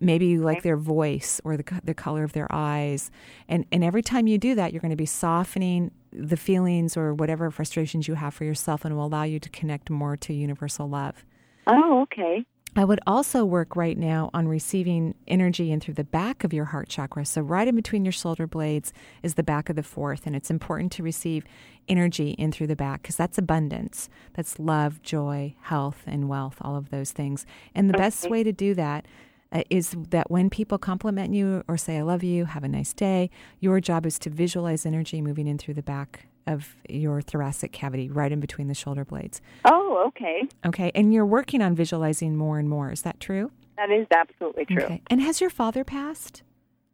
Maybe 0.00 0.26
you 0.26 0.40
like 0.42 0.62
their 0.62 0.76
voice 0.76 1.40
or 1.44 1.56
the 1.56 1.64
the 1.84 1.94
color 1.94 2.22
of 2.22 2.32
their 2.32 2.46
eyes. 2.50 3.10
And 3.48 3.66
and 3.72 3.82
every 3.82 4.02
time 4.02 4.26
you 4.28 4.38
do 4.38 4.54
that, 4.54 4.72
you're 4.72 4.80
going 4.80 4.90
to 4.90 4.96
be 4.96 5.06
softening 5.06 5.90
the 6.12 6.36
feelings 6.36 6.96
or 6.96 7.12
whatever 7.14 7.50
frustrations 7.50 8.06
you 8.08 8.14
have 8.14 8.34
for 8.34 8.44
yourself 8.44 8.84
and 8.84 8.96
will 8.96 9.06
allow 9.06 9.24
you 9.24 9.40
to 9.40 9.48
connect 9.50 9.90
more 9.90 10.16
to 10.18 10.32
universal 10.32 10.88
love. 10.88 11.24
Oh, 11.66 12.02
okay. 12.02 12.44
I 12.76 12.84
would 12.84 13.00
also 13.04 13.44
work 13.44 13.74
right 13.74 13.98
now 13.98 14.30
on 14.32 14.46
receiving 14.46 15.14
energy 15.26 15.72
in 15.72 15.80
through 15.80 15.94
the 15.94 16.04
back 16.04 16.44
of 16.44 16.52
your 16.52 16.66
heart 16.66 16.88
chakra. 16.88 17.24
So, 17.24 17.40
right 17.40 17.66
in 17.66 17.74
between 17.74 18.04
your 18.04 18.12
shoulder 18.12 18.46
blades 18.46 18.92
is 19.22 19.34
the 19.34 19.42
back 19.42 19.68
of 19.68 19.76
the 19.76 19.82
fourth. 19.82 20.24
And 20.24 20.36
it's 20.36 20.50
important 20.50 20.92
to 20.92 21.02
receive 21.02 21.44
energy 21.88 22.30
in 22.30 22.52
through 22.52 22.68
the 22.68 22.76
back 22.76 23.02
because 23.02 23.16
that's 23.16 23.38
abundance. 23.38 24.08
That's 24.34 24.60
love, 24.60 25.02
joy, 25.02 25.56
health, 25.62 26.02
and 26.06 26.28
wealth, 26.28 26.58
all 26.60 26.76
of 26.76 26.90
those 26.90 27.10
things. 27.10 27.44
And 27.74 27.90
the 27.90 27.98
best 27.98 28.30
way 28.30 28.44
to 28.44 28.52
do 28.52 28.74
that 28.74 29.04
uh, 29.52 29.62
is 29.68 29.96
that 30.10 30.30
when 30.30 30.48
people 30.48 30.78
compliment 30.78 31.34
you 31.34 31.64
or 31.66 31.76
say, 31.76 31.98
I 31.98 32.02
love 32.02 32.22
you, 32.22 32.44
have 32.44 32.62
a 32.62 32.68
nice 32.68 32.92
day, 32.92 33.30
your 33.58 33.80
job 33.80 34.06
is 34.06 34.16
to 34.20 34.30
visualize 34.30 34.86
energy 34.86 35.20
moving 35.20 35.48
in 35.48 35.58
through 35.58 35.74
the 35.74 35.82
back 35.82 36.26
of 36.46 36.76
your 36.88 37.20
thoracic 37.20 37.72
cavity, 37.72 38.08
right 38.08 38.32
in 38.32 38.40
between 38.40 38.68
the 38.68 38.74
shoulder 38.74 39.04
blades. 39.04 39.40
Oh, 39.64 40.04
okay. 40.08 40.42
Okay. 40.66 40.90
And 40.94 41.12
you're 41.12 41.26
working 41.26 41.62
on 41.62 41.74
visualizing 41.74 42.36
more 42.36 42.58
and 42.58 42.68
more. 42.68 42.90
Is 42.90 43.02
that 43.02 43.20
true? 43.20 43.50
That 43.76 43.90
is 43.90 44.06
absolutely 44.14 44.66
true. 44.66 44.82
Okay. 44.84 45.02
And 45.08 45.20
has 45.22 45.40
your 45.40 45.50
father 45.50 45.84
passed? 45.84 46.42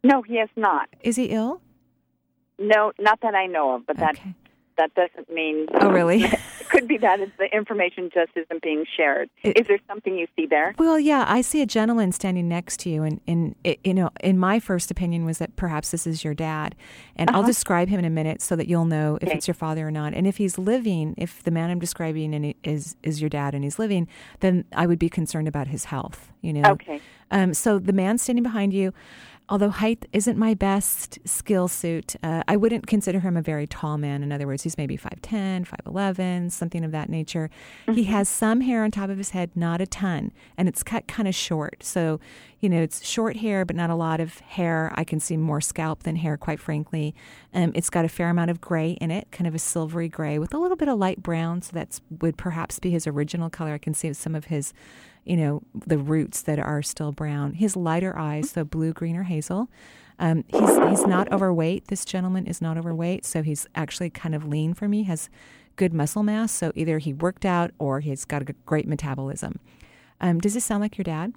No, 0.03 0.21
he 0.21 0.37
has 0.37 0.49
not. 0.55 0.89
Is 1.01 1.15
he 1.15 1.25
ill? 1.25 1.61
No, 2.59 2.91
not 2.99 3.19
that 3.21 3.35
I 3.35 3.45
know 3.45 3.75
of, 3.75 3.85
but 3.85 3.97
that 3.97 4.15
Okay. 4.15 4.33
that 4.33 4.46
doesn't 4.95 5.29
mean. 5.31 5.67
Oh, 5.81 5.89
really? 5.89 6.23
it 6.23 6.39
could 6.69 6.87
be 6.87 6.97
that 6.97 7.19
the 7.37 7.45
information 7.55 8.09
just 8.13 8.31
isn't 8.35 8.61
being 8.61 8.85
shared. 8.95 9.29
It- 9.43 9.59
is 9.59 9.67
there 9.67 9.79
something 9.87 10.17
you 10.17 10.27
see 10.35 10.45
there? 10.45 10.73
Well, 10.77 10.99
yeah, 10.99 11.25
I 11.27 11.41
see 11.41 11.61
a 11.61 11.65
gentleman 11.65 12.11
standing 12.11 12.47
next 12.47 12.79
to 12.81 12.89
you, 12.89 13.03
and, 13.03 13.19
and 13.27 13.55
it, 13.63 13.79
you 13.83 13.93
know, 13.93 14.09
in 14.21 14.37
my 14.37 14.59
first 14.59 14.91
opinion 14.91 15.25
was 15.25 15.37
that 15.39 15.55
perhaps 15.55 15.91
this 15.91 16.05
is 16.07 16.23
your 16.23 16.33
dad, 16.33 16.75
and 17.15 17.29
I'll 17.31 17.43
describe 17.43 17.87
him 17.89 17.99
in 17.99 18.05
a 18.05 18.09
minute 18.09 18.41
so 18.41 18.55
that 18.55 18.67
you'll 18.67 18.85
know 18.85 19.15
if 19.17 19.23
Uh-huh. 19.23 19.29
Okay. 19.31 19.37
it's 19.37 19.47
your 19.47 19.55
father 19.55 19.87
or 19.87 19.91
not. 19.91 20.13
And 20.13 20.25
if 20.27 20.37
he's 20.37 20.57
living, 20.57 21.13
if 21.17 21.43
the 21.43 21.51
man 21.51 21.69
I'm 21.69 21.79
describing 21.79 22.33
and 22.33 22.53
is 22.63 22.95
is 23.03 23.19
your 23.21 23.29
dad 23.29 23.53
and 23.55 23.63
he's 23.63 23.77
living, 23.79 24.07
then 24.39 24.65
I 24.73 24.85
would 24.87 24.99
be 24.99 25.09
concerned 25.09 25.47
about 25.47 25.67
his 25.67 25.85
health. 25.85 26.31
You 26.41 26.53
know. 26.53 26.71
Okay. 26.71 27.01
Um, 27.31 27.53
so 27.53 27.77
the 27.77 27.91
man 27.93 28.17
standing 28.17 28.43
behind 28.43 28.73
you, 28.73 28.93
although 29.49 29.69
height 29.69 30.05
isn't 30.11 30.37
my 30.37 30.53
best 30.53 31.19
skill 31.25 31.67
suit, 31.67 32.15
uh, 32.21 32.43
I 32.47 32.57
wouldn't 32.57 32.87
consider 32.87 33.21
him 33.21 33.37
a 33.37 33.41
very 33.41 33.65
tall 33.65 33.97
man. 33.97 34.23
In 34.23 34.31
other 34.31 34.45
words, 34.45 34.63
he's 34.63 34.77
maybe 34.77 34.97
5'10, 34.97 35.65
5'11, 35.65 36.51
something 36.51 36.83
of 36.83 36.91
that 36.91 37.09
nature. 37.09 37.49
He 37.93 38.05
has 38.05 38.27
some 38.27 38.61
hair 38.61 38.83
on 38.83 38.91
top 38.91 39.09
of 39.09 39.17
his 39.17 39.29
head, 39.29 39.51
not 39.55 39.79
a 39.79 39.87
ton, 39.87 40.31
and 40.57 40.67
it's 40.67 40.83
cut 40.83 41.07
kind 41.07 41.27
of 41.27 41.35
short. 41.35 41.83
So, 41.83 42.19
you 42.59 42.69
know, 42.69 42.81
it's 42.81 43.05
short 43.07 43.37
hair, 43.37 43.63
but 43.63 43.75
not 43.75 43.89
a 43.89 43.95
lot 43.95 44.19
of 44.19 44.39
hair. 44.39 44.91
I 44.95 45.03
can 45.03 45.19
see 45.19 45.37
more 45.37 45.61
scalp 45.61 46.03
than 46.03 46.17
hair, 46.17 46.37
quite 46.37 46.59
frankly. 46.59 47.15
Um, 47.53 47.71
it's 47.73 47.89
got 47.89 48.03
a 48.03 48.09
fair 48.09 48.29
amount 48.29 48.51
of 48.51 48.59
gray 48.59 48.91
in 48.91 49.11
it, 49.11 49.31
kind 49.31 49.47
of 49.47 49.55
a 49.55 49.59
silvery 49.59 50.09
gray 50.09 50.39
with 50.39 50.53
a 50.53 50.57
little 50.57 50.77
bit 50.77 50.89
of 50.89 50.97
light 50.97 51.23
brown. 51.23 51.61
So 51.61 51.71
that 51.73 51.99
would 52.21 52.37
perhaps 52.37 52.79
be 52.79 52.91
his 52.91 53.07
original 53.07 53.49
color. 53.49 53.73
I 53.73 53.77
can 53.77 53.93
see 53.93 54.11
some 54.13 54.35
of 54.35 54.45
his 54.45 54.73
you 55.27 55.37
know, 55.37 55.61
the 55.85 55.97
roots 55.97 56.41
that 56.43 56.59
are 56.59 56.81
still 56.81 57.11
brown. 57.11 57.53
His 57.53 57.75
lighter 57.75 58.17
eyes, 58.17 58.49
so 58.51 58.63
blue, 58.63 58.93
green, 58.93 59.15
or 59.15 59.23
hazel. 59.23 59.69
Um, 60.19 60.43
he's 60.47 60.75
he's 60.89 61.05
not 61.05 61.31
overweight. 61.31 61.87
This 61.89 62.03
gentleman 62.05 62.47
is 62.47 62.61
not 62.61 62.77
overweight, 62.77 63.25
so 63.25 63.43
he's 63.43 63.67
actually 63.75 64.09
kind 64.09 64.33
of 64.33 64.47
lean 64.47 64.73
for 64.73 64.87
me. 64.87 65.03
Has 65.03 65.29
good 65.75 65.93
muscle 65.93 66.23
mass, 66.23 66.51
so 66.51 66.71
either 66.75 66.97
he 66.97 67.13
worked 67.13 67.45
out 67.45 67.71
or 67.77 67.99
he's 67.99 68.25
got 68.25 68.41
a 68.41 68.53
great 68.65 68.87
metabolism. 68.87 69.59
Um, 70.19 70.39
does 70.39 70.55
this 70.55 70.65
sound 70.65 70.81
like 70.81 70.97
your 70.97 71.03
dad? 71.03 71.33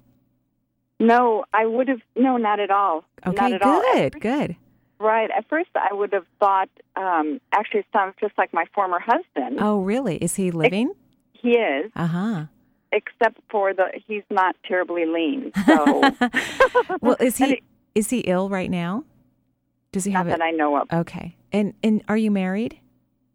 No, 0.99 1.45
I 1.53 1.65
would 1.65 1.87
have. 1.87 2.01
No, 2.15 2.37
not 2.37 2.59
at 2.59 2.71
all. 2.71 3.03
Okay, 3.25 3.35
not 3.35 3.53
at 3.53 3.61
all. 3.61 3.81
Good, 3.93 4.13
first- 4.13 4.21
good. 4.23 4.55
Right. 4.99 5.31
At 5.35 5.49
first, 5.49 5.69
I 5.75 5.93
would 5.93 6.13
have 6.13 6.25
thought. 6.39 6.69
Um, 6.95 7.39
actually, 7.51 7.79
it 7.81 7.85
sounds 7.91 8.13
just 8.19 8.37
like 8.37 8.53
my 8.53 8.65
former 8.75 8.99
husband. 8.99 9.57
Oh, 9.59 9.81
really? 9.81 10.17
Is 10.17 10.35
he 10.35 10.51
living? 10.51 10.93
He 11.33 11.57
is, 11.57 11.91
Uh 11.95 12.05
huh. 12.05 12.45
Except 12.91 13.39
for 13.49 13.73
the 13.73 13.85
he's 14.07 14.23
not 14.29 14.55
terribly 14.67 15.05
lean. 15.05 15.51
So 15.65 16.01
Well, 17.01 17.17
is 17.19 17.37
he 17.37 17.53
it- 17.53 17.63
is 17.95 18.09
he 18.09 18.19
ill 18.21 18.49
right 18.49 18.69
now? 18.71 19.03
Does 19.91 20.05
he 20.05 20.11
not 20.13 20.19
have 20.19 20.27
it? 20.27 20.31
that 20.31 20.41
I 20.41 20.51
know 20.51 20.77
of. 20.77 20.87
Okay. 20.91 21.35
And 21.51 21.73
and 21.83 22.03
are 22.07 22.17
you 22.17 22.31
married? 22.31 22.79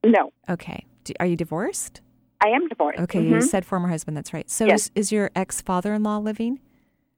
No, 0.04 0.32
Okay. 0.48 0.86
Do, 1.04 1.12
are 1.20 1.26
you 1.26 1.36
divorced? 1.36 2.00
I 2.44 2.48
am 2.48 2.68
divorced. 2.68 3.00
Okay, 3.00 3.20
you 3.22 3.34
Mhm. 3.36 3.42
said 3.42 3.64
former 3.64 3.88
husband. 3.88 4.16
That's 4.16 4.32
right. 4.32 4.48
So 4.50 4.64
Yes. 4.66 4.86
is, 4.86 4.90
is 4.94 5.12
your 5.12 5.30
ex 5.34 5.60
father 5.60 5.92
in 5.94 6.02
law 6.02 6.18
living? 6.18 6.60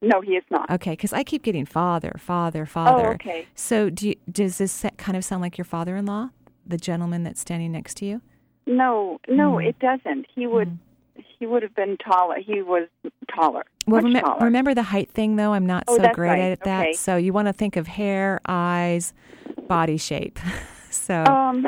No, 0.01 0.21
he 0.21 0.33
is 0.37 0.45
not. 0.51 0.71
Okay, 0.71 0.93
because 0.93 1.13
I 1.13 1.25
keep 1.25 1.43
getting 1.43 1.65
father, 1.67 2.13
father, 2.19 2.65
father. 2.67 3.09
Oh, 3.09 3.13
okay. 3.15 3.47
So 3.57 3.91
do 3.91 4.11
you, 4.11 4.15
does 4.31 4.59
this 4.59 4.85
kind 4.97 5.17
of 5.17 5.25
sound 5.25 5.43
like 5.43 5.59
your 5.59 5.65
father 5.65 5.97
in 5.97 6.07
law, 6.07 6.31
the 6.65 6.77
gentleman 6.77 7.25
that's 7.25 7.41
standing 7.41 7.73
next 7.73 7.97
to 7.99 8.05
you? 8.07 8.23
No, 8.67 9.19
no, 9.29 9.53
Mm. 9.55 9.69
it 9.71 9.79
doesn't. 9.81 10.27
He 10.35 10.47
would. 10.47 10.79
He 11.41 11.47
would 11.47 11.63
have 11.63 11.75
been 11.75 11.97
taller. 11.99 12.37
He 12.45 12.63
was 12.63 12.89
taller. 13.35 13.65
Well, 13.87 14.03
remem- 14.03 14.21
taller. 14.21 14.45
remember 14.45 14.75
the 14.75 14.83
height 14.83 15.11
thing, 15.11 15.37
though? 15.37 15.53
I'm 15.53 15.67
not 15.67 15.85
Oh, 15.89 15.97
so 15.97 16.09
great 16.13 16.29
right. 16.31 16.41
at 16.53 16.65
that. 16.65 16.81
Okay. 16.89 16.93
So 16.95 17.17
you 17.17 17.33
want 17.33 17.47
to 17.47 17.53
think 17.53 17.77
of 17.77 17.87
hair, 17.87 18.41
eyes, 18.47 19.13
body 19.69 19.97
shape. 19.97 20.39
so. 20.91 21.25
Um, 21.25 21.65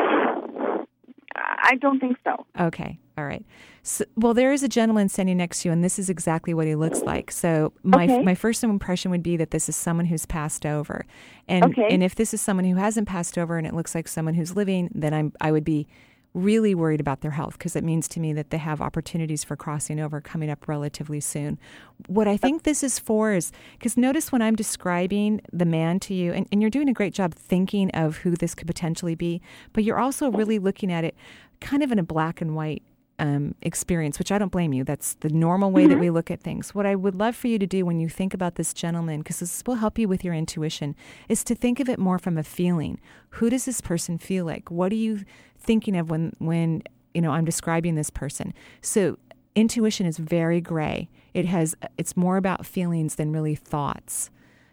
I 1.36 1.76
don't 1.80 2.00
think 2.00 2.16
so. 2.24 2.46
Okay. 2.58 2.98
All 3.16 3.24
right. 3.24 3.44
So, 3.82 4.04
well, 4.16 4.34
there 4.34 4.52
is 4.52 4.62
a 4.62 4.68
gentleman 4.68 5.08
standing 5.08 5.36
next 5.36 5.62
to 5.62 5.68
you, 5.68 5.72
and 5.72 5.84
this 5.84 5.98
is 5.98 6.10
exactly 6.10 6.52
what 6.52 6.66
he 6.66 6.74
looks 6.74 7.00
like. 7.02 7.30
So, 7.30 7.72
my 7.82 8.04
Okay. 8.04 8.22
my 8.22 8.34
first 8.34 8.62
impression 8.64 9.10
would 9.10 9.22
be 9.22 9.36
that 9.36 9.50
this 9.52 9.68
is 9.68 9.76
someone 9.76 10.06
who's 10.06 10.26
passed 10.26 10.66
over, 10.66 11.04
and 11.48 11.64
Okay. 11.66 11.86
and 11.90 12.02
if 12.02 12.14
this 12.14 12.34
is 12.34 12.40
someone 12.40 12.64
who 12.64 12.76
hasn't 12.76 13.08
passed 13.08 13.38
over, 13.38 13.56
and 13.56 13.66
it 13.66 13.74
looks 13.74 13.94
like 13.94 14.08
someone 14.08 14.34
who's 14.34 14.56
living, 14.56 14.90
then 14.94 15.14
I'm 15.14 15.32
I 15.40 15.52
would 15.52 15.64
be 15.64 15.86
really 16.32 16.74
worried 16.74 17.00
about 17.00 17.22
their 17.22 17.32
health 17.32 17.54
because 17.54 17.74
it 17.74 17.82
means 17.82 18.06
to 18.06 18.20
me 18.20 18.32
that 18.32 18.50
they 18.50 18.58
have 18.58 18.80
opportunities 18.80 19.42
for 19.42 19.56
crossing 19.56 19.98
over 19.98 20.20
coming 20.20 20.48
up 20.48 20.68
relatively 20.68 21.20
soon. 21.20 21.58
What 22.06 22.28
I 22.28 22.36
think 22.36 22.62
this 22.62 22.82
is 22.82 22.98
for 22.98 23.32
is 23.32 23.50
because 23.72 23.96
notice 23.96 24.30
when 24.30 24.42
I'm 24.42 24.54
describing 24.54 25.40
the 25.52 25.64
man 25.64 25.98
to 26.00 26.14
you, 26.14 26.32
and, 26.32 26.46
and 26.52 26.60
you're 26.60 26.70
doing 26.70 26.88
a 26.88 26.94
great 26.94 27.14
job 27.14 27.34
thinking 27.34 27.90
of 27.90 28.18
who 28.18 28.36
this 28.36 28.54
could 28.54 28.68
potentially 28.68 29.14
be, 29.14 29.40
but 29.72 29.82
you're 29.82 29.98
also 29.98 30.30
really 30.30 30.58
looking 30.58 30.92
at 30.92 31.04
it 31.04 31.16
kind 31.60 31.82
of 31.82 31.90
in 31.90 31.98
a 31.98 32.04
black 32.04 32.40
and 32.40 32.54
white 32.54 32.82
um, 33.18 33.54
experience, 33.60 34.18
which 34.18 34.32
I 34.32 34.38
don't 34.38 34.50
blame 34.50 34.72
you. 34.72 34.82
That's 34.82 35.14
the 35.14 35.28
normal 35.28 35.70
way 35.70 35.86
that 35.86 35.98
we 35.98 36.08
look 36.08 36.30
at 36.30 36.40
things. 36.40 36.74
What 36.74 36.86
I 36.86 36.94
would 36.94 37.14
love 37.14 37.36
for 37.36 37.48
you 37.48 37.58
to 37.58 37.66
do 37.66 37.84
when 37.84 38.00
you 38.00 38.08
think 38.08 38.32
about 38.32 38.54
this 38.54 38.72
gentleman, 38.72 39.20
because 39.20 39.40
this 39.40 39.62
will 39.66 39.74
help 39.74 39.98
you 39.98 40.08
with 40.08 40.24
your 40.24 40.32
intuition, 40.32 40.96
is 41.28 41.44
to 41.44 41.54
think 41.54 41.80
of 41.80 41.88
it 41.88 41.98
more 41.98 42.18
from 42.18 42.38
a 42.38 42.42
feeling. 42.42 42.98
Who 43.30 43.50
does 43.50 43.66
this 43.66 43.82
person 43.82 44.16
feel 44.16 44.46
like? 44.46 44.70
What 44.70 44.88
do 44.88 44.96
you 44.96 45.24
thinking 45.70 45.96
of 45.96 46.10
when 46.10 46.32
when 46.40 46.82
you 47.14 47.20
know 47.20 47.30
I'm 47.30 47.44
describing 47.44 47.94
this 47.94 48.10
person? 48.10 48.52
So 48.82 49.18
intuition 49.54 50.04
is 50.04 50.18
very 50.18 50.60
gray. 50.60 51.08
It 51.32 51.46
has 51.46 51.76
it's 51.96 52.16
more 52.16 52.36
about 52.36 52.66
feelings 52.66 53.14
than 53.14 53.30
really 53.30 53.54
thoughts 53.54 54.30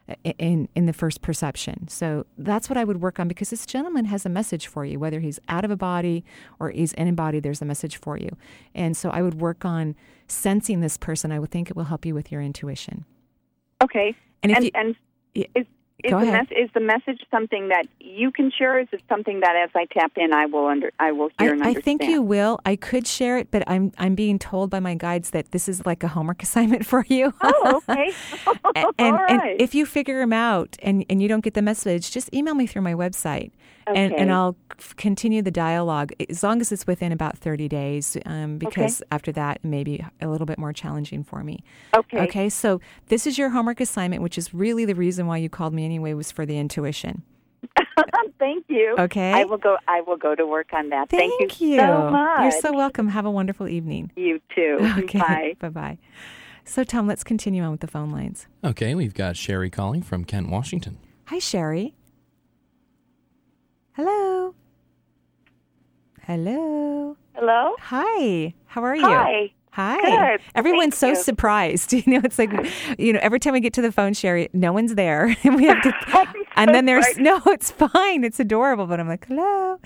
uh, 0.10 0.16
in 0.40 0.68
in 0.74 0.88
the 0.88 0.94
first 0.94 1.22
perception. 1.22 1.88
So 1.88 2.26
that's 2.36 2.68
what 2.68 2.78
I 2.78 2.84
would 2.84 3.00
work 3.00 3.20
on 3.20 3.28
because 3.28 3.52
this 3.52 3.68
gentleman 3.68 4.06
has 4.06 4.26
a 4.26 4.30
message 4.30 4.66
for 4.66 4.86
you, 4.86 4.98
whether 4.98 5.20
he's 5.20 5.40
out 5.48 5.64
of 5.64 5.70
a 5.70 5.78
body 5.78 6.26
or 6.60 6.72
he's 6.72 6.94
in 6.94 7.08
a 7.08 7.14
body. 7.14 7.40
There's 7.40 7.62
a 7.62 7.66
message 7.66 7.98
for 7.98 8.18
you, 8.18 8.36
and 8.74 8.98
so 8.98 9.12
I 9.12 9.22
would 9.22 9.40
work 9.40 9.66
on 9.66 9.96
sensing 10.28 10.82
this 10.82 10.98
person. 10.98 11.32
I 11.32 11.38
would 11.38 11.52
think 11.52 11.70
it 11.70 11.76
will 11.76 11.92
help 11.94 12.08
you 12.08 12.16
with 12.16 12.32
your 12.32 12.42
intuition. 12.42 13.06
Okay. 13.84 14.16
And 14.42 14.52
and 14.52 14.66
you, 14.66 14.72
and 14.74 14.96
is 15.54 15.68
is 16.04 16.12
Go 16.12 16.20
the, 16.20 16.28
ahead. 16.28 16.48
mes- 16.50 16.66
is 16.66 16.70
the 16.74 16.80
message 16.80 17.22
something 17.32 17.70
that 17.70 17.88
you 18.00 18.32
can 18.32 18.52
share? 18.56 18.80
Is 18.80 18.88
it 18.92 19.02
something 19.10 19.40
that 19.40 19.56
as 19.56 19.72
I 19.76 19.86
tap 19.86 20.12
in, 20.16 20.32
I 20.32 20.46
will 20.46 20.68
under 20.68 20.92
I 21.00 21.12
will 21.12 21.30
I, 21.40 21.44
hear 21.44 21.54
and 21.54 21.64
I 21.64 21.74
think 21.74 22.04
you 22.04 22.22
will. 22.22 22.60
I 22.66 22.76
could 22.76 23.08
share 23.08 23.38
it, 23.38 23.50
but 23.50 23.64
I'm 23.68 23.92
I'm 23.98 24.14
being 24.14 24.38
told 24.38 24.70
by 24.70 24.80
my 24.80 24.94
guides 24.94 25.32
that 25.32 25.52
this 25.52 25.68
is 25.68 25.86
like 25.86 26.04
a 26.04 26.08
homework 26.08 26.44
assignment 26.48 26.86
for 26.86 27.04
you. 27.08 27.34
Oh, 27.42 27.82
okay. 27.90 28.12
and, 28.76 28.88
and, 29.00 29.16
right. 29.16 29.32
and 29.52 29.62
if 29.62 29.74
you 29.74 29.86
figure 29.86 30.20
them 30.20 30.34
out 30.34 30.78
and, 30.84 31.04
and 31.10 31.22
you 31.22 31.28
don't 31.28 31.44
get 31.44 31.56
the 31.56 31.62
message, 31.64 32.12
just 32.12 32.32
email 32.34 32.54
me 32.54 32.68
through 32.68 32.84
my 32.84 32.94
website. 32.94 33.52
And, 33.88 34.12
Okay. 34.12 34.22
and 34.22 34.34
I'll 34.34 34.58
continue 34.98 35.42
the 35.42 35.50
dialogue 35.50 36.12
as 36.30 36.44
long 36.44 36.60
as 36.60 36.74
it's 36.74 36.86
within 36.86 37.14
about 37.14 37.38
30 37.38 37.70
days, 37.70 38.18
um, 38.26 38.58
because 38.58 39.02
after 39.12 39.32
that, 39.32 39.62
it 39.64 39.68
may 39.68 39.86
be 39.86 40.04
a 40.20 40.28
little 40.28 40.46
bit 40.46 40.58
more 40.60 40.74
challenging 40.74 41.24
for 41.24 41.42
me. 41.42 41.64
okay. 41.96 42.20
Okay, 42.24 42.50
so 42.50 42.82
this 43.08 43.26
is 43.26 43.38
your 43.38 43.52
homework 43.52 43.80
assignment, 43.80 44.22
which 44.22 44.38
is 44.38 44.54
really 44.54 44.84
the 44.84 44.94
reason 44.94 45.26
why 45.26 45.38
you 45.38 45.50
called 45.50 45.74
me 45.74 45.86
anyway, 45.88 46.14
was 46.14 46.34
for 46.34 46.46
the 46.46 46.58
intuition. 46.58 47.24
thank 48.40 48.66
you. 48.68 48.96
Okay. 49.00 49.32
I 49.32 49.46
will 49.46 49.58
go. 49.58 49.78
I 49.88 50.02
will 50.02 50.18
go 50.18 50.36
to 50.36 50.46
work 50.46 50.74
on 50.74 50.90
that. 50.90 51.10
Thank, 51.10 51.62
you, 51.62 51.78
so 51.78 52.10
much. 52.12 52.42
You're 52.42 52.62
so 52.62 52.74
welcome. 52.74 53.08
Have 53.08 53.26
a 53.26 53.32
wonderful 53.32 53.70
evening. 53.70 54.12
You 54.16 54.42
too. 54.54 54.78
Okay. 54.98 55.20
Bye. 55.20 55.54
Bye 55.60 55.70
bye. 55.70 55.98
So, 56.66 56.84
Tom, 56.84 57.08
let's 57.08 57.24
continue 57.24 57.64
on 57.64 57.72
with 57.72 57.80
the 57.80 57.88
phone 57.88 58.12
lines. 58.12 58.48
Okay, 58.62 58.94
we've 58.94 59.14
got 59.14 59.38
Sherry 59.38 59.70
calling 59.70 60.02
from 60.02 60.26
Kent, 60.26 60.50
Washington. 60.50 60.98
Hi, 61.28 61.40
Sherry. 61.40 61.96
Hello. 63.94 64.54
Hello. 66.24 67.16
Hello. 67.34 67.76
Hi. 67.80 68.54
How 68.66 68.84
are 68.84 68.96
you? 68.98 69.06
Hi. 69.06 69.54
Hi. 69.78 69.98
Good. 70.38 70.42
Everyone's 70.56 70.98
Thank 70.98 71.16
so 71.16 71.20
you. 71.20 71.24
surprised. 71.24 71.94
You 71.98 72.04
know, 72.08 72.22
it's 72.24 72.40
like, 72.40 72.52
you 72.98 73.14
know, 73.14 73.20
every 73.22 73.40
time 73.40 73.54
we 73.54 73.60
get 73.60 73.74
to 73.74 73.82
the 73.82 73.92
phone, 73.92 74.14
Sherry, 74.14 74.50
no 74.54 74.74
one's 74.74 74.96
there. 74.96 75.36
And 75.44 75.56
we 75.56 75.66
have 75.66 75.82
to, 75.84 75.94
and 76.56 76.74
then 76.74 76.86
there's, 76.86 77.06
sorry. 77.12 77.22
no, 77.24 77.42
it's 77.46 77.70
fine. 77.70 78.24
It's 78.24 78.40
adorable. 78.40 78.88
But 78.88 79.00
I'm 79.00 79.08
like, 79.08 79.28
hello. 79.28 79.80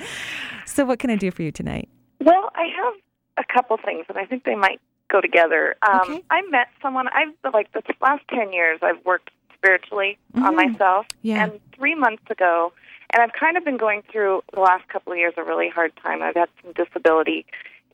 So, 0.66 0.86
what 0.86 1.00
can 1.00 1.10
I 1.10 1.16
do 1.18 1.30
for 1.30 1.42
you 1.44 1.52
tonight? 1.52 1.90
Well, 2.22 2.50
I 2.56 2.68
have 2.78 2.94
a 3.38 3.54
couple 3.54 3.78
things, 3.84 4.06
and 4.08 4.18
I 4.18 4.26
think 4.26 4.46
they 4.46 4.56
might 4.56 4.80
go 5.12 5.20
together. 5.20 5.76
Um, 5.88 6.00
Okay. 6.04 6.24
I 6.30 6.42
met 6.50 6.68
someone. 6.82 7.08
I've 7.10 7.54
like 7.54 7.70
the 7.74 7.82
last 8.02 8.24
ten 8.30 8.54
years. 8.54 8.80
I've 8.82 9.04
worked 9.06 9.32
spiritually 9.58 10.18
on 10.36 10.54
Mhm. 10.56 10.72
myself, 10.72 11.06
Yeah. 11.22 11.44
and 11.44 11.60
three 11.76 11.96
months 11.96 12.24
ago, 12.30 12.72
and 13.14 13.22
I've 13.22 13.34
kind 13.34 13.58
of 13.58 13.66
been 13.66 13.78
going 13.78 14.04
through 14.12 14.42
the 14.54 14.60
last 14.62 14.88
couple 14.88 15.12
of 15.12 15.20
years 15.20 15.34
a 15.38 15.44
really 15.44 15.68
hard 15.70 15.92
time. 15.98 16.22
I've 16.22 16.36
had 16.36 16.50
some 16.64 16.72
disability 16.74 17.46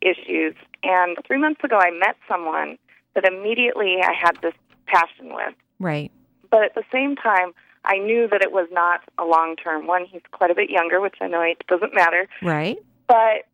issues, 0.02 0.56
and 0.84 1.18
three 1.26 1.38
months 1.40 1.64
ago, 1.64 1.78
I 1.80 1.92
met 1.92 2.16
someone 2.28 2.78
that 3.16 3.26
immediately 3.26 3.98
I 4.04 4.14
had 4.14 4.38
this 4.42 4.54
passion 4.88 5.34
with. 5.34 5.54
Right. 5.80 6.12
but 6.50 6.64
at 6.64 6.76
the 6.76 6.84
same 6.92 7.16
time, 7.16 7.52
I 7.86 7.98
knew 7.98 8.28
that 8.30 8.42
it 8.42 8.52
was 8.52 8.68
not 8.72 9.02
a 9.18 9.26
long 9.26 9.56
term 9.56 9.86
one. 9.86 10.06
He's 10.06 10.22
quite 10.32 10.50
a 10.50 10.56
bit 10.56 10.70
younger, 10.70 11.00
which 11.02 11.16
I 11.22 11.28
know 11.28 11.42
it 11.42 11.62
doesn't 11.68 11.94
matter, 11.94 12.28
Right. 12.42 12.78
but 13.08 13.46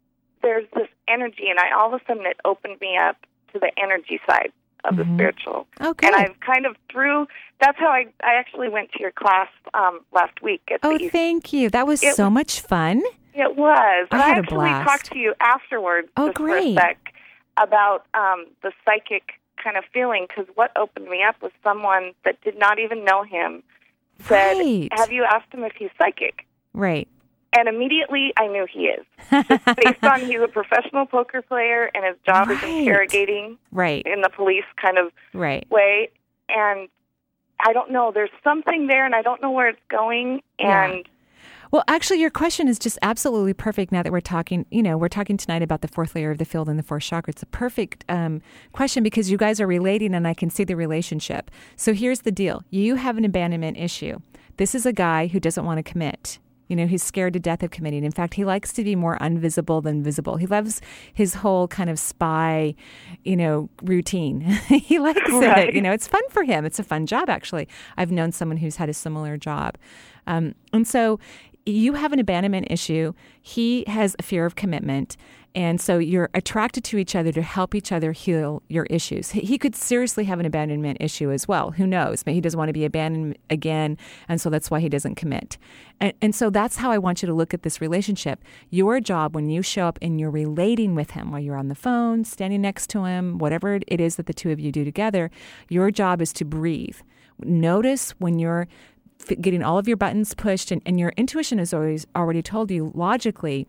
there's 0.42 0.66
this 0.76 0.88
energy, 1.08 1.50
and 1.50 1.60
I 1.60 1.72
all 1.72 1.94
of 1.94 2.00
a 2.02 2.06
sudden 2.06 2.26
it 2.26 2.38
opened 2.46 2.80
me 2.82 2.98
up 2.98 3.18
to 3.54 3.60
the 3.60 3.72
energy 3.78 4.20
side 4.30 4.52
of 4.86 4.96
Mhm. 4.96 4.98
the 4.98 5.14
spiritual. 5.16 5.68
Okay. 5.82 6.08
And 6.08 6.16
I've 6.16 6.40
kind 6.42 6.66
of 6.66 6.76
through. 6.92 7.28
That's 7.60 7.78
how 7.80 7.88
I 7.90 8.08
I 8.24 8.34
actually 8.36 8.70
went 8.70 8.92
to 8.94 9.00
your 9.00 9.12
class 9.12 9.48
um, 9.74 10.02
last 10.12 10.42
week 10.42 10.62
at 10.72 10.80
oh, 10.84 10.98
the 10.98 11.10
thank 11.10 11.52
you. 11.54 11.70
That 11.70 11.88
was 11.88 12.04
It 12.04 12.16
so 12.16 12.30
much 12.30 12.60
fun. 12.62 13.02
It 13.36 13.56
was. 13.56 14.08
I 14.12 14.16
And 14.16 14.22
had 14.22 14.38
a 14.38 14.40
actually 14.42 14.56
blast. 14.58 14.90
talked 14.90 15.12
to 15.14 15.18
you 15.20 15.34
afterwards 15.40 16.10
Oh, 16.18 16.28
just 16.28 16.36
great. 16.38 16.76
for 16.76 16.80
a 16.82 16.82
sec 16.82 17.14
about 17.58 18.06
um, 18.14 18.46
the 18.62 18.72
psychic 18.86 19.34
kind 19.64 19.78
of 19.78 19.84
feeling 19.94 20.26
because 20.28 20.46
what 20.56 20.72
opened 20.76 21.08
me 21.08 21.24
up 21.28 21.42
was 21.42 21.52
someone 21.64 22.12
that 22.26 22.42
did 22.42 22.58
not 22.58 22.80
even 22.80 23.04
know 23.06 23.24
him 23.24 23.64
said, 24.20 24.58
Right. 24.58 24.90
"Have 24.94 25.12
you 25.12 25.24
asked 25.24 25.54
him 25.54 25.64
if 25.64 25.74
he's 25.78 25.90
psychic?" 25.98 26.46
Right. 26.74 27.08
And 27.56 27.68
immediately 27.68 28.34
I 28.36 28.48
knew 28.48 28.66
he 28.72 28.88
is. 28.88 29.06
Based 29.30 30.04
on 30.04 30.22
he's 30.22 30.42
a 30.42 30.48
professional 30.48 31.06
poker 31.06 31.42
player 31.44 31.92
and 31.94 32.04
his 32.04 32.16
job 32.26 32.50
is 32.50 32.62
interrogating 32.64 33.58
right. 33.72 34.04
in 34.08 34.22
the 34.22 34.30
police 34.30 34.66
kind 34.82 34.98
of 34.98 35.12
Right. 35.34 35.70
way 35.70 36.10
and 36.50 36.90
I 37.66 37.72
don't 37.74 37.92
know, 37.92 38.12
there's 38.12 38.32
something 38.44 38.88
there 38.88 39.06
and 39.06 39.14
I 39.16 39.22
don't 39.22 39.42
know 39.42 39.52
where 39.52 39.68
it's 39.70 39.80
going 39.90 40.42
Yeah. 40.60 41.02
Well, 41.74 41.84
actually, 41.88 42.20
your 42.20 42.30
question 42.30 42.68
is 42.68 42.78
just 42.78 43.00
absolutely 43.02 43.56
perfect 43.56 43.92
now 43.92 44.04
that 44.04 44.12
we're 44.12 44.22
talking, 44.22 44.68
you 44.70 44.84
know, 44.84 44.96
we're 44.96 45.08
talking 45.08 45.38
tonight 45.38 45.64
about 45.64 45.82
the 45.82 45.88
fourth 45.88 46.14
layer 46.14 46.30
of 46.30 46.38
the 46.38 46.46
field 46.46 46.70
and 46.70 46.78
the 46.78 46.84
fourth 46.84 47.02
chakra. 47.02 47.32
It's 47.32 47.42
a 47.42 47.48
perfect 47.48 48.06
um, 48.08 48.44
question 48.74 49.02
because 49.02 49.32
you 49.32 49.38
guys 49.38 49.60
are 49.60 49.66
relating 49.66 50.14
and 50.14 50.28
I 50.28 50.36
can 50.36 50.52
see 50.52 50.64
the 50.64 50.76
relationship. 50.76 51.50
So 51.76 51.96
here's 51.96 52.22
the 52.22 52.32
deal 52.32 52.64
you 52.70 52.94
have 52.98 53.18
an 53.18 53.26
abandonment 53.26 53.78
issue. 53.80 54.20
This 54.58 54.76
is 54.76 54.86
a 54.86 54.94
guy 54.94 55.26
who 55.26 55.40
doesn't 55.40 55.66
want 55.66 55.80
to 55.80 55.84
commit. 55.84 56.38
You 56.68 56.76
know, 56.76 56.86
he's 56.86 57.02
scared 57.02 57.34
to 57.34 57.40
death 57.40 57.64
of 57.64 57.72
committing. 57.72 58.04
In 58.04 58.12
fact, 58.12 58.36
he 58.36 58.46
likes 58.46 58.72
to 58.74 58.84
be 58.84 58.96
more 58.96 59.18
invisible 59.18 59.82
than 59.82 60.04
visible. 60.04 60.38
He 60.38 60.46
loves 60.46 60.80
his 61.12 61.34
whole 61.34 61.68
kind 61.68 61.90
of 61.90 61.98
spy, 61.98 62.76
you 63.24 63.36
know, 63.36 63.70
routine. 63.82 64.42
he 64.70 65.00
likes 65.00 65.20
it. 65.24 65.74
You 65.74 65.82
know, 65.82 65.92
it's 65.92 66.08
fun 66.08 66.24
for 66.30 66.44
him. 66.44 66.66
It's 66.66 66.78
a 66.78 66.84
fun 66.84 67.08
job, 67.08 67.32
actually. 67.32 67.68
I've 67.98 68.12
known 68.12 68.32
someone 68.32 68.58
who's 68.58 68.76
had 68.76 68.90
a 68.90 68.94
similar 68.94 69.38
job. 69.38 69.78
Um, 70.26 70.56
and 70.72 70.88
so 70.88 71.20
you 71.66 71.94
have 71.94 72.12
an 72.12 72.20
abandonment 72.20 72.68
issue. 72.70 73.14
He 73.42 73.84
has 73.88 74.16
a 74.20 74.24
fear 74.24 74.46
of 74.46 74.56
commitment. 74.56 75.18
And 75.56 75.80
so 75.80 76.00
you're 76.00 76.32
attracted 76.34 76.84
to 76.86 76.98
each 76.98 77.16
other 77.16 77.32
to 77.32 77.42
help 77.44 77.76
each 77.76 77.92
other 77.92 78.12
heal 78.12 78.64
your 78.70 78.86
issues. 78.86 79.32
He- 79.32 79.58
could 79.64 79.76
seriously 79.76 80.26
have 80.26 80.40
an 80.40 80.46
abandonment 80.46 80.98
issue 81.00 81.32
as 81.32 81.48
well. 81.48 81.72
Who 81.72 81.86
knows? 81.86 82.26
Maybe 82.26 82.36
he 82.36 82.42
doesn't 82.42 82.58
want 82.58 82.70
to 82.70 82.74
be 82.74 82.86
abandoned 82.86 83.38
again. 83.50 83.98
And 84.28 84.42
so 84.42 84.50
that's 84.50 84.70
why 84.72 84.80
he 84.80 84.90
doesn't 84.90 85.16
commit. 85.16 85.58
And, 86.02 86.12
and 86.22 86.36
so 86.36 86.50
that's 86.50 86.78
how 86.78 86.92
I 86.92 86.98
want 86.98 87.22
you 87.22 87.28
to 87.28 87.34
look 87.34 87.54
at 87.54 87.62
this 87.62 87.80
relationship. 87.80 88.44
Your 88.72 89.00
job 89.00 89.36
when 89.36 89.50
you 89.50 89.62
show 89.62 89.88
up 89.88 90.00
and 90.02 90.20
you're 90.20 90.32
relating 90.32 90.96
with 90.96 91.12
him 91.12 91.32
while 91.32 91.40
you're 91.40 91.56
on 91.56 91.70
the 91.70 91.76
phone, 91.76 92.26
standing 92.26 92.62
next 92.62 92.90
to 92.90 93.06
him, 93.06 93.38
whatever 93.38 93.80
it 93.88 94.02
is 94.02 94.16
that 94.16 94.26
the 94.26 94.34
two 94.34 94.50
of 94.50 94.60
you 94.60 94.72
do 94.72 94.84
together, 94.84 95.30
your 95.70 95.92
job 95.92 96.20
is 96.20 96.34
to 96.34 96.46
breathe. 96.46 96.98
Notice 97.40 98.12
when 98.20 98.40
you're 98.40 98.68
getting 99.24 99.64
all 99.64 99.78
of 99.78 99.88
your 99.88 99.98
buttons 99.98 100.34
pushed 100.34 100.72
and, 100.72 100.82
and 100.86 101.00
your 101.00 101.14
intuition 101.18 101.58
has 101.60 101.74
always 101.74 102.06
already 102.16 102.42
told 102.42 102.72
you 102.72 102.92
logically 102.94 103.68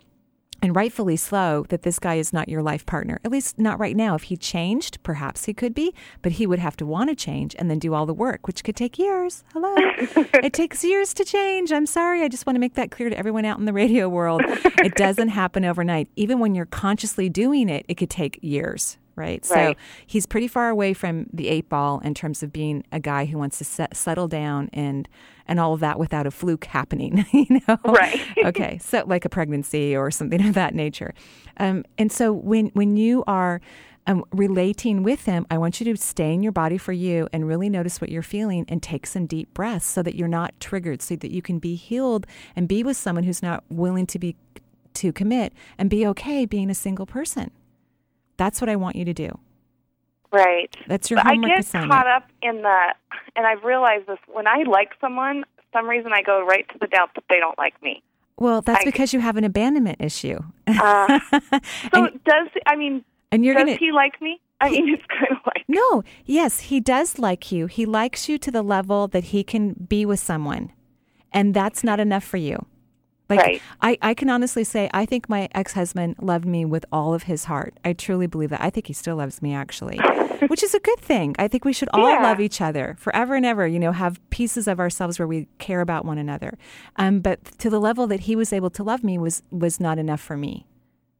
and 0.63 0.75
rightfully 0.75 1.17
slow 1.17 1.65
that 1.69 1.83
this 1.83 1.99
guy 1.99 2.15
is 2.15 2.33
not 2.33 2.49
your 2.49 2.63
life 2.63 2.87
partner 2.87 3.21
at 3.25 3.31
least 3.31 3.59
not 3.59 3.79
right 3.79 3.97
now. 3.97 4.15
If 4.15 4.25
he 4.25 4.37
changed 4.37 5.03
perhaps 5.03 5.45
he 5.45 5.53
could 5.53 5.75
be 5.75 5.93
but 6.23 6.33
he 6.33 6.47
would 6.47 6.59
have 6.59 6.77
to 6.79 6.87
want 6.87 7.11
to 7.11 7.17
change 7.17 7.55
and 7.59 7.71
then 7.71 7.79
do 7.79 7.93
all 7.93 8.07
the 8.07 8.15
work 8.15 8.47
which 8.47 8.65
could 8.65 8.77
take 8.77 8.99
years. 8.99 9.45
Hello? 9.53 9.75
It 10.45 10.53
takes 10.53 10.85
years 10.85 11.15
to 11.15 11.25
change. 11.25 11.73
I'm 11.73 11.87
sorry. 11.87 12.23
I 12.23 12.29
just 12.29 12.47
want 12.47 12.57
to 12.57 12.61
make 12.61 12.75
that 12.75 12.91
clear 12.91 13.09
to 13.11 13.17
everyone 13.19 13.45
out 13.45 13.59
in 13.59 13.65
the 13.65 13.73
radio 13.73 14.09
world. 14.09 14.43
It 14.45 14.95
doesn't 14.97 15.29
happen 15.29 15.65
overnight. 15.65 16.09
Even 16.17 16.39
when 16.39 16.55
you're 16.55 16.67
consciously 16.67 17.29
doing 17.29 17.69
it 17.69 17.85
it 17.89 17.95
could 17.97 18.11
take 18.11 18.39
years 18.43 18.97
right? 19.17 19.45
So 19.45 19.55
Right. 19.55 19.79
he's 20.07 20.27
pretty 20.27 20.49
far 20.49 20.71
away 20.71 20.93
from 20.93 21.27
the 21.33 21.47
eight 21.49 21.69
ball 21.69 22.01
in 22.01 22.15
terms 22.15 22.43
of 22.43 22.53
being 22.53 22.85
a 22.91 22.99
guy 22.99 23.27
who 23.27 23.39
wants 23.39 23.59
to 23.59 23.65
set, 23.65 23.97
settle 23.97 24.27
down 24.27 24.71
and 24.73 25.09
and 25.47 25.61
all 25.61 25.75
of 25.75 25.81
that 25.81 25.99
without 25.99 26.27
a 26.27 26.31
fluke 26.31 26.65
happening, 26.65 27.25
you 27.33 27.61
know? 27.67 27.79
Right. 27.85 28.21
okay, 28.45 28.79
so 28.79 29.05
like 29.07 29.25
a 29.25 29.29
pregnancy 29.29 29.97
or 29.97 30.11
something 30.11 30.47
of 30.47 30.55
that 30.55 30.75
nature. 30.75 31.15
Um, 31.59 31.85
and 31.99 32.11
so 32.11 32.33
when 32.33 32.67
when 32.69 32.97
you 32.97 33.25
are 33.27 33.61
um, 34.07 34.25
relating 34.33 35.03
with 35.03 35.25
him, 35.25 35.47
I 35.51 35.59
want 35.59 35.81
you 35.81 35.95
to 35.95 36.01
stay 36.01 36.35
in 36.35 36.43
your 36.43 36.53
body 36.53 36.77
for 36.79 36.93
you 36.93 37.29
and 37.33 37.49
really 37.49 37.71
notice 37.71 38.01
what 38.01 38.11
you're 38.11 38.23
feeling 38.23 38.67
and 38.69 38.83
take 38.83 39.07
some 39.07 39.27
deep 39.27 39.53
breaths 39.55 39.87
so 39.87 40.03
that 40.03 40.15
you're 40.15 40.29
not 40.29 40.59
triggered, 40.61 41.01
so 41.01 41.17
that 41.17 41.31
you 41.31 41.43
can 41.43 41.59
be 41.59 41.75
healed 41.75 42.27
and 42.55 42.69
be 42.69 42.83
with 42.83 42.97
someone 42.97 43.25
who's 43.25 43.43
not 43.43 43.65
willing 43.69 44.07
to 44.07 44.19
be 44.19 44.37
to 44.95 45.13
commit 45.13 45.53
and 45.77 45.91
be 45.91 46.07
okay 46.07 46.47
being 46.47 46.71
a 46.71 46.75
single 46.75 47.07
person. 47.07 47.51
That's 48.37 48.61
what 48.61 48.69
I 48.69 48.77
want 48.77 48.97
you 48.97 49.05
to 49.05 49.15
do. 49.15 49.39
Right. 50.35 50.75
That's 50.89 51.11
your 51.11 51.19
But 51.19 51.27
I 51.27 51.31
homework 51.31 51.51
get 51.51 51.59
assignment. 51.61 51.93
caught 51.93 52.07
up 52.09 52.29
in 52.43 52.63
the, 52.63 52.79
and 53.37 53.47
I've 53.47 53.63
realized 53.65 54.07
this 54.09 54.19
when 54.27 54.47
I 54.47 54.65
like 54.67 54.91
someone, 55.01 55.45
some 55.73 55.89
reason 55.89 56.13
I 56.13 56.23
go 56.23 56.45
right 56.45 56.67
to 56.73 56.79
the 56.79 56.87
doubt 56.89 57.11
that 57.15 57.25
they 57.31 57.39
don't 57.39 57.57
like 57.59 57.81
me. 57.83 58.03
well, 58.37 58.61
that's 58.63 58.83
I- 58.83 58.85
because 58.85 59.13
you 59.15 59.21
have 59.21 59.37
an 59.37 59.45
abandonment 59.45 59.99
issue. 60.01 60.39
Uh, 60.67 61.21
So 61.95 62.05
and, 62.07 62.25
does 62.25 62.49
I 62.67 62.75
mean 62.77 63.05
and 63.31 63.45
you're 63.45 63.55
does 63.55 63.65
gonna 63.65 63.77
he 63.77 63.93
like 63.93 64.21
me? 64.21 64.41
I 64.61 64.71
mean, 64.71 64.89
it's 64.95 65.07
kind 65.07 65.31
of 65.33 65.39
like 65.47 65.65
No, 65.69 66.03
yes, 66.25 66.61
he 66.71 66.81
does 66.81 67.19
like 67.19 67.53
you. 67.53 67.67
He 67.67 67.87
likes 67.87 68.29
you 68.29 68.37
to 68.39 68.51
the 68.51 68.63
level 68.63 69.07
that 69.09 69.25
he 69.25 69.45
can 69.45 69.75
be 69.75 70.05
with 70.05 70.21
someone. 70.21 70.73
And 71.33 71.55
that's 71.55 71.83
not 71.85 71.99
enough 72.01 72.25
for 72.25 72.37
you. 72.37 72.65
Like 73.29 73.41
Right. 73.41 73.63
I, 73.81 73.99
I 74.03 74.15
can 74.15 74.29
honestly 74.29 74.65
say 74.65 74.91
I 74.93 75.07
think 75.07 75.29
my 75.29 75.49
ex 75.55 75.73
husband 75.73 76.17
loved 76.21 76.45
me 76.45 76.65
with 76.65 76.85
all 76.93 77.15
of 77.15 77.25
his 77.25 77.45
heart. 77.45 77.75
I 77.85 77.93
truly 77.95 78.27
believe 78.27 78.51
that. 78.51 78.61
I 78.63 78.71
think 78.71 78.87
he 78.87 78.93
still 78.93 79.17
loves 79.17 79.41
me 79.41 79.55
actually. 79.55 79.99
Which 80.49 80.63
is 80.63 80.75
a 80.75 80.81
good 80.81 80.99
thing. 81.01 81.35
I 81.39 81.49
think 81.49 81.65
we 81.65 81.73
should 81.73 81.89
all 81.95 82.11
Yeah. 82.11 82.23
love 82.23 82.39
each 82.41 82.61
other 82.61 82.97
forever 82.99 83.35
and 83.35 83.47
ever, 83.47 83.67
you 83.67 83.79
know, 83.79 83.93
have 83.93 84.21
pieces 84.31 84.69
of 84.69 84.79
ourselves 84.79 85.19
where 85.19 85.27
we 85.29 85.49
care 85.59 85.81
about 85.81 86.05
one 86.05 86.19
another. 86.19 86.59
Um, 86.97 87.21
but 87.21 87.43
to 87.61 87.71
the 87.71 87.81
level 87.81 88.07
that 88.09 88.21
he 88.21 88.37
was 88.37 88.53
able 88.53 88.69
to 88.71 88.83
love 88.83 89.03
me 89.03 89.17
was 89.17 89.43
was 89.51 89.81
not 89.81 89.99
enough 89.99 90.21
for 90.21 90.37
me. 90.37 90.67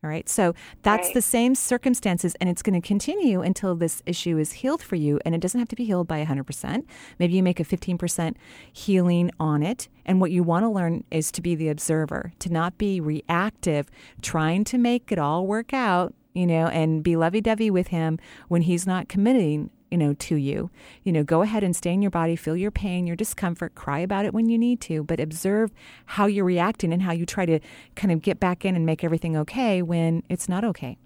All 0.05 0.11
right. 0.11 0.29
So 0.29 0.55
that's 0.83 1.07
Right. 1.09 1.15
the 1.15 1.23
same 1.23 1.55
circumstances, 1.55 2.37
and 2.39 2.51
it's 2.51 2.61
going 2.61 2.79
to 2.79 2.87
continue 2.87 3.41
until 3.41 3.75
this 3.75 4.03
issue 4.05 4.37
is 4.37 4.53
healed 4.53 4.83
for 4.83 4.97
you. 4.97 5.19
And 5.25 5.35
it 5.35 5.41
doesn't 5.41 5.59
have 5.59 5.69
to 5.69 5.77
be 5.77 5.85
healed 5.87 6.07
by 6.07 6.19
100%. 6.19 6.85
Maybe 7.19 7.33
you 7.33 7.43
make 7.43 7.59
a 7.59 7.65
15% 7.65 8.37
healing 8.71 9.31
on 9.41 9.63
it. 9.63 9.89
And 10.05 10.21
what 10.21 10.31
you 10.31 10.43
want 10.43 10.65
to 10.65 10.69
learn 10.69 11.05
is 11.11 11.33
to 11.33 11.41
be 11.41 11.55
the 11.55 11.71
observer, 11.71 12.35
to 12.41 12.53
not 12.53 12.77
be 12.77 13.01
reactive, 13.01 13.91
trying 14.21 14.65
to 14.65 14.77
make 14.77 15.11
it 15.11 15.19
all 15.19 15.47
work 15.47 15.73
out, 15.73 16.13
you 16.35 16.47
know, 16.47 16.67
and 16.67 17.03
be 17.03 17.17
lovey 17.17 17.41
dovey 17.41 17.71
with 17.71 17.87
him 17.89 18.19
when 18.49 18.61
he's 18.63 18.87
not 18.87 19.09
committing. 19.09 19.71
You 19.95 19.99
know, 19.99 20.13
to 20.13 20.35
you, 20.35 20.71
you 21.05 21.13
know, 21.13 21.23
go 21.23 21.43
ahead 21.43 21.63
and 21.63 21.77
stay 21.77 21.93
in 21.93 22.03
your 22.03 22.11
body, 22.11 22.35
feel 22.35 22.57
your 22.57 22.73
pain, 22.73 23.07
your 23.07 23.15
discomfort, 23.15 23.77
cry 23.77 24.01
about 24.01 24.25
it 24.25 24.35
when 24.35 24.49
you 24.49 24.59
need 24.59 24.81
to, 24.81 25.05
but 25.05 25.21
observe 25.21 25.71
how 26.07 26.27
you're 26.27 26.45
reacting 26.45 26.93
and 26.93 27.01
how 27.03 27.13
you 27.13 27.25
try 27.25 27.47
to 27.47 27.61
kind 27.95 28.11
of 28.11 28.21
get 28.21 28.41
back 28.41 28.65
in 28.65 28.75
and 28.75 28.85
make 28.85 29.05
everything 29.05 29.37
okay 29.37 29.83
when 29.83 30.25
it's 30.29 30.49
not 30.49 30.65
okay. 30.65 30.99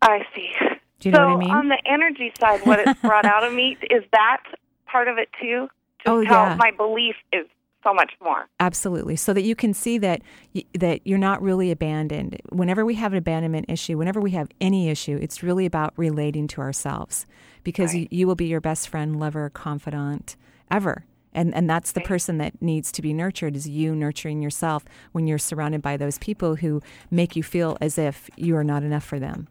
I 0.00 0.20
see. 0.34 0.52
Do 1.00 1.10
you 1.10 1.12
know 1.12 1.18
so 1.18 1.26
what 1.26 1.34
I 1.34 1.36
mean? 1.36 1.50
on 1.50 1.68
the 1.68 1.82
energy 1.84 2.32
side, 2.40 2.60
what 2.64 2.78
it's 2.80 2.98
brought 3.02 3.26
out 3.26 3.44
of 3.44 3.52
me 3.52 3.76
is 3.90 4.02
that 4.12 4.42
part 4.86 5.06
of 5.08 5.18
it 5.18 5.28
too. 5.38 5.68
Just 5.98 6.08
Oh, 6.08 6.24
how 6.24 6.46
yeah. 6.46 6.56
my 6.58 6.70
belief 6.70 7.16
is 7.30 7.44
so 7.82 7.92
much 7.92 8.12
more. 8.22 8.48
Absolutely, 8.60 9.16
so 9.16 9.32
that 9.32 9.42
you 9.42 9.54
can 9.54 9.74
see 9.74 9.98
that 9.98 10.22
y- 10.54 10.64
that 10.74 11.00
you're 11.04 11.18
not 11.18 11.42
really 11.42 11.70
abandoned. 11.70 12.40
Whenever 12.50 12.84
we 12.84 12.94
have 12.94 13.12
an 13.12 13.18
abandonment 13.18 13.66
issue, 13.68 13.98
whenever 13.98 14.20
we 14.20 14.30
have 14.32 14.48
any 14.60 14.88
issue, 14.88 15.18
it's 15.20 15.42
really 15.42 15.66
about 15.66 15.92
relating 15.96 16.46
to 16.48 16.60
ourselves 16.60 17.26
because 17.64 17.92
Right. 17.94 18.02
you, 18.10 18.18
you 18.18 18.26
will 18.26 18.34
be 18.34 18.46
your 18.46 18.60
best 18.60 18.88
friend, 18.88 19.18
lover, 19.18 19.50
confidant 19.50 20.36
ever. 20.70 21.04
And 21.34 21.54
and 21.54 21.68
that's 21.68 21.92
the 21.92 22.00
Right. 22.00 22.06
person 22.08 22.38
that 22.38 22.60
needs 22.60 22.92
to 22.92 23.02
be 23.02 23.12
nurtured 23.14 23.56
is 23.56 23.66
you 23.68 23.94
nurturing 23.94 24.42
yourself 24.42 24.84
when 25.12 25.26
you're 25.26 25.38
surrounded 25.38 25.80
by 25.82 25.96
those 25.96 26.18
people 26.18 26.56
who 26.56 26.82
make 27.10 27.34
you 27.36 27.42
feel 27.42 27.78
as 27.80 27.96
if 27.98 28.28
you 28.36 28.54
are 28.56 28.64
not 28.64 28.82
enough 28.82 29.04
for 29.04 29.18
them. 29.18 29.48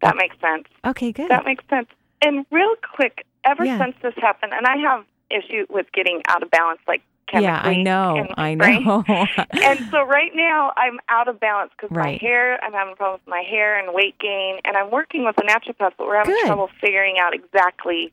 That 0.00 0.16
makes 0.16 0.34
sense. 0.40 0.64
Okay, 0.84 1.12
good. 1.12 1.30
That 1.30 1.44
makes 1.44 1.62
sense. 1.70 1.86
And 2.20 2.44
real 2.50 2.74
quick, 2.94 3.24
ever 3.44 3.64
Yeah. 3.64 3.78
since 3.78 3.94
this 4.02 4.14
happened, 4.16 4.52
and 4.52 4.66
I 4.66 4.76
have 4.78 5.04
issue 5.32 5.66
with 5.70 5.86
getting 5.92 6.22
out 6.28 6.42
of 6.42 6.50
balance, 6.50 6.80
like 6.86 7.02
chemically. 7.28 7.46
yeah, 7.46 7.60
I 7.62 7.82
know. 7.82 8.26
I 8.36 8.54
know. 8.54 9.04
and 9.08 9.80
so 9.90 10.02
right 10.04 10.32
now 10.34 10.72
I'm 10.76 10.98
out 11.08 11.28
of 11.28 11.40
balance 11.40 11.72
because 11.76 11.94
Right. 11.94 12.20
my 12.20 12.26
hair, 12.26 12.62
I'm 12.62 12.72
having 12.72 12.94
problems 12.96 13.22
with 13.24 13.30
my 13.30 13.42
hair 13.48 13.78
and 13.78 13.94
weight 13.94 14.18
gain, 14.18 14.58
and 14.64 14.76
I'm 14.76 14.90
working 14.90 15.24
with 15.24 15.36
a 15.38 15.42
naturopath, 15.42 15.92
but 15.96 16.06
we're 16.06 16.16
having 16.16 16.34
Good. 16.34 16.46
trouble 16.46 16.68
figuring 16.80 17.16
out 17.20 17.34
exactly 17.34 18.12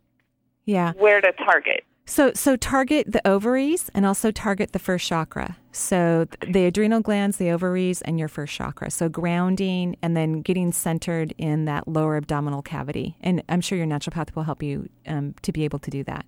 yeah. 0.65 0.93
where 0.93 1.21
to 1.21 1.31
target. 1.33 1.83
So, 2.05 2.31
so 2.33 2.55
target 2.55 3.11
the 3.11 3.25
ovaries 3.27 3.91
and 3.93 4.03
also 4.03 4.31
target 4.31 4.73
the 4.73 4.79
first 4.79 5.07
chakra. 5.07 5.57
So, 5.71 6.25
the 6.41 6.65
adrenal 6.65 7.01
glands, 7.01 7.37
the 7.37 7.51
ovaries, 7.51 8.01
and 8.01 8.17
your 8.17 8.27
first 8.27 8.55
chakra. 8.55 8.89
So, 8.89 9.09
grounding 9.09 9.95
and 10.01 10.17
then 10.17 10.41
getting 10.41 10.71
centered 10.71 11.35
in 11.37 11.65
that 11.65 11.87
lower 11.87 12.17
abdominal 12.17 12.63
cavity. 12.63 13.15
And 13.21 13.43
I'm 13.47 13.61
sure 13.61 13.77
your 13.77 13.85
naturopath 13.85 14.35
will 14.35 14.41
help 14.41 14.63
you 14.63 14.89
um, 15.05 15.35
to 15.43 15.51
be 15.51 15.65
able 15.65 15.77
to 15.77 15.91
do 15.91 16.03
that. 16.05 16.25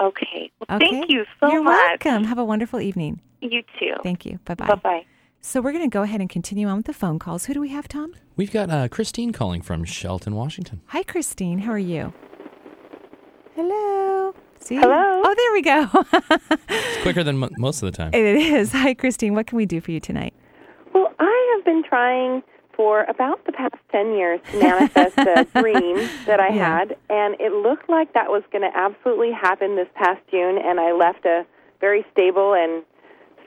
Okay. 0.00 0.50
Well, 0.68 0.76
Okay. 0.76 0.90
Thank 0.90 1.10
you 1.10 1.24
so 1.40 1.50
You're 1.50 1.62
much. 1.62 2.00
welcome. 2.04 2.24
Have 2.24 2.38
a 2.38 2.44
wonderful 2.44 2.80
evening. 2.80 3.20
You 3.40 3.62
too. 3.78 3.94
Thank 4.02 4.24
you. 4.26 4.38
Bye 4.44 4.54
Bye 4.54 4.66
bye. 4.66 4.74
bye. 4.76 5.06
So, 5.40 5.60
we're 5.60 5.70
going 5.72 5.88
to 5.88 5.92
go 5.92 6.02
ahead 6.02 6.20
and 6.20 6.28
continue 6.28 6.66
on 6.66 6.78
with 6.78 6.86
the 6.86 6.92
phone 6.92 7.18
calls. 7.20 7.44
Who 7.44 7.54
do 7.54 7.60
we 7.60 7.68
have, 7.68 7.86
Tom? 7.86 8.12
We've 8.36 8.50
got 8.52 8.70
uh, 8.70 8.88
Christine 8.88 9.32
calling 9.32 9.62
from 9.62 9.84
Shelton, 9.84 10.34
Washington. 10.34 10.80
Hi, 10.86 11.04
Christine. 11.04 11.60
How 11.60 11.70
are 11.72 11.78
you? 11.78 12.12
Hello. 13.54 14.34
See? 14.60 14.76
Hello. 14.76 15.22
Oh, 15.24 15.34
there 15.36 15.52
we 15.52 15.62
go. 15.62 16.48
It's 16.68 17.02
quicker 17.02 17.22
than 17.22 17.38
mo- 17.38 17.48
most 17.58 17.82
of 17.82 17.90
the 17.90 17.96
time. 17.96 18.10
it 18.14 18.24
is. 18.24 18.72
Hi, 18.72 18.94
Christine. 18.94 19.34
What 19.34 19.46
can 19.46 19.56
we 19.56 19.66
do 19.66 19.80
for 19.80 19.90
you 19.92 20.00
tonight? 20.00 20.34
Well, 20.92 21.12
I 21.18 21.54
have 21.56 21.64
been 21.64 21.82
trying 21.88 22.42
for 22.78 23.02
about 23.08 23.44
the 23.44 23.50
past 23.50 23.74
10 23.90 24.14
years 24.14 24.38
to 24.52 24.58
manifest 24.60 25.18
a 25.18 25.44
dream 25.60 25.96
that 26.26 26.38
I 26.38 26.50
Yeah. 26.54 26.78
had, 26.78 26.96
and 27.10 27.34
it 27.40 27.50
looked 27.52 27.88
like 27.90 28.12
that 28.14 28.30
was 28.30 28.44
going 28.52 28.62
to 28.62 28.70
absolutely 28.74 29.32
happen 29.32 29.74
this 29.74 29.88
past 29.96 30.20
June, 30.30 30.56
and 30.58 30.78
I 30.78 30.92
left 30.92 31.26
a 31.26 31.44
very 31.80 32.06
stable 32.12 32.54
and 32.54 32.84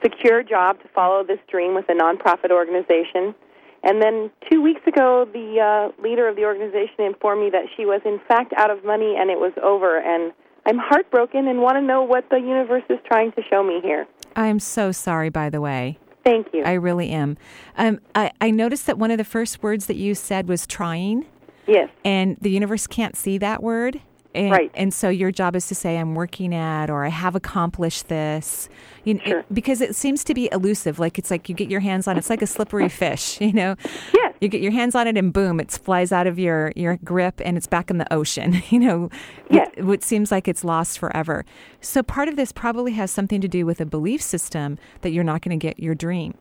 secure 0.02 0.42
job 0.42 0.82
to 0.82 0.88
follow 0.88 1.24
this 1.24 1.38
dream 1.50 1.74
with 1.74 1.86
a 1.88 1.94
nonprofit 1.94 2.50
organization. 2.50 3.34
And 3.82 4.02
then 4.02 4.30
two 4.50 4.60
weeks 4.60 4.82
ago, 4.86 5.26
the 5.32 5.58
uh, 5.96 6.02
leader 6.02 6.28
of 6.28 6.36
the 6.36 6.44
organization 6.44 7.00
informed 7.00 7.40
me 7.40 7.50
that 7.50 7.64
she 7.74 7.86
was, 7.86 8.02
in 8.04 8.20
fact, 8.28 8.52
out 8.58 8.70
of 8.70 8.84
money 8.84 9.16
and 9.18 9.30
it 9.30 9.38
was 9.40 9.52
over. 9.62 9.98
And 9.98 10.32
I'm 10.66 10.78
heartbroken 10.78 11.48
and 11.48 11.60
want 11.62 11.76
to 11.76 11.80
know 11.82 12.02
what 12.02 12.28
the 12.30 12.36
universe 12.36 12.84
is 12.90 12.98
trying 13.06 13.32
to 13.32 13.42
show 13.48 13.62
me 13.64 13.80
here. 13.82 14.06
I'm 14.36 14.60
so 14.60 14.92
sorry, 14.92 15.30
by 15.30 15.48
the 15.50 15.60
way. 15.60 15.98
Thank 16.24 16.48
you. 16.52 16.62
I 16.64 16.72
really 16.74 17.10
am. 17.10 17.36
Um, 17.76 18.00
I, 18.14 18.32
I 18.40 18.50
noticed 18.50 18.86
that 18.86 18.98
one 18.98 19.10
of 19.10 19.18
the 19.18 19.24
first 19.24 19.62
words 19.62 19.86
that 19.86 19.96
you 19.96 20.14
said 20.14 20.48
was 20.48 20.66
trying, 20.66 21.26
yes. 21.66 21.88
and 22.04 22.36
the 22.40 22.50
universe 22.50 22.86
can't 22.86 23.16
see 23.16 23.38
that 23.38 23.62
word. 23.62 24.00
And, 24.34 24.50
Right. 24.50 24.70
And 24.74 24.92
so 24.94 25.08
your 25.08 25.30
job 25.30 25.54
is 25.56 25.66
to 25.68 25.74
say, 25.74 25.98
I'm 25.98 26.14
working 26.14 26.54
at, 26.54 26.90
or 26.90 27.04
I 27.04 27.08
have 27.08 27.34
accomplished 27.34 28.08
this. 28.08 28.68
You 29.04 29.14
know, 29.14 29.24
Sure. 29.24 29.44
because 29.52 29.80
it 29.80 29.94
seems 29.96 30.24
to 30.24 30.34
be 30.34 30.48
elusive. 30.52 30.98
Like 30.98 31.18
it's 31.18 31.30
like 31.30 31.48
you 31.48 31.54
get 31.54 31.68
your 31.70 31.80
hands 31.80 32.06
on 32.06 32.16
It's 32.16 32.30
like 32.30 32.42
a 32.42 32.46
slippery 32.46 32.88
fish, 33.02 33.40
you 33.40 33.52
know? 33.52 33.76
Yes. 34.14 34.34
You 34.40 34.48
get 34.48 34.60
your 34.60 34.72
hands 34.72 34.94
on 34.94 35.06
it 35.06 35.16
and 35.16 35.32
boom, 35.32 35.60
it 35.60 35.70
flies 35.70 36.12
out 36.12 36.26
of 36.26 36.38
your, 36.38 36.72
your 36.76 36.98
grip 37.04 37.40
and 37.44 37.56
it's 37.56 37.66
back 37.66 37.90
in 37.90 37.98
the 37.98 38.12
ocean, 38.12 38.62
you 38.70 38.78
know? 38.78 39.10
Yes. 39.50 39.68
What, 39.76 39.84
what 39.84 40.02
seems 40.02 40.30
like 40.30 40.48
it's 40.48 40.64
lost 40.64 40.98
forever. 40.98 41.44
So 41.80 42.02
part 42.02 42.28
of 42.28 42.36
this 42.36 42.52
probably 42.52 42.92
has 42.92 43.10
something 43.10 43.40
to 43.40 43.48
do 43.48 43.66
with 43.66 43.80
a 43.80 43.86
belief 43.86 44.22
system 44.22 44.78
that 45.02 45.10
you're 45.10 45.24
not 45.24 45.42
going 45.42 45.58
to 45.58 45.62
get 45.66 45.78
your 45.78 45.94
dream. 45.94 46.34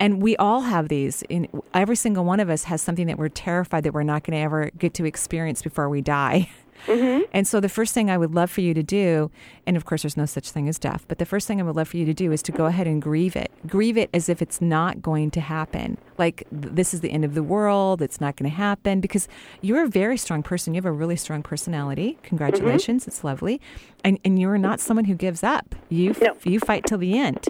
And 0.00 0.22
we 0.22 0.36
all 0.36 0.60
have 0.60 0.88
these. 0.88 1.22
In 1.28 1.48
every 1.74 1.96
single 1.96 2.24
one 2.24 2.38
of 2.38 2.48
us 2.48 2.64
has 2.64 2.80
something 2.80 3.08
that 3.08 3.18
we're 3.18 3.28
terrified 3.28 3.82
that 3.82 3.92
we're 3.92 4.04
not 4.04 4.22
going 4.22 4.36
to 4.38 4.42
ever 4.44 4.70
get 4.78 4.94
to 4.94 5.04
experience 5.04 5.60
before 5.62 5.88
we 5.88 6.00
die. 6.00 6.48
Mm-hmm. 6.86 7.22
And 7.32 7.46
so 7.46 7.60
the 7.60 7.68
first 7.68 7.92
thing 7.94 8.10
I 8.10 8.16
would 8.18 8.34
love 8.34 8.50
for 8.50 8.60
you 8.60 8.72
to 8.74 8.82
do, 8.82 9.30
and 9.66 9.76
of 9.76 9.84
course 9.84 10.02
there's 10.02 10.16
no 10.16 10.26
such 10.26 10.50
thing 10.50 10.68
as 10.68 10.78
death, 10.78 11.04
but 11.08 11.18
the 11.18 11.26
first 11.26 11.46
thing 11.46 11.60
I 11.60 11.64
would 11.64 11.76
love 11.76 11.88
for 11.88 11.96
you 11.96 12.04
to 12.06 12.14
do 12.14 12.32
is 12.32 12.42
to 12.42 12.52
go 12.52 12.66
ahead 12.66 12.86
and 12.86 13.02
grieve 13.02 13.36
it. 13.36 13.50
Grieve 13.66 13.98
it 13.98 14.10
as 14.14 14.28
if 14.28 14.40
it's 14.40 14.60
not 14.60 15.02
going 15.02 15.30
to 15.32 15.40
happen. 15.40 15.98
Like 16.16 16.44
this 16.50 16.94
is 16.94 17.00
the 17.00 17.10
end 17.10 17.24
of 17.24 17.34
the 17.34 17.42
world, 17.42 18.00
it's 18.02 18.20
not 18.20 18.36
going 18.36 18.50
to 18.50 18.56
happen 18.56 19.00
because 19.00 19.28
you're 19.60 19.82
a 19.84 19.88
very 19.88 20.16
strong 20.16 20.42
person. 20.42 20.74
You 20.74 20.78
have 20.78 20.86
a 20.86 20.92
really 20.92 21.16
strong 21.16 21.42
personality. 21.42 22.12
Mm-hmm. 22.12 22.26
Congratulations, 22.26 23.06
it's 23.06 23.24
lovely. 23.24 23.60
And 24.04 24.18
and 24.24 24.38
you're 24.38 24.58
not 24.58 24.80
someone 24.80 25.04
who 25.06 25.14
gives 25.14 25.42
up. 25.42 25.74
You 25.88 26.10
f- 26.10 26.20
No. 26.20 26.36
you 26.44 26.60
fight 26.60 26.86
till 26.86 26.98
the 26.98 27.18
end. 27.18 27.46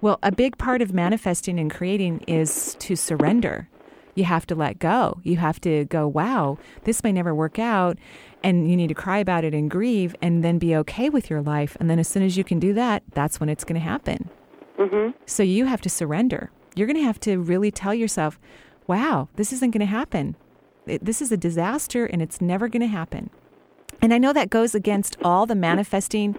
Well, 0.00 0.18
a 0.22 0.30
big 0.30 0.58
part 0.58 0.80
of 0.80 0.94
manifesting 0.94 1.58
and 1.58 1.70
creating 1.70 2.20
is 2.28 2.76
to 2.80 2.94
surrender. 2.94 3.68
You 4.14 4.24
have 4.24 4.46
to 4.46 4.54
let 4.54 4.78
go. 4.78 5.20
You 5.22 5.36
have 5.36 5.60
to 5.60 5.84
go, 5.84 6.06
wow, 6.08 6.58
this 6.84 7.04
may 7.04 7.12
never 7.12 7.34
work 7.34 7.58
out. 7.58 7.98
And 8.42 8.70
you 8.70 8.76
need 8.76 8.86
to 8.88 8.94
cry 8.94 9.18
about 9.18 9.44
it 9.44 9.52
and 9.52 9.70
grieve 9.70 10.14
and 10.22 10.44
then 10.44 10.58
be 10.58 10.74
okay 10.76 11.08
with 11.10 11.28
your 11.28 11.42
life. 11.42 11.76
And 11.80 11.90
then 11.90 11.98
as 11.98 12.06
soon 12.08 12.22
as 12.22 12.36
you 12.36 12.44
can 12.44 12.58
do 12.60 12.72
that, 12.74 13.02
that's 13.12 13.40
when 13.40 13.48
it's 13.48 13.64
going 13.64 13.80
to 13.80 13.84
happen. 13.86 14.30
Mm-hmm. 14.78 15.10
So 15.26 15.42
you 15.42 15.64
have 15.66 15.80
to 15.82 15.88
surrender. 15.90 16.50
You're 16.76 16.86
going 16.86 16.96
to 16.96 17.02
have 17.02 17.18
to 17.20 17.38
really 17.38 17.70
tell 17.72 17.92
yourself, 17.92 18.38
wow, 18.86 19.28
this 19.34 19.52
isn't 19.52 19.72
going 19.72 19.80
to 19.80 19.86
happen. 19.86 20.36
It- 20.86 21.04
This 21.04 21.20
is 21.20 21.32
a 21.32 21.36
disaster 21.36 22.06
and 22.06 22.22
it's 22.22 22.40
never 22.40 22.68
going 22.68 22.82
to 22.82 22.86
happen. 22.86 23.30
And 24.00 24.14
I 24.14 24.18
know 24.18 24.32
that 24.32 24.50
goes 24.50 24.74
against 24.76 25.16
all 25.24 25.44
the 25.44 25.56
manifesting 25.56 26.36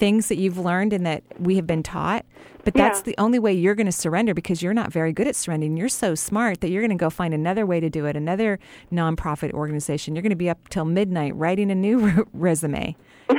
things 0.00 0.26
that 0.28 0.36
you've 0.38 0.58
learned 0.58 0.92
and 0.92 1.06
that 1.06 1.22
we 1.38 1.54
have 1.56 1.66
been 1.66 1.82
taught, 1.84 2.24
but 2.64 2.74
that's 2.74 2.98
Yeah. 3.00 3.04
the 3.04 3.14
only 3.18 3.38
way 3.38 3.52
you're 3.52 3.74
going 3.76 3.86
to 3.86 3.92
surrender 3.92 4.34
because 4.34 4.62
you're 4.62 4.74
not 4.74 4.90
very 4.92 5.12
good 5.12 5.28
at 5.28 5.36
surrendering. 5.36 5.76
You're 5.76 5.88
so 5.88 6.14
smart 6.16 6.60
that 6.62 6.70
you're 6.70 6.82
going 6.82 6.90
to 6.98 7.00
go 7.00 7.10
find 7.10 7.32
another 7.32 7.64
way 7.64 7.78
to 7.80 7.88
do 7.88 8.06
it, 8.06 8.16
another 8.16 8.58
nonprofit 8.90 9.52
organization. 9.52 10.16
You're 10.16 10.22
going 10.22 10.30
to 10.30 10.36
be 10.36 10.50
up 10.50 10.68
till 10.70 10.84
midnight 10.84 11.36
writing 11.36 11.70
a 11.70 11.74
new 11.76 11.98
re- 11.98 12.24
resume, 12.32 12.96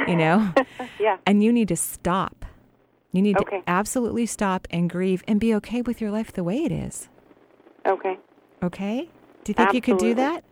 you 0.08 0.16
know? 0.16 0.54
Yeah. 1.00 1.18
and 1.26 1.44
you 1.44 1.52
need 1.52 1.68
to 1.68 1.76
stop. 1.76 2.46
You 3.12 3.22
need 3.22 3.38
Okay. 3.38 3.60
to 3.60 3.64
absolutely 3.70 4.26
stop 4.26 4.68
and 4.72 4.90
grieve 4.90 5.24
and 5.28 5.40
be 5.40 5.54
okay 5.56 5.82
with 5.82 6.00
your 6.00 6.12
life 6.12 6.32
the 6.32 6.44
way 6.46 6.64
it 6.64 6.72
is. 6.72 7.10
Okay. 7.86 8.18
Okay? 8.64 9.10
Do 9.44 9.50
you 9.50 9.54
think 9.56 9.74
you 9.74 9.82
could 9.82 9.98
do 9.98 10.14
that? 10.14 10.44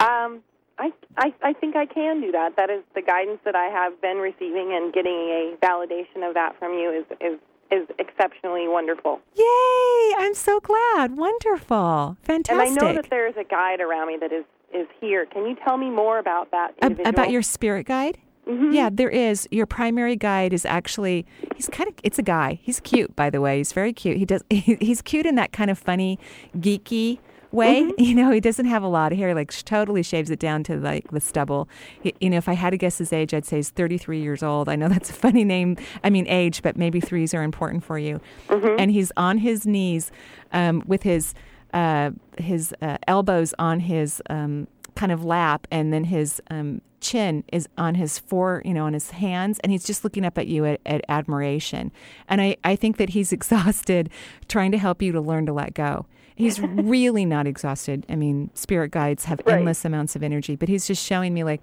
Um, 0.00 0.42
I, 0.78 0.92
I 1.16 1.34
I 1.42 1.52
think 1.52 1.76
I 1.76 1.86
can 1.86 2.20
do 2.20 2.32
that. 2.32 2.56
That 2.56 2.70
is 2.70 2.82
the 2.94 3.02
guidance 3.02 3.40
that 3.44 3.54
I 3.54 3.66
have 3.66 4.00
been 4.00 4.18
receiving, 4.18 4.72
and 4.74 4.92
getting 4.92 5.12
a 5.12 5.56
validation 5.62 6.26
of 6.26 6.34
that 6.34 6.58
from 6.58 6.72
you 6.74 6.90
is 6.90 7.04
is 7.20 7.38
is 7.70 7.88
exceptionally 7.98 8.68
wonderful. 8.68 9.20
Yay! 9.34 10.14
I'm 10.18 10.34
so 10.34 10.60
glad. 10.60 11.16
Wonderful. 11.16 12.16
Fantastic. 12.22 12.50
And 12.50 12.60
I 12.60 12.68
know 12.68 12.94
that 12.94 13.08
there 13.10 13.26
is 13.26 13.34
a 13.38 13.44
guide 13.44 13.80
around 13.80 14.08
me 14.08 14.16
that 14.20 14.32
is 14.32 14.44
is 14.74 14.86
here. 15.00 15.26
Can 15.26 15.46
you 15.46 15.56
tell 15.64 15.76
me 15.76 15.90
more 15.90 16.18
about 16.18 16.50
that 16.50 16.74
individual? 16.82 17.08
about 17.08 17.30
your 17.30 17.42
spirit 17.42 17.86
guide? 17.86 18.18
Mhm. 18.48 18.74
Yeah, 18.74 18.90
there 18.92 19.10
is. 19.10 19.46
Your 19.50 19.66
primary 19.66 20.16
guide 20.16 20.52
is 20.52 20.64
actually 20.64 21.24
he's 21.54 21.68
kind 21.68 21.88
of 21.88 21.94
it's 22.02 22.18
a 22.18 22.22
guy. 22.22 22.58
He's 22.62 22.80
cute, 22.80 23.14
by 23.14 23.30
the 23.30 23.40
way. 23.40 23.58
He's 23.58 23.72
very 23.72 23.92
cute. 23.92 24.16
He 24.16 24.24
does 24.24 24.42
he, 24.50 24.76
he's 24.80 25.00
cute 25.02 25.26
in 25.26 25.34
that 25.36 25.52
kind 25.52 25.70
of 25.70 25.78
funny, 25.78 26.18
geeky 26.56 27.18
way. 27.52 27.82
Mm-hmm. 27.82 27.92
You 28.12 28.16
know, 28.16 28.30
he 28.30 28.40
doesn't 28.40 28.66
have 28.66 28.82
a 28.82 28.88
lot 28.88 29.12
of 29.12 29.18
hair. 29.18 29.34
Like 29.34 29.52
totally 29.64 30.02
shaves 30.02 30.30
it 30.30 30.38
down 30.38 30.64
to 30.64 30.76
like 30.76 31.10
the 31.10 31.20
stubble. 31.20 31.68
He, 32.02 32.14
you 32.20 32.28
know, 32.28 32.36
if 32.36 32.48
I 32.48 32.52
had 32.52 32.70
to 32.70 32.76
guess 32.76 32.98
his 32.98 33.12
age, 33.12 33.32
I'd 33.32 33.46
say 33.46 33.56
he's 33.56 33.70
33 33.70 34.20
years 34.20 34.42
old. 34.42 34.68
I 34.68 34.76
know 34.76 34.88
that's 34.88 35.08
a 35.08 35.14
funny 35.14 35.44
name. 35.44 35.76
I 36.04 36.10
mean 36.10 36.26
age, 36.26 36.62
but 36.62 36.76
maybe 36.76 37.00
threes 37.00 37.32
are 37.32 37.42
important 37.42 37.84
for 37.84 37.98
you. 37.98 38.20
Mm-hmm. 38.48 38.76
And 38.78 38.90
he's 38.90 39.12
on 39.16 39.38
his 39.38 39.66
knees 39.66 40.10
um, 40.52 40.82
with 40.86 41.04
his 41.04 41.34
uh, 41.72 42.10
his 42.38 42.74
uh, 42.82 42.98
elbows 43.06 43.54
on 43.58 43.80
his 43.80 44.20
um, 44.28 44.66
kind 44.94 45.12
of 45.12 45.24
lap, 45.24 45.66
and 45.70 45.92
then 45.92 46.04
his 46.04 46.40
um, 46.50 46.82
chin 47.00 47.44
is 47.52 47.68
on 47.76 47.94
his 47.94 48.18
fore, 48.18 48.62
you 48.64 48.74
know, 48.74 48.84
on 48.84 48.92
his 48.92 49.10
hands, 49.10 49.58
and 49.60 49.72
he's 49.72 49.84
just 49.84 50.04
looking 50.04 50.24
up 50.24 50.38
at 50.38 50.46
you 50.46 50.64
at, 50.64 50.80
at 50.86 51.04
admiration. 51.08 51.92
And 52.28 52.40
I, 52.40 52.56
I 52.64 52.76
think 52.76 52.96
that 52.96 53.10
he's 53.10 53.32
exhausted 53.32 54.10
trying 54.48 54.72
to 54.72 54.78
help 54.78 55.02
you 55.02 55.12
to 55.12 55.20
learn 55.20 55.46
to 55.46 55.52
let 55.52 55.74
go. 55.74 56.06
He's 56.34 56.60
really 56.60 57.24
not 57.24 57.46
exhausted. 57.46 58.06
I 58.08 58.16
mean, 58.16 58.50
spirit 58.54 58.90
guides 58.90 59.24
have 59.26 59.40
Right. 59.46 59.56
endless 59.56 59.84
amounts 59.84 60.16
of 60.16 60.22
energy, 60.22 60.56
but 60.56 60.68
he's 60.68 60.86
just 60.86 61.04
showing 61.04 61.34
me 61.34 61.44
like, 61.44 61.62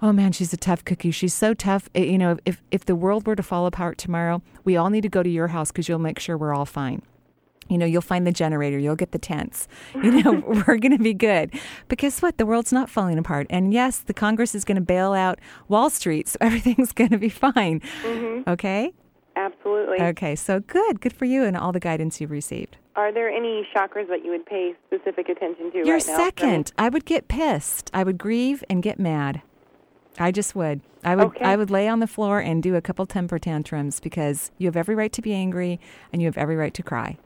oh 0.00 0.12
man, 0.12 0.32
she's 0.32 0.52
a 0.52 0.56
tough 0.56 0.84
cookie. 0.84 1.10
She's 1.10 1.34
so 1.34 1.54
tough. 1.54 1.88
You 1.94 2.18
know, 2.18 2.38
if 2.44 2.62
if 2.70 2.84
the 2.84 2.94
world 2.94 3.26
were 3.26 3.36
to 3.36 3.42
fall 3.42 3.66
apart 3.66 3.98
tomorrow, 3.98 4.42
we 4.64 4.76
all 4.76 4.90
need 4.90 5.02
to 5.02 5.08
go 5.08 5.22
to 5.22 5.28
your 5.30 5.48
house 5.48 5.70
because 5.72 5.88
you'll 5.88 5.98
make 5.98 6.18
sure 6.18 6.36
we're 6.38 6.54
all 6.54 6.66
fine. 6.66 7.02
You 7.68 7.76
know, 7.76 7.84
you'll 7.84 8.00
find 8.00 8.26
the 8.26 8.32
generator, 8.32 8.78
you'll 8.78 8.96
get 8.96 9.12
the 9.12 9.18
tents. 9.18 9.68
You 9.94 10.22
know, 10.22 10.32
we're 10.66 10.78
going 10.78 10.96
to 10.96 11.02
be 11.02 11.12
good. 11.12 11.52
But 11.88 11.98
guess 11.98 12.22
what? 12.22 12.38
The 12.38 12.46
world's 12.46 12.72
not 12.72 12.88
falling 12.88 13.18
apart. 13.18 13.46
And 13.50 13.74
yes, 13.74 13.98
the 13.98 14.14
Congress 14.14 14.54
is 14.54 14.64
going 14.64 14.76
to 14.76 14.80
bail 14.80 15.12
out 15.12 15.38
Wall 15.68 15.90
Street, 15.90 16.28
so 16.28 16.38
everything's 16.40 16.92
going 16.92 17.10
to 17.10 17.18
be 17.18 17.28
fine. 17.28 17.80
Mm-hmm. 18.02 18.48
Okay? 18.48 18.92
Absolutely. 19.38 20.00
Okay, 20.00 20.34
so 20.34 20.58
good. 20.60 21.00
Good 21.00 21.12
for 21.12 21.24
you 21.24 21.44
and 21.44 21.56
all 21.56 21.70
the 21.70 21.78
guidance 21.80 22.20
you've 22.20 22.32
received. 22.32 22.76
Are 22.96 23.12
there 23.12 23.28
any 23.28 23.66
chakras 23.74 24.08
that 24.08 24.24
you 24.24 24.32
would 24.32 24.44
pay 24.44 24.74
specific 24.88 25.28
attention 25.28 25.70
to 25.70 25.78
Your 25.78 25.96
right 25.96 26.06
now? 26.08 26.16
second, 26.16 26.72
I 26.76 26.88
would 26.88 27.04
get 27.04 27.28
pissed. 27.28 27.90
I 27.94 28.02
would 28.02 28.18
grieve 28.18 28.64
and 28.68 28.82
get 28.82 28.98
mad. 28.98 29.42
I 30.18 30.32
just 30.32 30.56
would. 30.56 30.80
I 31.04 31.14
would 31.14 31.26
Okay. 31.28 31.44
I 31.44 31.54
would 31.54 31.70
lay 31.70 31.86
on 31.86 32.00
the 32.00 32.08
floor 32.08 32.40
and 32.40 32.60
do 32.60 32.74
a 32.74 32.80
couple 32.80 33.06
temper 33.06 33.38
tantrums 33.38 34.00
because 34.00 34.50
you 34.58 34.66
have 34.66 34.76
every 34.76 34.96
right 34.96 35.12
to 35.12 35.22
be 35.22 35.32
angry 35.32 35.78
and 36.12 36.20
you 36.20 36.26
have 36.26 36.36
every 36.36 36.56
right 36.56 36.74
to 36.74 36.82
cry. 36.82 37.16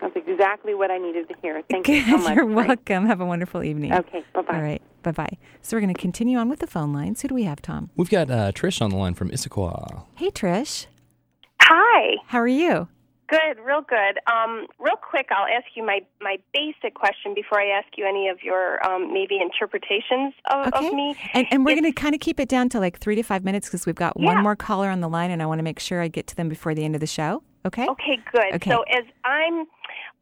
That's 0.00 0.14
exactly 0.14 0.74
what 0.74 0.92
I 0.92 0.98
needed 0.98 1.28
to 1.28 1.34
hear. 1.42 1.60
Thank 1.68 1.88
you 1.88 2.02
so 2.06 2.18
much. 2.18 2.36
You're 2.36 2.46
welcome. 2.46 3.06
Have 3.06 3.20
a 3.20 3.26
wonderful 3.26 3.64
evening. 3.64 3.92
Okay, 3.92 4.22
bye-bye. 4.32 4.54
All 4.54 4.62
right. 4.62 4.80
Bye 5.02 5.12
bye. 5.12 5.38
So 5.62 5.76
we're 5.76 5.80
going 5.80 5.92
to 5.94 6.00
continue 6.00 6.38
on 6.38 6.48
with 6.48 6.60
the 6.60 6.66
phone 6.66 6.92
lines. 6.92 7.22
Who 7.22 7.28
do 7.28 7.34
we 7.34 7.42
have, 7.44 7.60
Tom? 7.60 7.90
We've 7.96 8.08
got 8.08 8.30
uh, 8.30 8.52
Trish 8.52 8.80
on 8.80 8.90
the 8.90 8.96
line 8.96 9.14
from 9.14 9.30
Issaquah. 9.30 10.04
Hey, 10.16 10.30
Trish. 10.30 10.86
Hi. 11.72 12.16
How 12.26 12.40
are 12.40 12.48
you? 12.48 12.88
Good, 13.28 13.62
real 13.64 13.82
good. 13.88 14.18
Um, 14.26 14.66
real 14.80 14.96
quick, 14.96 15.28
I'll 15.30 15.46
ask 15.46 15.64
you 15.76 15.86
my, 15.86 16.00
my 16.20 16.38
basic 16.52 16.94
question 16.96 17.32
before 17.32 17.60
I 17.60 17.68
ask 17.78 17.86
you 17.96 18.04
any 18.04 18.26
of 18.26 18.42
your 18.42 18.84
um, 18.84 19.12
maybe 19.12 19.38
interpretations 19.40 20.34
of, 20.50 20.66
Okay. 20.74 20.88
of 20.88 20.92
me. 20.92 21.14
And, 21.32 21.46
and 21.52 21.64
we're 21.64 21.76
going 21.76 21.84
to 21.84 21.92
kind 21.92 22.12
of 22.12 22.20
keep 22.20 22.40
it 22.40 22.48
down 22.48 22.68
to 22.70 22.80
like 22.80 22.98
three 22.98 23.14
to 23.14 23.22
five 23.22 23.44
minutes 23.44 23.68
because 23.68 23.86
we've 23.86 23.94
got 23.94 24.18
one 24.18 24.42
more 24.42 24.56
caller 24.56 24.88
on 24.88 25.00
the 25.00 25.08
line 25.08 25.30
and 25.30 25.40
I 25.40 25.46
want 25.46 25.60
to 25.60 25.62
make 25.62 25.78
sure 25.78 26.00
I 26.00 26.08
get 26.08 26.26
to 26.26 26.36
them 26.36 26.48
before 26.48 26.74
the 26.74 26.84
end 26.84 26.96
of 26.96 27.00
the 27.00 27.06
show. 27.06 27.44
Okay? 27.64 27.86
Okay, 27.86 28.18
good. 28.32 28.54
Okay. 28.54 28.70
So 28.70 28.82
as 28.90 29.04
I'm 29.24 29.66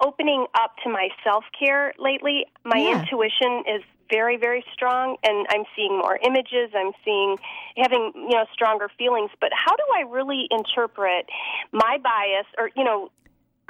opening 0.05 0.45
up 0.61 0.75
to 0.85 0.91
my 0.91 1.09
self 1.25 1.45
care 1.59 1.95
lately, 1.99 2.45
my 2.67 2.77
Yeah. 2.77 3.01
intuition 3.01 3.65
is 3.75 3.83
very, 4.11 4.37
very 4.37 4.65
strong, 4.73 5.17
and 5.23 5.47
I'm 5.51 5.65
seeing 5.77 5.99
more 5.99 6.19
images. 6.25 6.71
I'm 6.75 6.93
seeing 7.05 7.37
having 7.77 8.13
you 8.15 8.31
know 8.37 8.47
stronger 8.53 8.89
feelings. 8.99 9.31
But 9.41 9.51
how 9.53 9.75
do 9.77 9.83
I 9.97 10.03
really 10.09 10.47
interpret 10.51 11.27
my 11.73 11.99
bias, 12.03 12.47
or 12.59 12.71
you 12.77 12.85
know, 12.85 13.11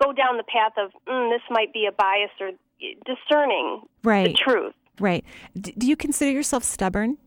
go 0.03 0.13
down 0.13 0.37
the 0.37 0.45
path 0.45 0.73
of 0.77 0.91
mm, 1.07 1.31
this 1.31 1.43
might 1.51 1.73
be 1.73 1.87
a 1.87 1.93
bias, 1.93 2.31
or 2.41 2.51
discerning 3.05 3.83
Right. 4.03 4.29
the 4.29 4.33
truth? 4.35 4.75
Right. 5.01 5.25
D- 5.61 5.75
do 5.77 5.87
you 5.87 5.97
consider 5.97 6.31
yourself 6.31 6.65
stubborn? 6.65 7.19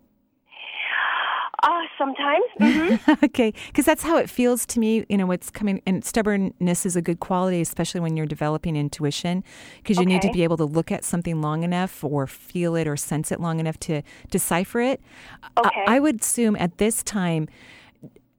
Uh, 1.64 1.82
sometimes. 1.98 2.44
hmm 2.58 3.14
okay, 3.24 3.54
because 3.68 3.86
that's 3.86 4.02
how 4.04 4.18
it 4.18 4.30
feels 4.30 4.66
to 4.66 4.80
me. 4.80 5.06
You 5.10 5.18
know, 5.18 5.28
what's 5.28 5.50
coming, 5.50 5.82
and 5.86 6.04
stubbornness 6.04 6.86
is 6.86 6.96
a 6.96 7.02
good 7.02 7.20
quality, 7.20 7.62
especially 7.62 8.02
when 8.02 8.18
you're 8.18 8.26
developing 8.26 8.76
intuition, 8.76 9.44
because 9.78 10.00
you 10.00 10.06
need 10.06 10.22
to 10.24 10.32
be 10.32 10.44
able 10.44 10.58
to 10.58 10.66
look 10.66 10.92
at 10.92 11.04
something 11.04 11.42
long 11.42 11.64
enough, 11.64 12.04
or 12.04 12.26
feel 12.26 12.76
it, 12.76 12.88
or 12.88 12.98
sense 12.98 13.32
it 13.32 13.40
long 13.40 13.60
enough 13.60 13.80
to 13.82 14.02
decipher 14.30 14.80
it. 14.82 15.02
I- 15.44 15.48
Okay. 15.68 15.84
I, 15.88 16.00
would 16.00 16.22
assume 16.22 16.56
at 16.56 16.78
this 16.80 17.04
time, 17.04 17.48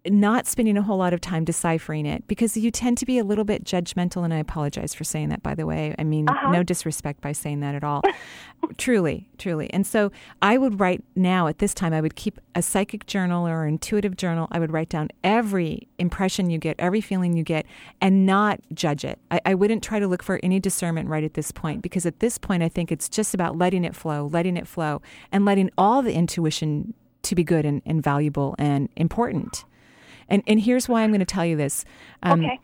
not 0.09 0.47
spending 0.49 0.77
a 0.77 0.83
whole 0.83 0.99
lot 0.99 1.13
of 1.13 1.21
time 1.21 1.45
deciphering 1.45 2.07
it, 2.07 2.27
because 2.27 2.57
you 2.57 2.71
tend 2.73 2.99
to 2.99 3.07
be 3.07 3.19
a 3.19 3.25
little 3.25 3.45
bit 3.45 3.63
judgmental. 3.63 4.25
And 4.25 4.35
I 4.35 4.39
apologize 4.39 4.95
for 4.95 5.05
saying 5.05 5.29
that, 5.29 5.43
by 5.43 5.55
the 5.55 5.65
way. 5.67 5.95
I 5.99 6.03
mean, 6.05 6.29
Uh-huh. 6.29 6.51
no 6.51 6.63
disrespect 6.65 7.21
by 7.21 7.31
saying 7.33 7.61
that 7.61 7.75
at 7.77 7.85
all. 7.85 8.03
truly, 8.79 9.29
truly. 9.39 9.71
And 9.73 9.87
so 9.87 10.11
I 10.41 10.59
would 10.59 10.81
write 10.81 11.03
now 11.15 11.47
at 11.47 11.59
this 11.59 11.75
time, 11.75 11.93
I 11.93 12.01
would 12.01 12.17
keep 12.17 12.41
a 12.55 12.63
psychic 12.63 13.07
journal 13.07 13.47
or 13.47 13.67
intuitive 13.67 14.17
journal. 14.17 14.49
I 14.51 14.59
would 14.59 14.73
write 14.73 14.89
down 14.89 15.09
every 15.23 15.89
impression 15.99 16.51
you 16.51 16.59
get, 16.59 16.77
every 16.79 17.01
feeling 17.01 17.37
you 17.37 17.45
get, 17.45 17.67
and 18.01 18.27
not 18.27 18.61
judge 18.75 19.05
it. 19.05 19.19
I, 19.31 19.41
I 19.47 19.55
wouldn't 19.55 19.83
try 19.83 19.99
to 19.99 20.09
look 20.09 20.23
for 20.23 20.41
any 20.43 20.59
discernment 20.61 21.09
right 21.09 21.25
at 21.25 21.35
this 21.35 21.53
point, 21.53 21.83
because 21.83 22.07
at 22.07 22.21
this 22.21 22.39
point, 22.39 22.63
I 22.63 22.69
think 22.69 22.91
it's 22.91 23.09
just 23.09 23.35
about 23.35 23.57
letting 23.57 23.85
it 23.85 23.95
flow, 23.95 24.29
letting 24.33 24.57
it 24.57 24.67
flow, 24.67 25.01
and 25.31 25.45
letting 25.45 25.71
all 25.79 26.03
the 26.03 26.13
intuition 26.13 26.95
to 27.23 27.35
be 27.37 27.45
good 27.45 27.65
and, 27.65 27.83
and 27.87 28.03
valuable 28.03 28.57
and 28.59 28.89
important. 28.97 29.65
And, 30.33 30.43
and 30.47 30.61
here's 30.61 30.89
why 30.89 31.03
I'm 31.03 31.11
going 31.11 31.21
to 31.21 31.27
tell 31.27 31.47
you 31.47 31.57
this. 31.57 31.85
Um, 32.23 32.45
okay. 32.45 32.59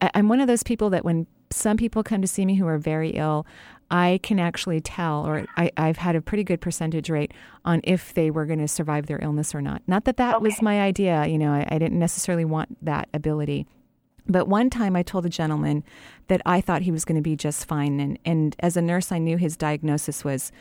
I, 0.00 0.10
I'm 0.14 0.28
one 0.28 0.40
of 0.40 0.48
those 0.48 0.62
people 0.62 0.90
that 0.90 1.04
when 1.04 1.26
some 1.50 1.76
people 1.76 2.02
come 2.02 2.20
to 2.20 2.28
see 2.28 2.44
me 2.44 2.56
who 2.56 2.66
are 2.66 2.78
very 2.78 3.10
ill, 3.10 3.46
I 3.90 4.20
can 4.22 4.38
actually 4.38 4.80
tell, 4.80 5.26
or 5.26 5.46
I, 5.56 5.70
I've 5.76 5.98
had 5.98 6.16
a 6.16 6.22
pretty 6.22 6.44
good 6.44 6.60
percentage 6.60 7.10
rate 7.10 7.32
on 7.64 7.80
if 7.84 8.14
they 8.14 8.30
were 8.30 8.46
going 8.46 8.58
to 8.58 8.68
survive 8.68 9.06
their 9.06 9.22
illness 9.22 9.54
or 9.54 9.60
not. 9.60 9.82
Not 9.86 10.04
that 10.06 10.16
that 10.16 10.40
was 10.40 10.62
my 10.62 10.80
idea, 10.80 11.26
you 11.26 11.38
know, 11.38 11.52
I, 11.52 11.66
I 11.70 11.78
didn't 11.78 11.98
necessarily 11.98 12.46
want 12.46 12.84
that 12.84 13.08
ability. 13.12 13.66
But 14.26 14.48
one 14.48 14.70
time 14.70 14.96
I 14.96 15.02
told 15.02 15.26
a 15.26 15.28
gentleman 15.28 15.84
that 16.28 16.40
I 16.46 16.60
thought 16.60 16.82
he 16.82 16.92
was 16.92 17.04
going 17.04 17.16
to 17.16 17.22
be 17.22 17.36
just 17.36 17.66
fine. 17.66 18.00
And, 18.00 18.18
and 18.24 18.56
as 18.60 18.76
a 18.76 18.82
nurse, 18.82 19.12
I 19.12 19.18
knew 19.18 19.36
his 19.36 19.56
diagnosis 19.56 20.24
was 20.24 20.52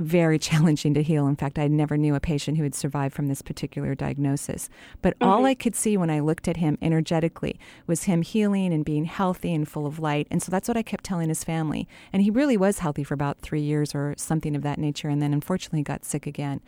very 0.00 0.38
challenging 0.50 0.94
to 0.94 1.02
heal. 1.02 1.26
In 1.26 1.36
fact, 1.36 1.58
I 1.58 1.68
never 1.68 1.96
knew 1.96 2.14
a 2.14 2.20
patient 2.20 2.56
who 2.56 2.62
had 2.62 2.74
survived 2.74 3.14
from 3.14 3.28
this 3.28 3.42
particular 3.42 3.94
diagnosis. 3.94 4.68
But 5.02 5.14
all 5.20 5.38
mm-hmm. 5.38 5.46
I 5.46 5.54
could 5.54 5.76
see 5.76 5.96
when 5.96 6.10
I 6.10 6.20
looked 6.20 6.48
at 6.48 6.56
him 6.56 6.78
energetically 6.82 7.58
was 7.86 8.04
him 8.04 8.22
healing 8.22 8.72
and 8.72 8.84
being 8.84 9.04
healthy 9.04 9.54
and 9.54 9.68
full 9.68 9.86
of 9.86 9.98
light. 9.98 10.26
And 10.30 10.42
so 10.42 10.50
that's 10.50 10.68
what 10.68 10.76
I 10.76 10.82
kept 10.82 11.04
telling 11.04 11.28
his 11.28 11.44
family. 11.44 11.86
And 12.12 12.22
he 12.22 12.30
really 12.30 12.56
was 12.56 12.80
healthy 12.80 13.04
for 13.04 13.14
about 13.14 13.40
three 13.40 13.62
years 13.62 13.94
or 13.94 14.14
something 14.16 14.56
of 14.56 14.62
that 14.62 14.78
nature. 14.78 15.08
And 15.08 15.22
then 15.22 15.32
unfortunately 15.32 15.82
got 15.82 16.04
sick 16.04 16.26
again. 16.26 16.60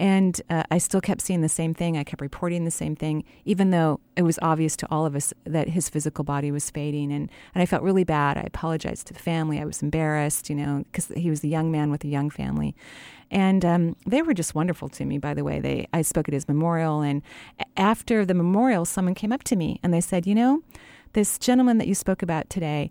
And 0.00 0.40
uh, 0.48 0.62
I 0.70 0.78
still 0.78 1.02
kept 1.02 1.20
seeing 1.20 1.42
the 1.42 1.48
same 1.50 1.74
thing. 1.74 1.98
I 1.98 2.04
kept 2.04 2.22
reporting 2.22 2.64
the 2.64 2.70
same 2.70 2.96
thing, 2.96 3.22
even 3.44 3.70
though 3.70 4.00
it 4.16 4.22
was 4.22 4.38
obvious 4.40 4.74
to 4.76 4.88
all 4.90 5.04
of 5.04 5.14
us 5.14 5.34
that 5.44 5.68
his 5.68 5.90
physical 5.90 6.24
body 6.24 6.50
was 6.50 6.70
fading. 6.70 7.12
And, 7.12 7.28
and 7.54 7.60
I 7.60 7.66
felt 7.66 7.82
really 7.82 8.04
bad. 8.04 8.38
I 8.38 8.44
apologized 8.46 9.08
to 9.08 9.12
the 9.12 9.20
family. 9.20 9.60
I 9.60 9.66
was 9.66 9.82
embarrassed, 9.82 10.48
you 10.48 10.56
know, 10.56 10.84
because 10.90 11.08
he 11.08 11.28
was 11.28 11.44
a 11.44 11.48
young 11.48 11.70
man 11.70 11.90
with 11.90 12.02
a 12.02 12.08
young 12.08 12.30
family. 12.30 12.74
And 13.30 13.62
um, 13.62 13.94
they 14.06 14.22
were 14.22 14.32
just 14.32 14.54
wonderful 14.54 14.88
to 14.88 15.04
me, 15.04 15.18
by 15.18 15.34
the 15.34 15.44
way. 15.44 15.60
They, 15.60 15.86
I 15.92 16.00
spoke 16.00 16.28
at 16.28 16.34
his 16.34 16.48
memorial. 16.48 17.02
And 17.02 17.20
after 17.76 18.24
the 18.24 18.32
memorial, 18.32 18.86
someone 18.86 19.14
came 19.14 19.32
up 19.32 19.44
to 19.44 19.56
me 19.56 19.80
and 19.82 19.92
they 19.92 20.00
said, 20.00 20.26
You 20.26 20.34
know, 20.34 20.62
this 21.12 21.38
gentleman 21.38 21.76
that 21.76 21.88
you 21.88 21.94
spoke 21.94 22.22
about 22.22 22.48
today, 22.48 22.90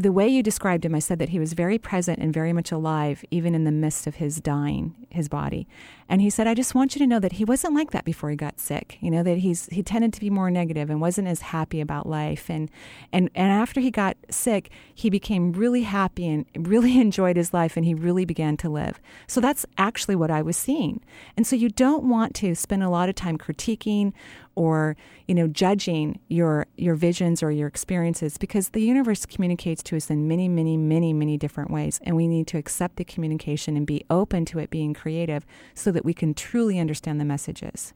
the 0.00 0.12
way 0.12 0.28
you 0.28 0.42
described 0.42 0.84
him, 0.84 0.94
I 0.94 1.00
said 1.00 1.18
that 1.18 1.30
he 1.30 1.38
was 1.38 1.52
very 1.52 1.78
present 1.78 2.18
and 2.18 2.32
very 2.32 2.52
much 2.52 2.72
alive, 2.72 3.24
even 3.30 3.54
in 3.54 3.64
the 3.64 3.72
midst 3.72 4.06
of 4.06 4.16
his 4.16 4.40
dying, 4.40 4.94
his 5.10 5.28
body. 5.28 5.66
And 6.12 6.20
he 6.20 6.28
said, 6.28 6.46
I 6.46 6.52
just 6.52 6.74
want 6.74 6.94
you 6.94 6.98
to 6.98 7.06
know 7.06 7.18
that 7.20 7.32
he 7.32 7.44
wasn't 7.46 7.74
like 7.74 7.92
that 7.92 8.04
before 8.04 8.28
he 8.28 8.36
got 8.36 8.60
sick. 8.60 8.98
You 9.00 9.10
know, 9.10 9.22
that 9.22 9.38
he's 9.38 9.64
he 9.72 9.82
tended 9.82 10.12
to 10.12 10.20
be 10.20 10.28
more 10.28 10.50
negative 10.50 10.90
and 10.90 11.00
wasn't 11.00 11.26
as 11.26 11.40
happy 11.40 11.80
about 11.80 12.06
life. 12.06 12.50
And 12.50 12.70
and, 13.14 13.30
and 13.34 13.50
after 13.50 13.80
he 13.80 13.90
got 13.90 14.18
sick, 14.28 14.68
he 14.94 15.08
became 15.08 15.52
really 15.52 15.84
happy 15.84 16.28
and 16.28 16.44
really 16.58 17.00
enjoyed 17.00 17.38
his 17.38 17.54
life 17.54 17.78
and 17.78 17.86
he 17.86 17.94
really 17.94 18.26
began 18.26 18.58
to 18.58 18.68
live. 18.68 19.00
So 19.26 19.40
that's 19.40 19.64
actually 19.78 20.14
what 20.14 20.30
I 20.30 20.42
was 20.42 20.58
seeing. 20.58 21.00
And 21.34 21.46
so 21.46 21.56
you 21.56 21.70
don't 21.70 22.04
want 22.04 22.34
to 22.34 22.54
spend 22.54 22.82
a 22.82 22.90
lot 22.90 23.08
of 23.08 23.14
time 23.14 23.38
critiquing 23.38 24.12
or 24.54 24.96
you 25.26 25.34
know 25.34 25.46
judging 25.46 26.18
your 26.28 26.66
your 26.76 26.94
visions 26.94 27.42
or 27.42 27.50
your 27.50 27.68
experiences 27.68 28.36
because 28.36 28.70
the 28.70 28.82
universe 28.82 29.24
communicates 29.24 29.82
to 29.82 29.96
us 29.96 30.10
in 30.10 30.28
many 30.28 30.48
many 30.48 30.76
many 30.76 31.12
many 31.12 31.38
different 31.38 31.70
ways 31.70 32.00
and 32.04 32.16
we 32.16 32.28
need 32.28 32.46
to 32.46 32.58
accept 32.58 32.96
the 32.96 33.04
communication 33.04 33.76
and 33.76 33.86
be 33.86 34.04
open 34.10 34.44
to 34.44 34.58
it 34.58 34.70
being 34.70 34.92
creative 34.92 35.46
so 35.74 35.90
that 35.90 36.01
we 36.04 36.14
can 36.14 36.34
truly 36.34 36.78
understand 36.78 37.20
the 37.20 37.24
messages 37.24 37.92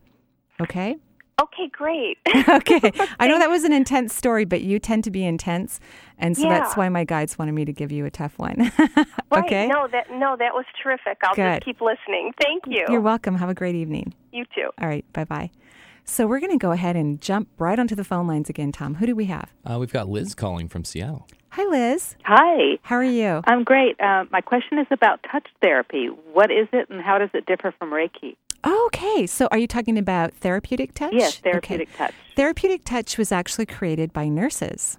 okay 0.60 0.96
Okay, 1.38 1.68
great. 1.70 2.16
okay 2.48 2.80
i 3.20 3.28
know 3.28 3.38
that 3.38 3.50
was 3.50 3.64
an 3.64 3.72
intense 3.72 4.14
story 4.14 4.46
but 4.46 4.62
you 4.62 4.78
tend 4.78 5.04
to 5.04 5.10
be 5.10 5.22
intense 5.24 5.80
and 6.18 6.34
so 6.36 6.48
that's 6.48 6.76
why 6.78 6.88
my 6.88 7.04
guides 7.04 7.38
wanted 7.38 7.52
me 7.52 7.66
to 7.66 7.72
give 7.74 7.92
you 7.92 8.06
a 8.06 8.10
tough 8.10 8.38
one 8.38 8.72
Right. 9.30 9.44
okay 9.44 9.66
No, 9.68 9.86
that 9.92 10.06
no, 10.12 10.36
that 10.38 10.54
was 10.54 10.64
terrific. 10.82 11.18
I'll 11.24 11.34
Good. 11.34 11.56
just 11.56 11.64
keep 11.66 11.80
listening. 11.82 12.32
Thank 12.40 12.62
you. 12.66 12.86
you're 12.88 13.02
welcome 13.02 13.34
have 13.36 13.50
a 13.50 13.54
great 13.54 13.74
evening 13.74 14.14
You 14.32 14.44
too. 14.54 14.70
all 14.80 14.88
right 14.88 15.04
bye 15.12 15.24
bye 15.24 15.50
so 16.08 16.26
we're 16.26 16.40
going 16.40 16.52
to 16.52 16.56
go 16.58 16.70
ahead 16.72 16.96
and 16.96 17.20
jump 17.20 17.48
right 17.58 17.78
onto 17.78 17.94
the 17.94 18.04
phone 18.04 18.26
lines 18.26 18.48
again 18.48 18.72
tom 18.72 18.94
who 18.96 19.06
do 19.06 19.14
we 19.14 19.26
have 19.26 19.52
Uh, 19.68 19.76
we've 19.78 19.92
got 19.92 20.08
Liz 20.08 20.34
calling 20.34 20.68
from 20.68 20.84
Seattle. 20.84 21.26
hi 21.50 21.64
liz 21.66 22.14
Hi, 22.24 22.78
how 22.82 22.96
are 22.96 23.04
you 23.04 23.42
I'm 23.46 23.64
great. 23.64 24.00
Uh, 24.00 24.24
my 24.30 24.40
question 24.40 24.78
is 24.78 24.86
about 24.90 25.22
touch 25.30 25.46
therapy. 25.62 26.06
What 26.32 26.50
is 26.50 26.68
it, 26.72 26.88
and 26.90 27.00
how 27.02 27.18
does 27.18 27.30
it 27.34 27.44
differ 27.46 27.72
from 27.78 27.90
Reiki? 27.90 28.36
Okay, 28.66 29.26
so 29.26 29.46
are 29.50 29.58
you 29.58 29.66
talking 29.68 29.96
about 29.98 30.32
therapeutic 30.34 30.92
touch? 30.94 31.12
Yes, 31.12 31.38
Okay. 31.38 31.50
therapeutic 31.52 31.88
touch. 31.96 32.14
Therapeutic 32.34 32.84
touch 32.84 33.16
was 33.18 33.30
actually 33.30 33.66
created 33.66 34.12
by 34.12 34.28
nurses. 34.28 34.98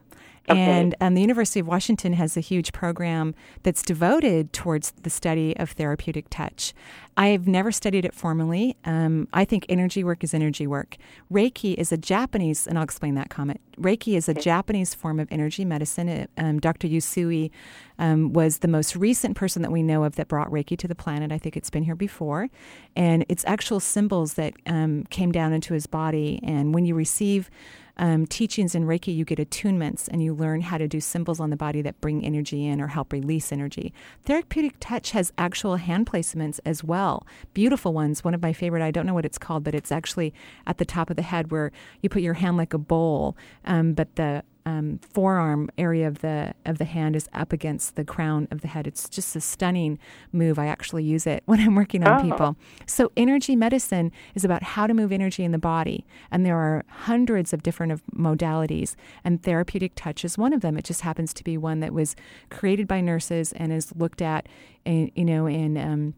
Okay. 0.49 0.59
And 0.59 0.95
um, 1.01 1.13
the 1.13 1.21
University 1.21 1.59
of 1.59 1.67
Washington 1.67 2.13
has 2.13 2.37
a 2.37 2.39
huge 2.39 2.71
program 2.71 3.35
that's 3.63 3.83
devoted 3.83 4.53
towards 4.53 4.91
the 4.91 5.09
study 5.09 5.55
of 5.57 5.71
therapeutic 5.71 6.27
touch. 6.29 6.73
I 7.17 7.27
have 7.29 7.47
never 7.47 7.71
studied 7.71 8.05
it 8.05 8.13
formally. 8.13 8.77
Um, 8.85 9.27
I 9.33 9.43
think 9.43 9.65
energy 9.67 10.03
work 10.03 10.23
is 10.23 10.33
energy 10.33 10.65
work. 10.65 10.97
Reiki 11.31 11.73
is 11.75 11.91
a 11.91 11.97
Japanese, 11.97 12.65
and 12.65 12.77
I'll 12.77 12.83
explain 12.83 13.15
that 13.15 13.29
comment. 13.29 13.59
Reiki 13.77 14.15
is 14.15 14.29
a 14.29 14.33
Japanese 14.33 14.93
form 14.93 15.19
of 15.19 15.27
energy 15.31 15.65
medicine. 15.65 16.07
Uh, 16.09 16.27
Um, 16.37 16.59
Dr. 16.59 16.87
Usui 16.87 17.51
um, 17.99 18.31
was 18.31 18.59
the 18.59 18.67
most 18.67 18.95
recent 18.95 19.35
person 19.35 19.61
that 19.63 19.71
we 19.71 19.83
know 19.83 20.03
of 20.03 20.15
that 20.15 20.27
brought 20.27 20.49
Reiki 20.49 20.77
to 20.77 20.87
the 20.87 20.95
planet. 20.95 21.31
I 21.31 21.37
think 21.37 21.57
it's 21.57 21.69
been 21.69 21.83
here 21.83 21.95
before. 21.95 22.49
And 22.95 23.25
it's 23.27 23.43
actual 23.45 23.79
symbols 23.79 24.35
that 24.35 24.53
um, 24.65 25.03
came 25.09 25.31
down 25.31 25.51
into 25.51 25.73
his 25.73 25.87
body. 25.87 26.39
And 26.43 26.73
when 26.73 26.85
you 26.85 26.95
receive 26.95 27.49
um, 27.97 28.25
teachings 28.25 28.75
in 28.75 28.85
Reiki, 28.85 29.15
you 29.15 29.25
get 29.25 29.39
attunements 29.39 30.07
and 30.07 30.23
you 30.23 30.33
learn 30.33 30.61
how 30.61 30.77
to 30.77 30.87
do 30.87 30.99
symbols 30.99 31.39
on 31.39 31.49
the 31.49 31.57
body 31.57 31.81
that 31.81 31.99
bring 32.01 32.23
energy 32.23 32.65
in 32.65 32.79
or 32.79 32.87
help 32.87 33.11
release 33.11 33.51
energy. 33.51 33.93
Therapeutic 34.23 34.75
touch 34.79 35.11
has 35.11 35.31
actual 35.37 35.75
hand 35.77 36.05
placements 36.05 36.59
as 36.65 36.83
well, 36.83 37.25
beautiful 37.53 37.93
ones. 37.93 38.23
One 38.23 38.33
of 38.33 38.41
my 38.41 38.53
favorite, 38.53 38.83
I 38.83 38.91
don't 38.91 39.05
know 39.05 39.13
what 39.13 39.25
it's 39.25 39.37
called, 39.37 39.63
but 39.63 39.75
it's 39.75 39.91
actually 39.91 40.33
at 40.65 40.77
the 40.77 40.85
top 40.85 41.09
of 41.09 41.15
the 41.15 41.21
head 41.21 41.51
where 41.51 41.71
you 42.01 42.09
put 42.09 42.21
your 42.21 42.35
hand 42.35 42.57
like 42.57 42.73
a 42.73 42.77
bowl, 42.77 43.35
um, 43.65 43.93
but 43.93 44.15
the 44.15 44.43
um, 44.67 44.99
forearm 44.99 45.69
area 45.77 46.07
of 46.07 46.19
the 46.19 46.53
of 46.65 46.77
the 46.77 46.85
hand 46.85 47.15
is 47.15 47.29
up 47.33 47.53
against 47.53 47.95
the 47.95 48.03
crown 48.03 48.47
of 48.51 48.59
the 48.61 48.67
head. 48.67 48.85
It's 48.85 49.07
just 49.07 49.35
a 49.35 49.39
stunning 49.41 49.97
move. 50.33 50.59
I 50.59 50.67
actually 50.67 51.05
use 51.05 51.25
it 51.25 51.41
when 51.49 51.59
I'm 51.59 51.75
working 51.75 52.03
on 52.05 52.19
Oh. 52.19 52.23
people. 52.29 52.55
So 52.85 53.11
energy 53.15 53.55
medicine 53.55 54.11
is 54.35 54.43
about 54.43 54.63
how 54.73 54.85
to 54.87 54.93
move 54.93 55.11
energy 55.11 55.43
in 55.43 55.51
the 55.53 55.57
body, 55.73 56.05
and 56.31 56.45
there 56.45 56.57
are 56.57 56.83
hundreds 56.89 57.53
of 57.53 57.63
different 57.63 57.91
of 57.93 58.01
modalities. 58.13 58.95
And 59.23 59.41
therapeutic 59.41 59.93
touch 59.95 60.25
is 60.25 60.37
one 60.37 60.53
of 60.53 60.61
them. 60.61 60.77
It 60.77 60.85
just 60.85 61.01
happens 61.01 61.33
to 61.35 61.43
be 61.43 61.57
one 61.57 61.79
that 61.79 61.93
was 61.93 62.15
created 62.49 62.87
by 62.87 62.99
nurses 63.01 63.53
and 63.53 63.71
is 63.71 63.93
looked 63.95 64.21
at, 64.21 64.47
in, 64.85 65.11
you 65.15 65.25
know, 65.25 65.45
in 65.47 65.77
um, 65.77 66.13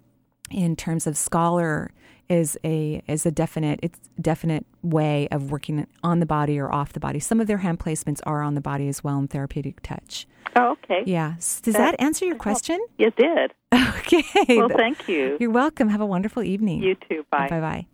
in 0.51 0.75
terms 0.75 1.05
of 1.05 1.15
scholar 1.15 1.91
is 2.29 2.57
a 2.63 3.01
is 3.07 3.25
a 3.25 3.31
definite 3.31 3.79
it's 3.83 3.99
definite 4.21 4.65
way 4.83 5.27
of 5.31 5.51
working 5.51 5.85
on 6.03 6.19
the 6.19 6.25
body 6.25 6.59
or 6.59 6.71
off 6.71 6.93
the 6.93 6.99
body. 6.99 7.19
Some 7.19 7.39
of 7.41 7.47
their 7.47 7.57
hand 7.57 7.79
placements 7.79 8.19
are 8.23 8.41
on 8.41 8.53
the 8.55 8.61
body 8.61 8.87
as 8.87 9.03
well 9.03 9.17
in 9.17 9.27
therapeutic 9.27 9.81
touch. 9.81 10.27
Oh, 10.55 10.71
okay. 10.83 11.03
Yeah. 11.05 11.33
Does 11.37 11.61
That- 11.61 11.73
that 11.73 11.95
answer 12.01 12.25
your 12.25 12.35
question? 12.35 12.79
It 12.97 13.15
did. 13.15 13.53
Okay. 14.11 14.57
Well, 14.57 14.69
thank 14.69 15.07
you. 15.07 15.37
You're 15.39 15.51
welcome. 15.51 15.89
Have 15.89 16.01
a 16.01 16.05
wonderful 16.05 16.41
evening. 16.41 16.81
You 16.81 16.95
too. 17.07 17.25
Bye. 17.29 17.47
Bye 17.47 17.59
bye. 17.59 17.85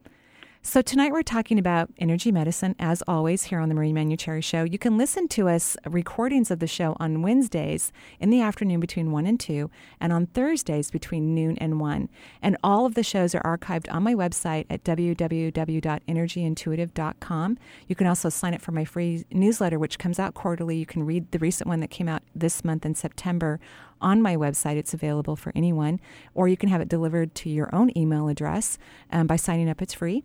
So 0.68 0.82
tonight 0.82 1.12
we're 1.12 1.22
talking 1.22 1.60
about 1.60 1.92
energy 2.00 2.32
medicine, 2.32 2.76
as 2.80 3.04
always, 3.08 3.44
here 3.44 3.60
on 3.60 3.70
the 3.70 3.76
Marie 3.76 3.94
Manuchehri 3.94 4.44
Show. 4.44 4.64
You 4.64 4.80
can 4.80 4.98
listen 4.98 5.28
to 5.28 5.48
us 5.48 5.78
uh, 5.86 5.92
recordings 5.92 6.50
of 6.50 6.58
the 6.58 6.66
show 6.66 6.98
on 7.00 7.22
Wednesdays 7.22 7.92
in 8.20 8.32
the 8.32 8.42
afternoon 8.42 8.80
between 8.80 9.12
one 9.12 9.28
and 9.28 9.40
two, 9.40 9.70
and 10.02 10.12
on 10.12 10.26
Thursdays 10.26 10.90
between 10.90 11.36
noon 11.36 11.56
and 11.60 11.80
one. 11.80 12.10
And 12.42 12.58
all 12.64 12.88
of 12.88 12.96
the 12.96 13.04
shows 13.04 13.36
are 13.36 13.44
archived 13.44 13.94
on 13.94 14.02
my 14.02 14.16
website 14.16 14.66
at 14.72 14.84
www.energyintuitive.com. 14.84 17.58
You 17.88 17.96
can 17.96 18.08
also 18.08 18.30
sign 18.30 18.56
up 18.56 18.62
for 18.62 18.72
my 18.72 18.86
free 18.86 19.24
newsletter, 19.32 19.78
which 19.78 20.00
comes 20.00 20.18
out 20.18 20.34
quarterly. 20.34 20.78
You 20.78 20.88
can 20.88 21.04
read 21.04 21.32
the 21.32 21.38
recent 21.38 21.68
one 21.68 21.80
that 21.82 21.92
came 21.92 22.10
out 22.10 22.24
this 22.34 22.66
month 22.66 22.88
in 22.88 22.96
September 22.96 23.60
on 24.06 24.22
my 24.22 24.38
website. 24.38 24.78
It's 24.78 24.94
available 24.94 25.36
for 25.36 25.52
anyone, 25.56 26.00
or 26.36 26.48
you 26.48 26.56
can 26.56 26.70
have 26.70 26.80
it 26.80 26.88
delivered 26.88 27.36
to 27.36 27.50
your 27.50 27.74
own 27.76 27.92
email 27.98 28.30
address 28.30 28.78
um, 29.12 29.28
by 29.28 29.36
signing 29.36 29.68
up. 29.68 29.82
It's 29.82 29.96
free. 29.96 30.24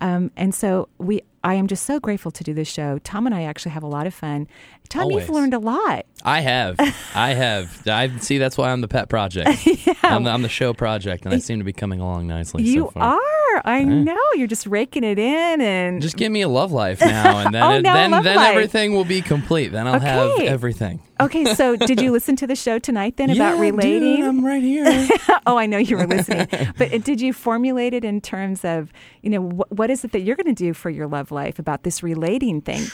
Um, 0.00 0.30
and 0.36 0.54
so 0.54 0.88
we, 0.98 1.22
I 1.42 1.54
am 1.54 1.66
just 1.66 1.86
so 1.86 2.00
grateful 2.00 2.30
to 2.32 2.44
do 2.44 2.52
this 2.52 2.68
show. 2.68 2.98
Tom 2.98 3.26
and 3.26 3.34
I 3.34 3.42
actually 3.44 3.72
have 3.72 3.82
a 3.82 3.88
lot 3.88 4.06
of 4.06 4.14
fun. 4.14 4.48
Tom, 4.88 5.04
Always. 5.04 5.26
you've 5.26 5.34
learned 5.34 5.54
a 5.54 5.58
lot. 5.58 6.04
I 6.24 6.40
have. 6.40 6.76
I 7.14 7.32
have. 7.34 7.86
I 7.86 8.08
see. 8.18 8.38
That's 8.38 8.58
why 8.58 8.70
I'm 8.70 8.80
the 8.80 8.88
pet 8.88 9.08
project. 9.08 9.48
I'm, 10.02 10.24
the, 10.24 10.30
I'm 10.30 10.42
the 10.42 10.48
show 10.48 10.74
project, 10.74 11.24
and 11.24 11.32
I 11.34 11.38
seem 11.38 11.58
to 11.58 11.64
be 11.64 11.72
coming 11.72 12.00
along 12.00 12.26
nicely. 12.26 12.64
you 12.64 12.82
so 12.82 12.90
far. 12.90 13.14
are. 13.14 13.43
I 13.64 13.84
know. 13.84 14.16
You're 14.34 14.46
just 14.46 14.66
raking 14.66 15.04
it 15.04 15.18
in, 15.18 15.60
and 15.60 16.00
Just 16.02 16.16
give 16.16 16.30
me 16.32 16.42
a 16.42 16.48
love 16.48 16.72
life 16.72 17.00
now, 17.00 17.38
and 17.44 17.54
then 17.54 17.62
Oh, 17.62 17.70
it- 17.76 17.82
then 17.82 18.10
then 18.10 18.36
life. 18.36 18.50
everything 18.50 18.94
will 18.94 19.04
be 19.04 19.20
complete. 19.22 19.68
Then 19.72 19.86
I'll 19.86 20.00
have 20.00 20.40
everything. 20.40 21.00
okay. 21.20 21.54
So, 21.54 21.76
did 21.76 22.00
you 22.00 22.10
listen 22.16 22.36
to 22.36 22.46
the 22.46 22.56
show 22.56 22.78
tonight 22.78 23.16
then 23.16 23.30
about 23.30 23.56
Yeah, 23.56 23.60
relating? 23.60 24.16
dude, 24.16 24.24
I'm 24.24 24.44
right 24.44 24.62
here. 24.62 24.84
oh, 25.46 25.56
I 25.56 25.66
know 25.66 25.78
you 25.78 25.96
were 25.96 26.06
listening. 26.06 26.48
but 26.78 26.92
uh, 26.92 26.98
did 26.98 27.20
you 27.20 27.32
formulate 27.32 27.94
it 27.94 28.04
in 28.04 28.20
terms 28.20 28.64
of, 28.64 28.92
you 29.22 29.30
know, 29.30 29.42
wh- 29.48 29.70
what 29.72 29.90
is 29.90 30.04
it 30.04 30.12
that 30.12 30.20
you're 30.20 30.36
going 30.36 30.52
to 30.54 30.64
do 30.64 30.72
for 30.74 30.90
your 30.90 31.06
love 31.06 31.30
life 31.30 31.58
about 31.58 31.82
this 31.84 32.02
relating 32.02 32.60
thing? 32.60 32.84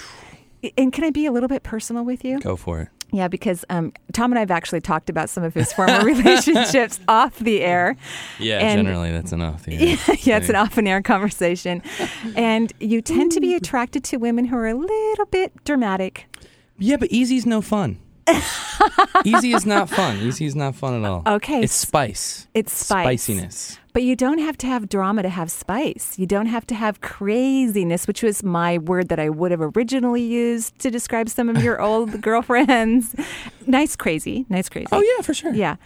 And 0.77 0.93
can 0.93 1.05
I 1.05 1.11
be 1.11 1.27
a 1.27 1.33
little 1.33 1.49
bit 1.49 1.63
personal 1.63 2.05
with 2.05 2.25
you? 2.25 2.39
Go 2.41 2.57
for 2.57 2.81
it. 2.83 2.89
Yeah, 3.13 3.27
because 3.27 3.65
um, 3.71 3.93
Tom 4.13 4.31
and 4.31 4.39
I 4.39 4.41
have 4.41 4.53
actually 4.53 4.81
talked 4.81 5.11
about 5.11 5.29
some 5.29 5.43
of 5.43 5.53
his 5.53 5.73
former 5.73 6.05
relationships 6.05 7.01
off 7.09 7.37
the 7.41 7.61
air. 7.63 7.97
Yeah, 8.39 8.59
And- 8.61 8.79
generally 8.87 9.11
that's 9.11 9.33
enough. 9.33 9.65
Yeah, 9.69 9.79
Yeah, 9.81 9.97
yeah, 10.21 10.37
it's 10.37 10.49
an 10.49 10.55
off 10.55 10.79
and 10.79 10.87
air 10.87 11.03
conversation. 11.03 11.83
And 12.37 12.73
you 12.79 13.03
tend 13.03 13.33
to 13.33 13.41
be 13.41 13.55
attracted 13.55 14.05
to 14.05 14.19
women 14.19 14.45
who 14.45 14.57
are 14.57 14.69
a 14.69 14.75
little 14.75 15.27
bit 15.27 15.53
dramatic. 15.65 16.27
Yeah, 16.79 16.99
but 16.99 17.11
easy 17.11 17.37
is 17.37 17.47
no 17.47 17.61
fun. 17.61 17.99
Easy 19.25 19.53
is 19.55 19.67
not 19.67 19.91
fun. 19.91 20.19
Easy 20.19 20.47
is 20.47 20.55
not 20.55 20.77
fun 20.77 21.03
at 21.03 21.09
all. 21.11 21.23
Okay. 21.27 21.63
It's 21.63 21.75
spice. 21.75 22.47
It's 22.55 22.73
spice. 22.73 23.05
Spiciness. 23.25 23.79
But 23.93 24.05
you 24.05 24.15
don't 24.15 24.39
have 24.39 24.57
to 24.59 24.67
have 24.67 24.89
drama 24.89 25.23
to 25.23 25.29
have 25.29 25.51
spice. 25.51 26.19
You 26.19 26.27
don't 26.27 26.47
have 26.47 26.67
to 26.69 26.75
have 26.75 27.01
craziness, 27.01 28.07
which 28.07 28.23
was 28.23 28.43
my 28.43 28.79
word 28.79 29.09
that 29.09 29.19
I 29.19 29.29
would 29.29 29.51
have 29.51 29.61
originally 29.77 30.23
used 30.23 30.79
to 30.81 30.91
describe 30.91 31.29
some 31.29 31.49
of 31.49 31.63
your 31.63 31.81
old 31.89 32.21
girlfriends. 32.21 33.15
Nice 33.71 33.95
crazy, 33.95 34.47
nice 34.49 34.69
crazy. 34.69 34.89
Oh 34.91 35.01
yeah, 35.01 35.23
for 35.23 35.33
sure. 35.33 35.55
Yeah. 35.55 35.77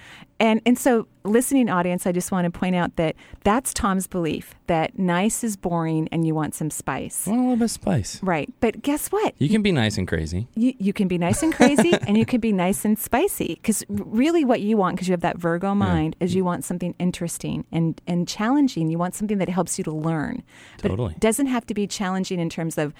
And 0.41 0.61
and 0.66 0.78
so 0.78 1.07
listening 1.22 1.68
audience, 1.68 2.07
I 2.07 2.12
just 2.12 2.32
want 2.32 2.53
to 2.53 2.59
point 2.59 2.74
out 2.74 2.97
that 2.97 3.14
that's 3.45 3.72
Tom's 3.72 4.07
belief 4.07 4.55
that 4.66 4.99
nice 4.99 5.45
is 5.45 5.57
boring 5.57 6.09
and 6.11 6.26
you 6.26 6.35
want 6.35 6.55
some 6.55 6.70
spice. 6.70 7.28
I 7.28 7.30
want 7.30 7.41
a 7.41 7.43
little 7.43 7.57
bit 7.59 7.64
of 7.64 7.70
spice. 7.70 8.22
Right. 8.22 8.53
But 8.61 8.82
guess 8.82 9.09
what? 9.09 9.35
You 9.39 9.49
can 9.49 9.62
be 9.62 9.70
nice 9.70 9.99
and 9.99 10.09
crazy. 10.09 10.49
You, 10.55 10.72
you 10.78 10.93
can 10.93 11.09
be 11.09 11.18
nice 11.18 11.43
and 11.43 11.55
crazy 11.55 11.93
and 12.07 12.16
you 12.16 12.24
can 12.24 12.41
be 12.41 12.53
nice 12.53 12.85
and 12.85 12.99
spicy 12.99 13.55
because 13.55 13.85
really 13.89 14.45
what 14.45 14.61
you 14.61 14.76
want 14.76 14.97
because 14.97 15.07
you 15.09 15.12
have 15.12 15.20
that 15.20 15.37
virgo 15.37 15.74
mind 15.74 16.16
is 16.20 16.35
you 16.35 16.43
mm. 16.43 16.47
want 16.47 16.64
something 16.64 16.95
interesting 16.99 17.64
and, 17.70 18.01
and 18.07 18.26
challenging 18.26 18.91
you 18.91 18.99
want 18.99 19.14
something 19.14 19.39
that 19.39 19.49
helps 19.49 19.78
you 19.78 19.85
to 19.85 19.93
learn 19.93 20.43
but 20.82 20.89
Totally. 20.89 21.12
it 21.12 21.20
doesn't 21.20 21.47
have 21.47 21.66
to 21.66 21.74
be 21.74 21.87
challenging 21.87 22.41
in 22.41 22.49
terms 22.49 22.78
of 22.78 22.93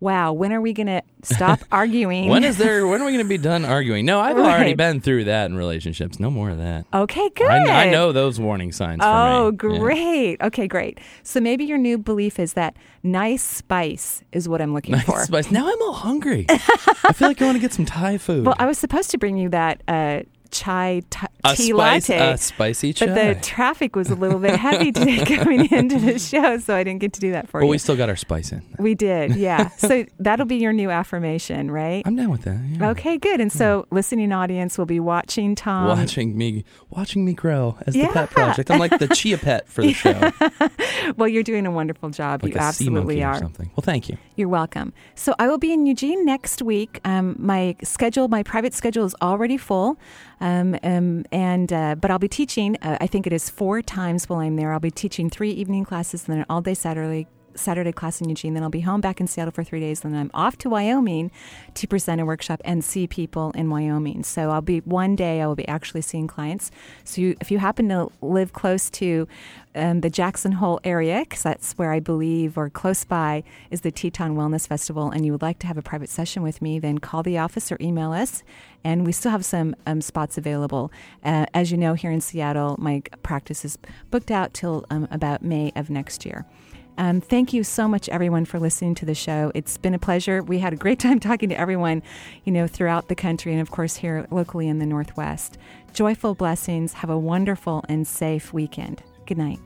wow 0.00 0.32
when 0.32 0.52
are 0.52 0.60
we 0.60 0.72
going 0.72 0.86
to 0.86 1.02
stop 1.22 1.60
arguing 1.72 2.28
When 2.28 2.44
is 2.44 2.56
there? 2.58 2.86
When 2.86 3.02
are 3.02 3.04
we 3.04 3.12
going 3.12 3.24
to 3.24 3.28
be 3.28 3.38
done 3.38 3.64
arguing? 3.64 4.06
No, 4.06 4.20
I've 4.20 4.36
already 4.38 4.74
been 4.74 5.00
through 5.00 5.24
that 5.24 5.46
in 5.50 5.56
relationships. 5.56 6.20
No 6.20 6.30
more 6.30 6.50
of 6.50 6.58
that. 6.58 6.86
okay 6.94 7.28
good 7.30 7.46
I, 7.48 7.86
I 7.86 7.90
know 7.90 8.12
those 8.12 8.38
warning 8.38 8.72
signs. 8.72 9.02
for 9.02 9.08
Oh, 9.08 9.50
me. 9.50 9.72
Yeah. 9.72 9.78
great. 9.78 10.40
Okay, 10.42 10.68
great. 10.68 10.98
So 11.22 11.40
maybe 11.40 11.64
your 11.64 11.78
new 11.78 11.98
belief 11.98 12.38
is 12.38 12.52
that 12.54 12.76
nice 13.02 13.42
spice 13.42 14.22
is 14.32 14.48
what 14.48 14.60
I'm 14.62 14.72
looking 14.74 14.94
for. 15.00 15.12
Nice 15.12 15.20
for. 15.20 15.24
spice. 15.26 15.50
Now 15.50 15.66
I'm 15.68 15.82
all 15.82 15.92
hungry. 15.94 16.46
I 16.50 17.12
feel 17.14 17.28
like 17.28 17.40
I 17.42 17.46
want 17.46 17.56
to 17.56 17.60
get 17.60 17.72
some 17.72 17.84
Thai 17.84 18.18
food. 18.18 18.46
Well, 18.46 18.56
I 18.58 18.66
was 18.66 18.78
supposed 18.78 19.10
to 19.10 19.18
bring 19.18 19.36
you 19.36 19.48
that 19.50 19.82
uh, 19.88 20.20
chai 20.50 21.02
t- 21.10 21.26
a 21.44 21.54
tea 21.54 21.68
spice, 21.72 22.08
latte. 22.08 22.32
a 22.32 22.36
spicy 22.38 22.92
chai. 22.92 23.06
But 23.06 23.14
the 23.14 23.34
traffic 23.40 23.94
was 23.96 24.10
a 24.10 24.14
little 24.14 24.38
bit 24.38 24.56
heavy 24.56 24.92
today 24.92 25.24
coming 25.24 25.70
into 25.72 25.98
the 25.98 26.18
show, 26.18 26.58
so 26.58 26.74
I 26.74 26.84
didn't 26.84 27.00
get 27.00 27.12
to 27.14 27.20
do 27.20 27.32
that 27.32 27.48
for 27.48 27.60
but 27.60 27.66
you. 27.66 27.68
But 27.68 27.70
we 27.72 27.78
still 27.78 27.96
got 27.96 28.08
our 28.08 28.16
spice 28.16 28.52
in. 28.52 28.62
We 28.78 28.94
did, 28.94 29.36
yeah. 29.36 29.68
so 29.76 30.04
that'll 30.18 30.46
be 30.46 30.56
your 30.56 30.72
new 30.72 30.90
affirmation, 30.90 31.70
right? 31.70 32.02
I'm 32.06 32.16
down 32.16 32.30
with 32.30 32.42
that. 32.42 32.58
Yeah. 32.70 32.90
Okay, 32.90 33.18
good. 33.18 33.40
And 33.40 33.52
so, 33.52 33.86
listening 33.90 34.32
audience 34.32 34.78
will 34.78 34.86
be 34.86 35.00
watching 35.00 35.54
Tom. 35.54 35.88
watching 35.88 36.36
me, 36.36 36.64
watching 36.90 37.24
me 37.24 37.32
grow 37.32 37.76
as 37.86 37.94
the 37.94 38.06
pet 38.08 38.30
project. 38.30 38.70
I'm 38.70 38.78
like 38.78 38.98
the 38.98 39.08
chia 39.08 39.38
pet 39.38 39.68
for 39.68 39.82
the 39.82 39.92
show, 39.92 40.32
Well, 41.16 41.28
you're 41.28 41.42
doing 41.42 41.66
a 41.66 41.70
wonderful 41.70 42.10
job. 42.10 42.42
like 42.42 42.54
you 42.54 42.60
absolutely 42.60 43.22
are. 43.22 43.38
something. 43.38 43.70
Well, 43.76 43.82
thank 43.82 44.08
you. 44.08 44.18
You're 44.36 44.48
welcome. 44.48 44.92
So 45.14 45.34
I 45.38 45.48
will 45.48 45.58
be 45.58 45.72
in 45.72 45.86
Eugene 45.86 46.24
next 46.24 46.62
week. 46.62 47.00
Um, 47.04 47.36
my 47.38 47.76
schedule, 47.82 48.28
my 48.28 48.42
private 48.42 48.74
schedule 48.74 49.04
is 49.04 49.14
already 49.22 49.56
full, 49.56 49.98
um, 50.40 50.76
um, 50.82 51.24
and 51.32 51.72
uh, 51.72 51.94
but 51.94 52.10
I'll 52.10 52.18
be 52.18 52.28
teaching. 52.28 52.76
Uh, 52.82 52.98
I 53.00 53.06
think 53.06 53.26
it 53.26 53.32
is 53.32 53.50
four 53.50 53.82
times 53.82 54.28
while 54.28 54.40
I'm 54.40 54.56
there. 54.56 54.72
I'll 54.72 54.80
be 54.80 54.90
teaching 54.90 55.30
three 55.30 55.50
evening 55.50 55.84
classes 55.84 56.26
and 56.26 56.32
then 56.32 56.40
an 56.40 56.46
all 56.48 56.60
day 56.60 56.74
Saturday. 56.74 57.26
Saturday 57.58 57.92
class 57.92 58.20
in 58.20 58.28
Eugene, 58.28 58.54
then 58.54 58.62
I'll 58.62 58.70
be 58.70 58.80
home 58.80 59.00
back 59.00 59.20
in 59.20 59.26
Seattle 59.26 59.52
for 59.52 59.64
three 59.64 59.80
days, 59.80 60.00
then 60.00 60.14
I'm 60.14 60.30
off 60.34 60.56
to 60.58 60.70
Wyoming 60.70 61.30
to 61.74 61.86
present 61.86 62.20
a 62.20 62.24
workshop 62.24 62.60
and 62.64 62.84
see 62.84 63.06
people 63.06 63.50
in 63.52 63.70
Wyoming. 63.70 64.22
So 64.24 64.50
I'll 64.50 64.60
be 64.60 64.78
one 64.80 65.16
day 65.16 65.40
I 65.40 65.46
will 65.46 65.54
be 65.54 65.68
actually 65.68 66.02
seeing 66.02 66.26
clients. 66.26 66.70
So 67.04 67.20
you, 67.20 67.36
if 67.40 67.50
you 67.50 67.58
happen 67.58 67.88
to 67.88 68.10
live 68.20 68.52
close 68.52 68.90
to 68.90 69.28
um, 69.74 70.00
the 70.00 70.10
Jackson 70.10 70.52
Hole 70.52 70.80
area, 70.82 71.20
because 71.20 71.42
that's 71.42 71.72
where 71.74 71.92
I 71.92 72.00
believe, 72.00 72.58
or 72.58 72.68
close 72.68 73.04
by, 73.04 73.44
is 73.70 73.82
the 73.82 73.90
Teton 73.90 74.34
Wellness 74.34 74.66
Festival, 74.66 75.10
and 75.10 75.24
you 75.24 75.32
would 75.32 75.42
like 75.42 75.58
to 75.60 75.66
have 75.66 75.78
a 75.78 75.82
private 75.82 76.10
session 76.10 76.42
with 76.42 76.60
me, 76.60 76.78
then 76.78 76.98
call 76.98 77.22
the 77.22 77.38
office 77.38 77.70
or 77.70 77.76
email 77.80 78.12
us. 78.12 78.42
And 78.84 79.04
we 79.06 79.12
still 79.12 79.30
have 79.30 79.44
some 79.44 79.74
um, 79.86 80.00
spots 80.00 80.38
available. 80.38 80.90
Uh, 81.24 81.46
as 81.54 81.70
you 81.70 81.76
know, 81.76 81.94
here 81.94 82.10
in 82.10 82.20
Seattle, 82.20 82.76
my 82.78 83.02
practice 83.22 83.64
is 83.64 83.78
booked 84.10 84.30
out 84.30 84.54
till 84.54 84.84
um, 84.90 85.06
about 85.10 85.42
May 85.42 85.72
of 85.76 85.90
next 85.90 86.24
year. 86.24 86.44
Um, 86.98 87.20
thank 87.20 87.52
you 87.52 87.62
so 87.62 87.86
much, 87.86 88.08
everyone, 88.08 88.44
for 88.44 88.58
listening 88.58 88.96
to 88.96 89.06
the 89.06 89.14
show. 89.14 89.52
It's 89.54 89.76
been 89.76 89.94
a 89.94 90.00
pleasure. 90.00 90.42
We 90.42 90.58
had 90.58 90.72
a 90.72 90.76
great 90.76 90.98
time 91.00 91.20
talking 91.20 91.48
to 91.48 91.58
everyone, 91.58 92.02
you 92.44 92.52
know, 92.52 92.66
throughout 92.66 93.08
the 93.08 93.14
country 93.14 93.52
and, 93.52 93.62
of 93.62 93.70
course, 93.70 93.96
here 93.96 94.26
locally 94.30 94.68
in 94.68 94.80
the 94.80 94.86
Northwest. 94.86 95.56
Joyful 95.92 96.34
blessings. 96.34 96.94
Have 96.94 97.10
a 97.10 97.18
wonderful 97.18 97.84
and 97.88 98.06
safe 98.06 98.52
weekend. 98.52 99.02
Good 99.26 99.38
night. 99.38 99.60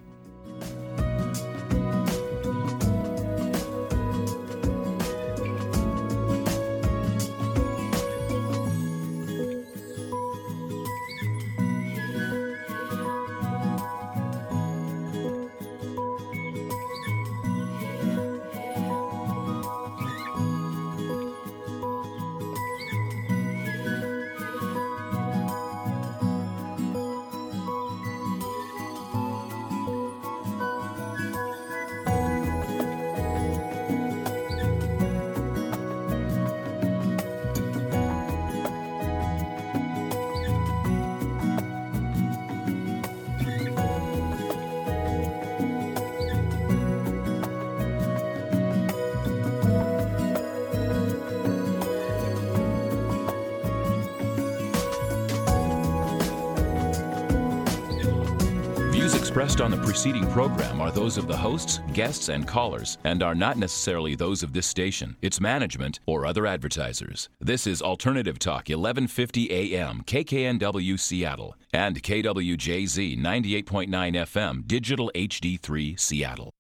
Preceding 60.03 60.29
program 60.33 60.81
are 60.81 60.91
those 60.91 61.17
of 61.17 61.29
the 61.29 61.37
hosts, 61.37 61.79
guests, 61.93 62.29
and 62.29 62.45
callers, 62.45 62.99
and 63.05 63.23
are 63.23 63.37
not 63.37 63.57
necessarily 63.57 64.17
those 64.17 64.43
of 64.43 64.53
this 64.53 64.67
station, 64.67 65.15
its 65.23 65.41
management, 65.41 66.01
or 66.07 66.27
other 66.27 66.45
advertisers. 66.45 67.29
This 67.41 67.69
is 67.69 67.81
Alternative 67.81 68.37
Talk, 68.37 68.69
1150 68.69 69.53
AM, 69.53 70.03
KKNW 70.03 70.99
Seattle, 70.99 71.55
and 71.73 72.03
KWJZ 72.03 73.17
98.9 73.17 73.89
FM, 73.89 74.67
Digital 74.67 75.09
HD3 75.15 76.01
Seattle. 76.01 76.51